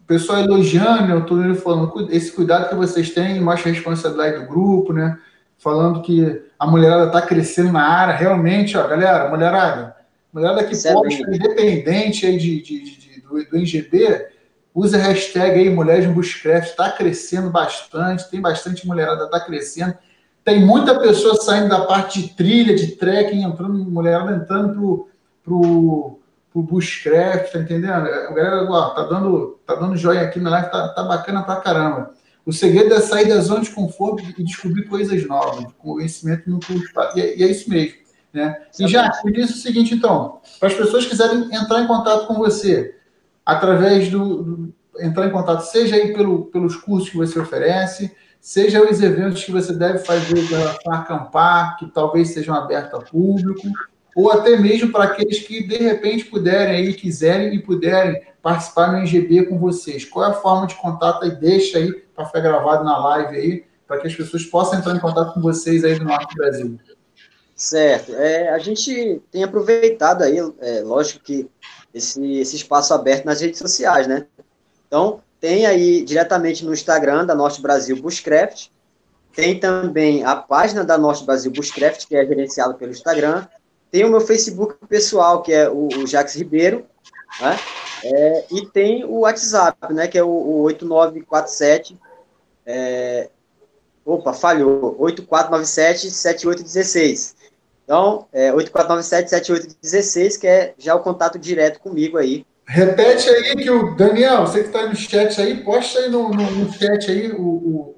[0.08, 4.94] pessoal elogiando, eu estou falando, esse cuidado que vocês têm mostra a responsabilidade do grupo,
[4.94, 5.18] né?
[5.58, 9.96] Falando que a mulherada está crescendo na área, realmente, ó, galera, mulherada,
[10.32, 14.28] mulherada que Isso posta, é independente aí de, de, de, do, do NGB,
[14.74, 19.96] usa a hashtag aí Mulheres no Bushcraft, está crescendo bastante, tem bastante mulherada, está crescendo.
[20.46, 25.10] Tem muita pessoa saindo da parte de trilha, de trekking, entrando, mulherada entrando pro,
[25.44, 26.20] pro
[26.56, 27.94] pro Bushcraft, tá entendendo?
[28.08, 31.58] A galera, ó, tá dando, tá dando joia aqui na live, tá, tá bacana pra
[31.58, 32.14] caramba.
[32.46, 36.88] O segredo é sair da zona de conforto e descobrir coisas novas, conhecimento no curso.
[37.14, 37.98] E, é, e é isso mesmo.
[38.32, 38.56] Né?
[38.80, 42.28] E já, me diz o seguinte, então, para as pessoas que quiserem entrar em contato
[42.28, 42.96] com você,
[43.46, 48.16] através do, do, entrar em contato, seja aí pelo, pelos cursos que você oferece,
[48.46, 50.48] seja os eventos que você deve fazer
[50.84, 53.68] para acampar, que talvez sejam abertos a público,
[54.16, 59.00] ou até mesmo para aqueles que de repente puderem aí, quiserem e puderem participar no
[59.00, 60.06] NGB com vocês.
[60.06, 61.32] Qual é a forma de contato aí?
[61.32, 65.00] Deixa aí para ficar gravado na live aí, para que as pessoas possam entrar em
[65.00, 66.80] contato com vocês aí do Norte do Brasil.
[67.56, 68.14] Certo.
[68.14, 71.50] É, a gente tem aproveitado aí, é, lógico que
[71.92, 74.28] esse, esse espaço aberto nas redes sociais, né?
[74.86, 78.70] Então, tem aí diretamente no Instagram da Norte Brasil Bushcraft,
[79.36, 83.46] tem também a página da Norte Brasil Bushcraft, que é gerenciada pelo Instagram,
[83.92, 86.88] tem o meu Facebook pessoal, que é o, o Jax Ribeiro,
[87.40, 87.60] né?
[88.04, 90.08] É, e tem o WhatsApp, né?
[90.08, 91.96] Que é o, o 8947.
[92.66, 93.30] É,
[94.04, 94.98] opa, falhou.
[94.98, 97.36] 8497-7816.
[97.84, 102.48] Então, é 8497-7816, que é já o contato direto comigo aí.
[102.68, 106.52] Repete aí que o Daniel, você que está no chat aí, posta aí no, no,
[106.52, 107.96] no chat aí o, o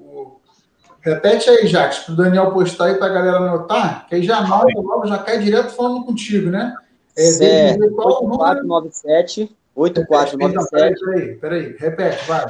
[1.00, 4.38] Repete aí, Jacques, para o Daniel postar aí para a galera anotar, que aí já
[4.38, 6.76] anota logo, já cai direto falando contigo, né?
[7.16, 7.90] É, certo.
[7.94, 11.00] Qual 8497 8497.
[11.00, 12.44] Peraí, peraí, repete, vai.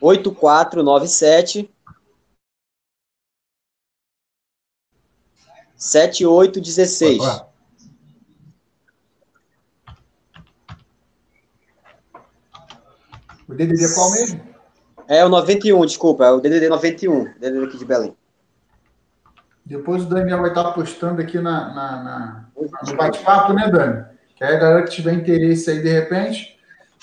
[0.00, 1.70] 8497
[5.76, 7.20] 7816.
[7.20, 7.53] Opa.
[13.54, 14.40] O DDD é qual mesmo?
[15.06, 18.16] É o 91, desculpa, é o DDD 91, DDD aqui de Belém.
[19.64, 22.46] Depois o Daniel vai estar postando aqui na, na, na
[22.84, 24.04] no bate-papo, né, Dani?
[24.34, 26.58] Que aí a galera que tiver interesse aí de repente.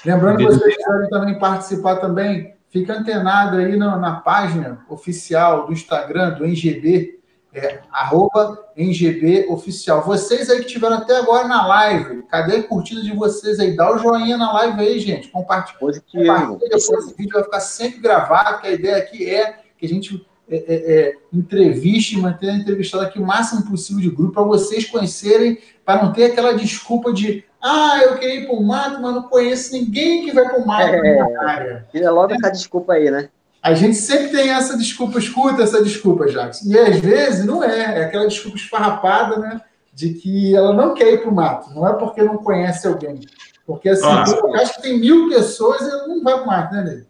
[0.05, 5.71] Lembrando que vocês podem também participar também, fica antenado aí na, na página oficial do
[5.71, 7.20] Instagram, do NGB,
[7.53, 10.03] é, arroba NGB Oficial.
[10.03, 13.75] Vocês aí que estiveram até agora na live, cadê a curtida de vocês aí?
[13.75, 15.27] Dá o joinha na live aí, gente.
[15.29, 15.79] Compartilha.
[15.79, 19.89] Compartilha depois esse vídeo vai ficar sempre gravado, que a ideia aqui é que a
[19.89, 24.43] gente é, é, é, entreviste e mantenha entrevistado aqui o máximo possível de grupo para
[24.43, 29.01] vocês conhecerem, para não ter aquela desculpa de ah, eu queria ir para o mato,
[29.01, 31.87] mas não conheço ninguém que vai para o mato é, na área.
[31.91, 33.29] Tira logo essa desculpa aí, né?
[33.61, 36.65] A gente sempre tem essa desculpa, escuta essa desculpa, Jackson.
[36.67, 39.61] E às vezes não é, é aquela desculpa esfarrapada, né?
[39.93, 41.69] De que ela não quer ir para o mato.
[41.73, 43.19] Não é porque não conhece alguém.
[43.65, 46.47] Porque assim, ah, eu acho que tem mil pessoas e ela não vai para o
[46.47, 47.05] mato, né, Ney?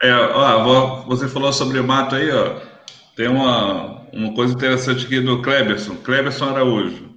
[0.00, 2.60] É, ó, você falou sobre o mato aí, ó.
[3.16, 5.96] Tem uma, uma coisa interessante aqui do Kleberson.
[5.96, 7.08] Kleberson Araújo.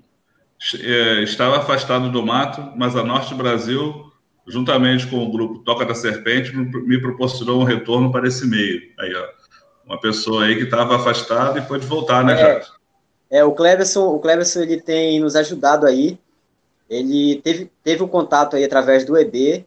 [0.79, 4.10] É, estava afastado do mato, mas a Norte Brasil
[4.47, 8.81] juntamente com o grupo Toca da Serpente, me proporcionou um retorno para esse meio.
[8.99, 9.25] Aí, ó,
[9.85, 12.61] uma pessoa aí que estava afastada e pôde voltar, né, é,
[13.29, 16.19] É, o Cleverson, o Cleverson, ele tem nos ajudado aí.
[16.89, 19.65] Ele teve, teve o um contato aí através do EB,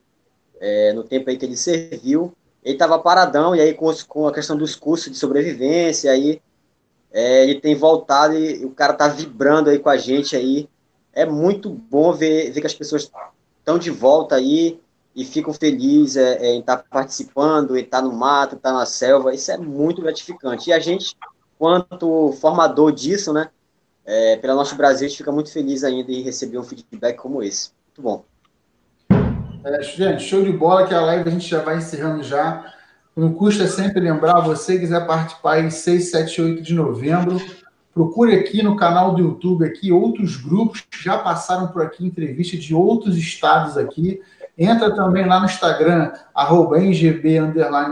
[0.60, 2.32] é, no tempo aí que ele serviu.
[2.62, 6.40] Ele estava paradão, e aí com, com, a questão dos cursos de sobrevivência, aí
[7.12, 10.68] é, ele tem voltado e o cara tá vibrando aí com a gente aí.
[11.12, 13.10] É muito bom ver, ver que as pessoas
[13.64, 14.78] estão de volta aí
[15.16, 18.72] e ficam felizes é, é, em estar tá participando, em estar tá no mato, estar
[18.72, 19.34] tá na selva.
[19.34, 20.68] Isso é muito gratificante.
[20.68, 21.16] E a gente,
[21.58, 23.48] quanto formador disso, né,
[24.04, 27.42] é, pela Norte Brasil, a gente fica muito feliz ainda em receber um feedback como
[27.42, 27.70] esse.
[27.88, 28.24] Muito bom.
[29.64, 32.70] É, gente, show de bola que a live a gente já vai encerrando já.
[33.16, 37.40] Não custa sempre lembrar, você quiser participar em 6, 7 8 de novembro,
[37.94, 42.56] Procure aqui no canal do YouTube aqui outros grupos que já passaram por aqui, entrevista
[42.56, 44.20] de outros estados aqui.
[44.58, 47.40] Entra também lá no Instagram, arroba NGB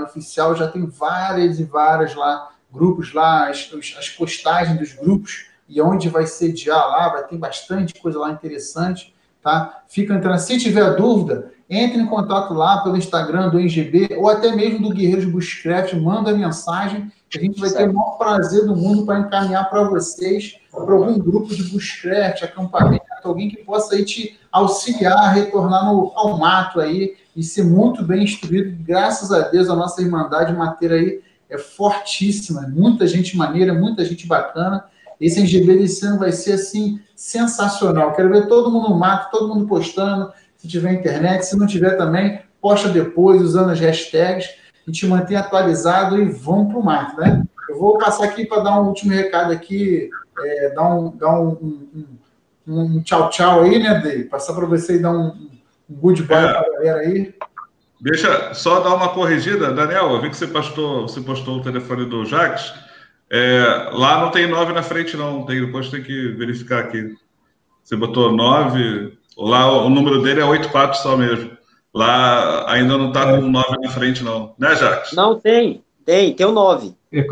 [0.04, 5.80] oficial, já tem várias e várias lá grupos lá, as, as postagens dos grupos e
[5.80, 9.82] onde vai sediar lá, vai ter bastante coisa lá interessante, tá?
[9.88, 10.38] Fica entrando.
[10.38, 14.94] Se tiver dúvida, entre em contato lá pelo Instagram do NGB ou até mesmo do
[14.94, 19.68] Guerreiros Bushcraft, manda mensagem, a gente vai ter o maior prazer do mundo para encaminhar
[19.70, 25.30] para vocês, para algum grupo de Bushcraft, acampamento, alguém que possa aí te auxiliar a
[25.30, 28.76] retornar no, ao mato aí e ser muito bem instruído.
[28.84, 34.26] Graças a Deus, a nossa Irmandade Mateira aí é fortíssima, muita gente maneira, muita gente
[34.26, 34.84] bacana.
[35.20, 38.12] Esse NGB desse ano vai ser assim sensacional.
[38.14, 40.32] Quero ver todo mundo no mato, todo mundo postando.
[40.56, 44.48] Se tiver internet, se não tiver também, posta depois usando as hashtags.
[44.86, 47.42] A gente mantém atualizado e vamos para o mato, né?
[47.68, 51.88] Eu vou passar aqui para dar um último recado aqui, é, dar, um, dar um,
[52.66, 54.24] um, um, tchau tchau aí, né, Dei?
[54.24, 55.48] Passar para você e dar um,
[55.88, 56.52] um goodbye é.
[56.52, 57.34] para a galera aí.
[58.00, 60.10] Deixa só dar uma corrigida, Daniel.
[60.10, 62.74] Eu vi que você postou, você postou o telefone do Jax.
[63.30, 65.46] É, lá não tem 9 na frente, não.
[65.46, 67.14] Tem, depois tem que verificar aqui.
[67.82, 69.16] Você botou 9.
[69.38, 71.56] Lá o número dele é 84 só mesmo.
[71.94, 74.54] Lá ainda não está com 9 na frente, não.
[74.58, 75.12] Né, Jacques?
[75.12, 75.84] Não, tem.
[76.04, 76.94] Tem, tem o 9.
[77.10, 77.26] Tem?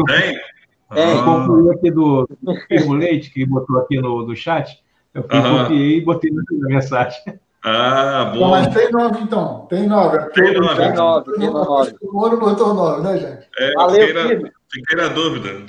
[0.93, 1.19] Tem.
[1.19, 1.23] Ah.
[1.24, 4.78] Concluí aqui do, do Leite, que botou aqui no, no chat.
[5.15, 7.20] Eu copiei e botei na mensagem.
[7.62, 8.49] Ah, bom.
[8.49, 9.66] mas tem nove, então.
[9.69, 10.19] Tem nove.
[10.31, 10.77] Tem nove.
[10.77, 11.32] Tem nove.
[11.32, 11.95] Tem nove.
[12.01, 13.49] O Moro botou nove, né, gente?
[13.59, 15.66] É, Valeu, fiquei na, fiquei na dúvida.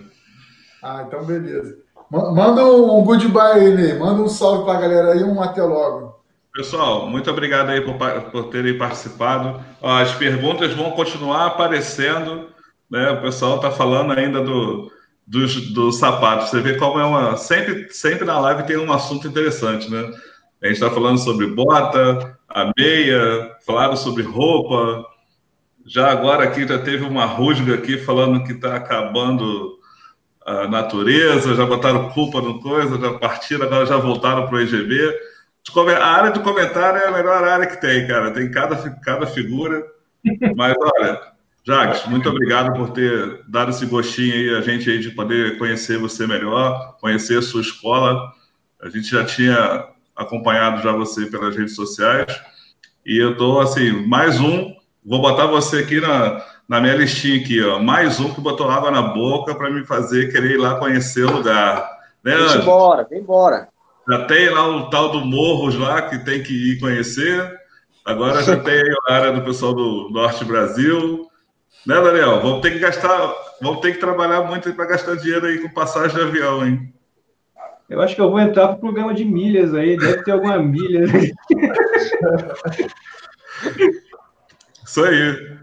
[0.82, 1.78] Ah, então beleza.
[2.10, 4.00] Manda um goodbye aí, Ney.
[4.00, 6.21] Manda um salve para a galera aí, um até logo.
[6.54, 7.96] Pessoal, muito obrigado aí por,
[8.30, 9.64] por terem participado.
[9.82, 12.50] As perguntas vão continuar aparecendo.
[12.90, 13.10] Né?
[13.12, 14.92] O pessoal está falando ainda do,
[15.26, 16.50] dos, dos sapatos.
[16.50, 17.38] Você vê como é uma.
[17.38, 20.12] Sempre, sempre na live tem um assunto interessante, né?
[20.62, 25.06] A gente está falando sobre bota, a meia, falaram sobre roupa.
[25.86, 29.80] Já agora aqui já teve uma rusga aqui falando que está acabando
[30.46, 35.31] a natureza, já botaram culpa no coisa, já partiram, agora já voltaram para o EGB.
[36.00, 38.32] A área de comentário é a melhor área que tem, cara.
[38.32, 39.86] Tem cada, cada figura.
[40.56, 41.22] Mas, olha,
[41.64, 46.00] Jacques, muito obrigado por ter dado esse gostinho aí, a gente aí de poder conhecer
[46.00, 48.32] você melhor, conhecer a sua escola.
[48.82, 52.26] A gente já tinha acompanhado já você pelas redes sociais.
[53.06, 54.74] E eu tô assim, mais um,
[55.06, 57.80] vou botar você aqui na, na minha listinha aqui, ó.
[57.80, 61.32] Mais um que botou água na boca para me fazer querer ir lá conhecer o
[61.32, 61.90] lugar.
[62.24, 63.68] Né, vem embora, vem embora.
[64.10, 67.60] Já tem lá o tal do Morros lá que tem que ir conhecer.
[68.04, 71.28] Agora já tem a área do pessoal do Norte Brasil.
[71.86, 72.42] Né, Daniel?
[72.42, 76.16] Vamos ter que gastar, vamos ter que trabalhar muito para gastar dinheiro aí com passagem
[76.16, 76.94] de avião, hein?
[77.90, 80.58] Eu acho que eu vou entrar para o programa de milhas aí, deve ter alguma
[80.60, 81.06] milha.
[84.86, 85.58] Isso aí.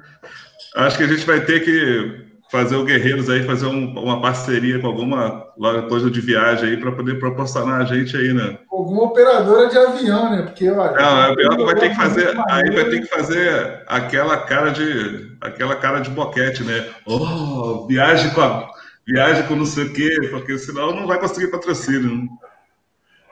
[0.76, 4.80] Acho que a gente vai ter que fazer o Guerreiros aí, fazer um, uma parceria
[4.80, 5.46] com alguma
[5.88, 8.58] coisa de viagem aí para poder proporcionar a gente aí, né?
[8.70, 10.42] Alguma operadora de avião, né?
[10.42, 10.92] Porque, olha.
[10.92, 12.28] Não, a Bianca vai ter que fazer.
[12.48, 15.36] Aí vai ter que fazer aquela cara de.
[15.40, 16.88] aquela cara de boquete, né?
[17.06, 18.68] Oh, viagem com a,
[19.06, 22.16] viagem com não sei o quê, porque senão não vai conseguir patrocínio.
[22.16, 22.28] Né?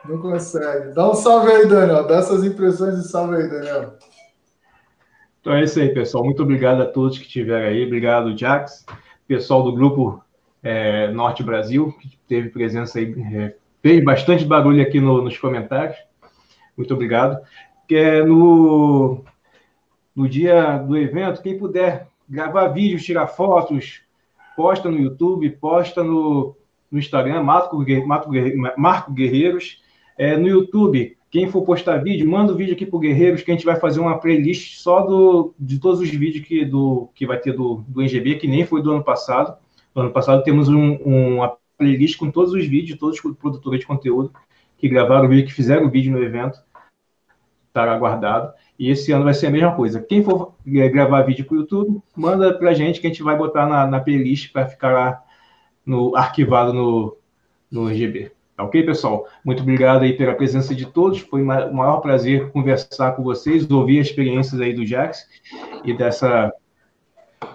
[0.08, 0.94] Não consegue.
[0.94, 2.06] Dá um salve aí, Daniel.
[2.06, 3.94] Dá essas impressões e salve aí, Daniel.
[5.40, 6.24] Então é isso aí, pessoal.
[6.24, 7.86] Muito obrigado a todos que estiveram aí.
[7.86, 8.84] Obrigado, Jax.
[9.26, 10.22] Pessoal do grupo
[10.62, 15.96] é, Norte Brasil, que teve presença aí, é, fez bastante barulho aqui no, nos comentários.
[16.76, 17.40] Muito obrigado.
[17.88, 19.24] Que é no,
[20.14, 24.02] no dia do evento, quem puder gravar vídeos, tirar fotos,
[24.56, 26.56] posta no YouTube, posta no,
[26.90, 28.30] no Instagram, Marco, Marco,
[28.76, 29.82] Marco Guerreiros.
[30.18, 33.54] É, no YouTube, quem for postar vídeo, manda o vídeo aqui para Guerreiros, que a
[33.54, 37.38] gente vai fazer uma playlist só do, de todos os vídeos que, do, que vai
[37.38, 39.54] ter do, do NGB, que nem foi do ano passado.
[39.94, 43.86] No ano passado temos um, uma playlist com todos os vídeos, todos os produtores de
[43.86, 44.32] conteúdo
[44.78, 46.58] que gravaram o vídeo, que fizeram o vídeo no evento.
[47.68, 48.54] Está aguardado.
[48.78, 50.00] E esse ano vai ser a mesma coisa.
[50.00, 53.36] Quem for gravar vídeo para o YouTube, manda para a gente que a gente vai
[53.36, 55.22] botar na, na playlist para ficar lá
[55.84, 57.14] no, arquivado no,
[57.70, 58.35] no RGB.
[58.56, 59.28] Tá ok, pessoal?
[59.44, 61.20] Muito obrigado aí pela presença de todos.
[61.20, 65.26] Foi um maior prazer conversar com vocês, ouvir as experiências aí do Jax
[65.84, 66.50] e dessa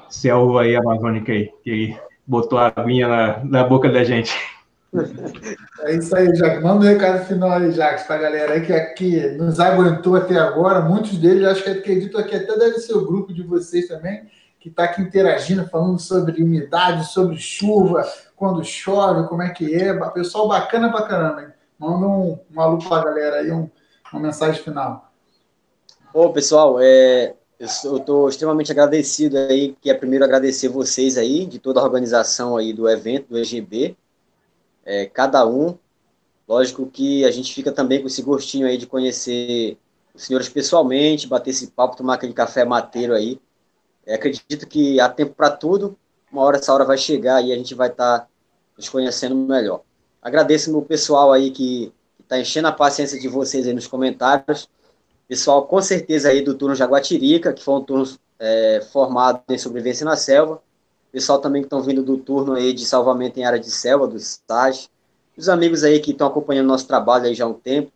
[0.07, 1.97] selva aí amazônica aí, que
[2.27, 4.31] botou a aguinha na, na boca da gente.
[5.83, 6.61] É isso aí, Jacques.
[6.61, 10.37] Manda um recado final aí, Jacques, para a galera aí que aqui nos aguentou até
[10.37, 10.81] agora.
[10.81, 14.23] Muitos deles, acho que acredito que até deve ser o grupo de vocês também,
[14.59, 18.03] que está aqui interagindo, falando sobre umidade, sobre chuva,
[18.41, 19.93] quando chove, como é que é.
[20.09, 21.49] Pessoal bacana pra caramba, hein?
[21.77, 23.69] Manda um, um alô pra galera aí, um,
[24.11, 25.13] uma mensagem final.
[26.11, 31.59] Ô, pessoal, é, eu estou extremamente agradecido aí, que é primeiro agradecer vocês aí, de
[31.59, 33.95] toda a organização aí do evento, do EGB,
[34.83, 35.77] é, cada um.
[36.47, 39.77] Lógico que a gente fica também com esse gostinho aí de conhecer
[40.15, 43.39] os senhores pessoalmente, bater esse papo, tomar aquele café mateiro aí.
[44.03, 45.95] É, acredito que há tempo para tudo,
[46.31, 48.30] uma hora essa hora vai chegar e a gente vai estar tá
[48.77, 49.81] nos conhecendo melhor.
[50.21, 54.69] Agradeço o pessoal aí que está enchendo a paciência de vocês aí nos comentários.
[55.27, 58.05] Pessoal, com certeza aí do turno Jaguatirica, que foi um turno
[58.39, 60.61] é, formado em sobrevivência na selva.
[61.11, 64.17] Pessoal também que estão vindo do turno aí de salvamento em área de selva, do
[64.17, 64.87] STAG.
[65.37, 67.91] Os amigos aí que estão acompanhando nosso trabalho aí já há um tempo.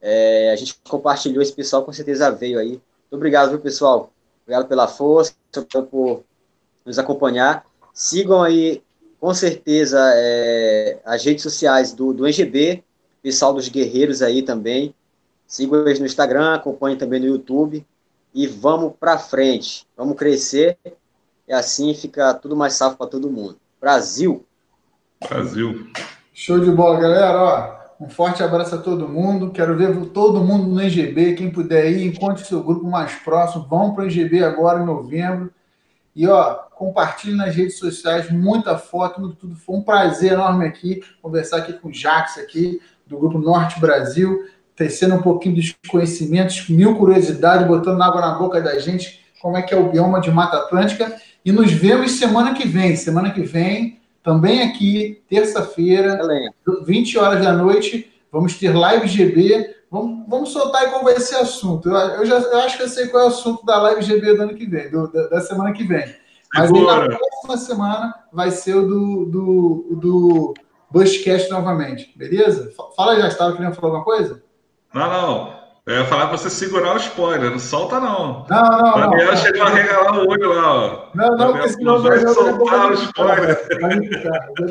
[0.00, 2.70] É, a gente compartilhou, esse pessoal com certeza veio aí.
[2.70, 4.10] Muito obrigado, viu, pessoal?
[4.42, 5.34] Obrigado pela força,
[5.90, 6.22] por
[6.84, 7.66] nos acompanhar.
[7.92, 8.82] Sigam aí,
[9.20, 12.84] com certeza, é, as redes sociais do, do EGB,
[13.22, 14.94] pessoal dos guerreiros aí também.
[15.46, 17.84] Sigam eles no Instagram, acompanhem também no YouTube.
[18.34, 19.86] E vamos para frente.
[19.96, 20.78] Vamos crescer.
[21.48, 23.56] E assim fica tudo mais salvo para todo mundo.
[23.80, 24.44] Brasil!
[25.26, 25.90] Brasil!
[26.32, 27.42] Show de bola, galera.
[27.98, 29.50] Ó, um forte abraço a todo mundo.
[29.50, 31.34] Quero ver todo mundo no EGB.
[31.34, 33.66] Quem puder ir, encontre seu grupo mais próximo.
[33.66, 35.50] Vão para o EGB agora em novembro.
[36.14, 39.54] E ó, compartilhe nas redes sociais, muita foto, muito tudo.
[39.54, 44.46] Foi um prazer enorme aqui conversar aqui com o Jax aqui do grupo Norte Brasil
[44.78, 49.62] tecendo um pouquinho dos conhecimentos, mil curiosidades, botando água na boca da gente, como é
[49.62, 51.20] que é o bioma de Mata Atlântica.
[51.44, 52.94] E nos vemos semana que vem.
[52.94, 56.20] Semana que vem, também aqui, terça-feira,
[56.86, 59.74] 20 horas da noite, vamos ter live GB.
[59.90, 61.88] Vamos, vamos soltar e qual vai ser o assunto.
[61.88, 64.34] Eu, eu já eu acho que eu sei qual é o assunto da live GB
[64.34, 66.14] do ano que vem, do, da, da, semana que vem.
[66.54, 70.54] Mas aí, na próxima semana vai ser o do, do, do
[70.90, 72.72] Bushcast novamente, beleza?
[72.96, 74.42] Fala já, estava querendo falar alguma coisa?
[74.92, 75.58] Não, não.
[75.88, 78.44] Eu ia falar pra você segurar o spoiler, não solta não.
[78.46, 79.08] Não, não.
[79.08, 81.08] O Daniel chegou a regalar o olho lá, ó.
[81.14, 83.68] Não, não, porque senão vai soltar o spoiler.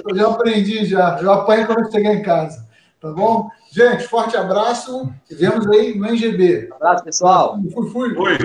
[0.08, 1.18] Eu já aprendi já.
[1.20, 2.68] Eu apanho quando chegar em casa.
[3.02, 3.50] Tá bom?
[3.72, 6.70] Gente, forte abraço e vemos aí no NGB.
[6.74, 7.60] Abraço, pessoal.
[7.74, 8.16] Fui, fui.
[8.16, 8.38] Fui.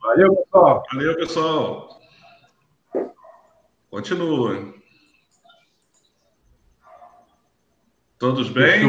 [0.00, 0.82] Valeu, pessoal.
[0.92, 2.00] Valeu, pessoal.
[3.90, 4.74] Continua.
[8.18, 8.88] Todos bem?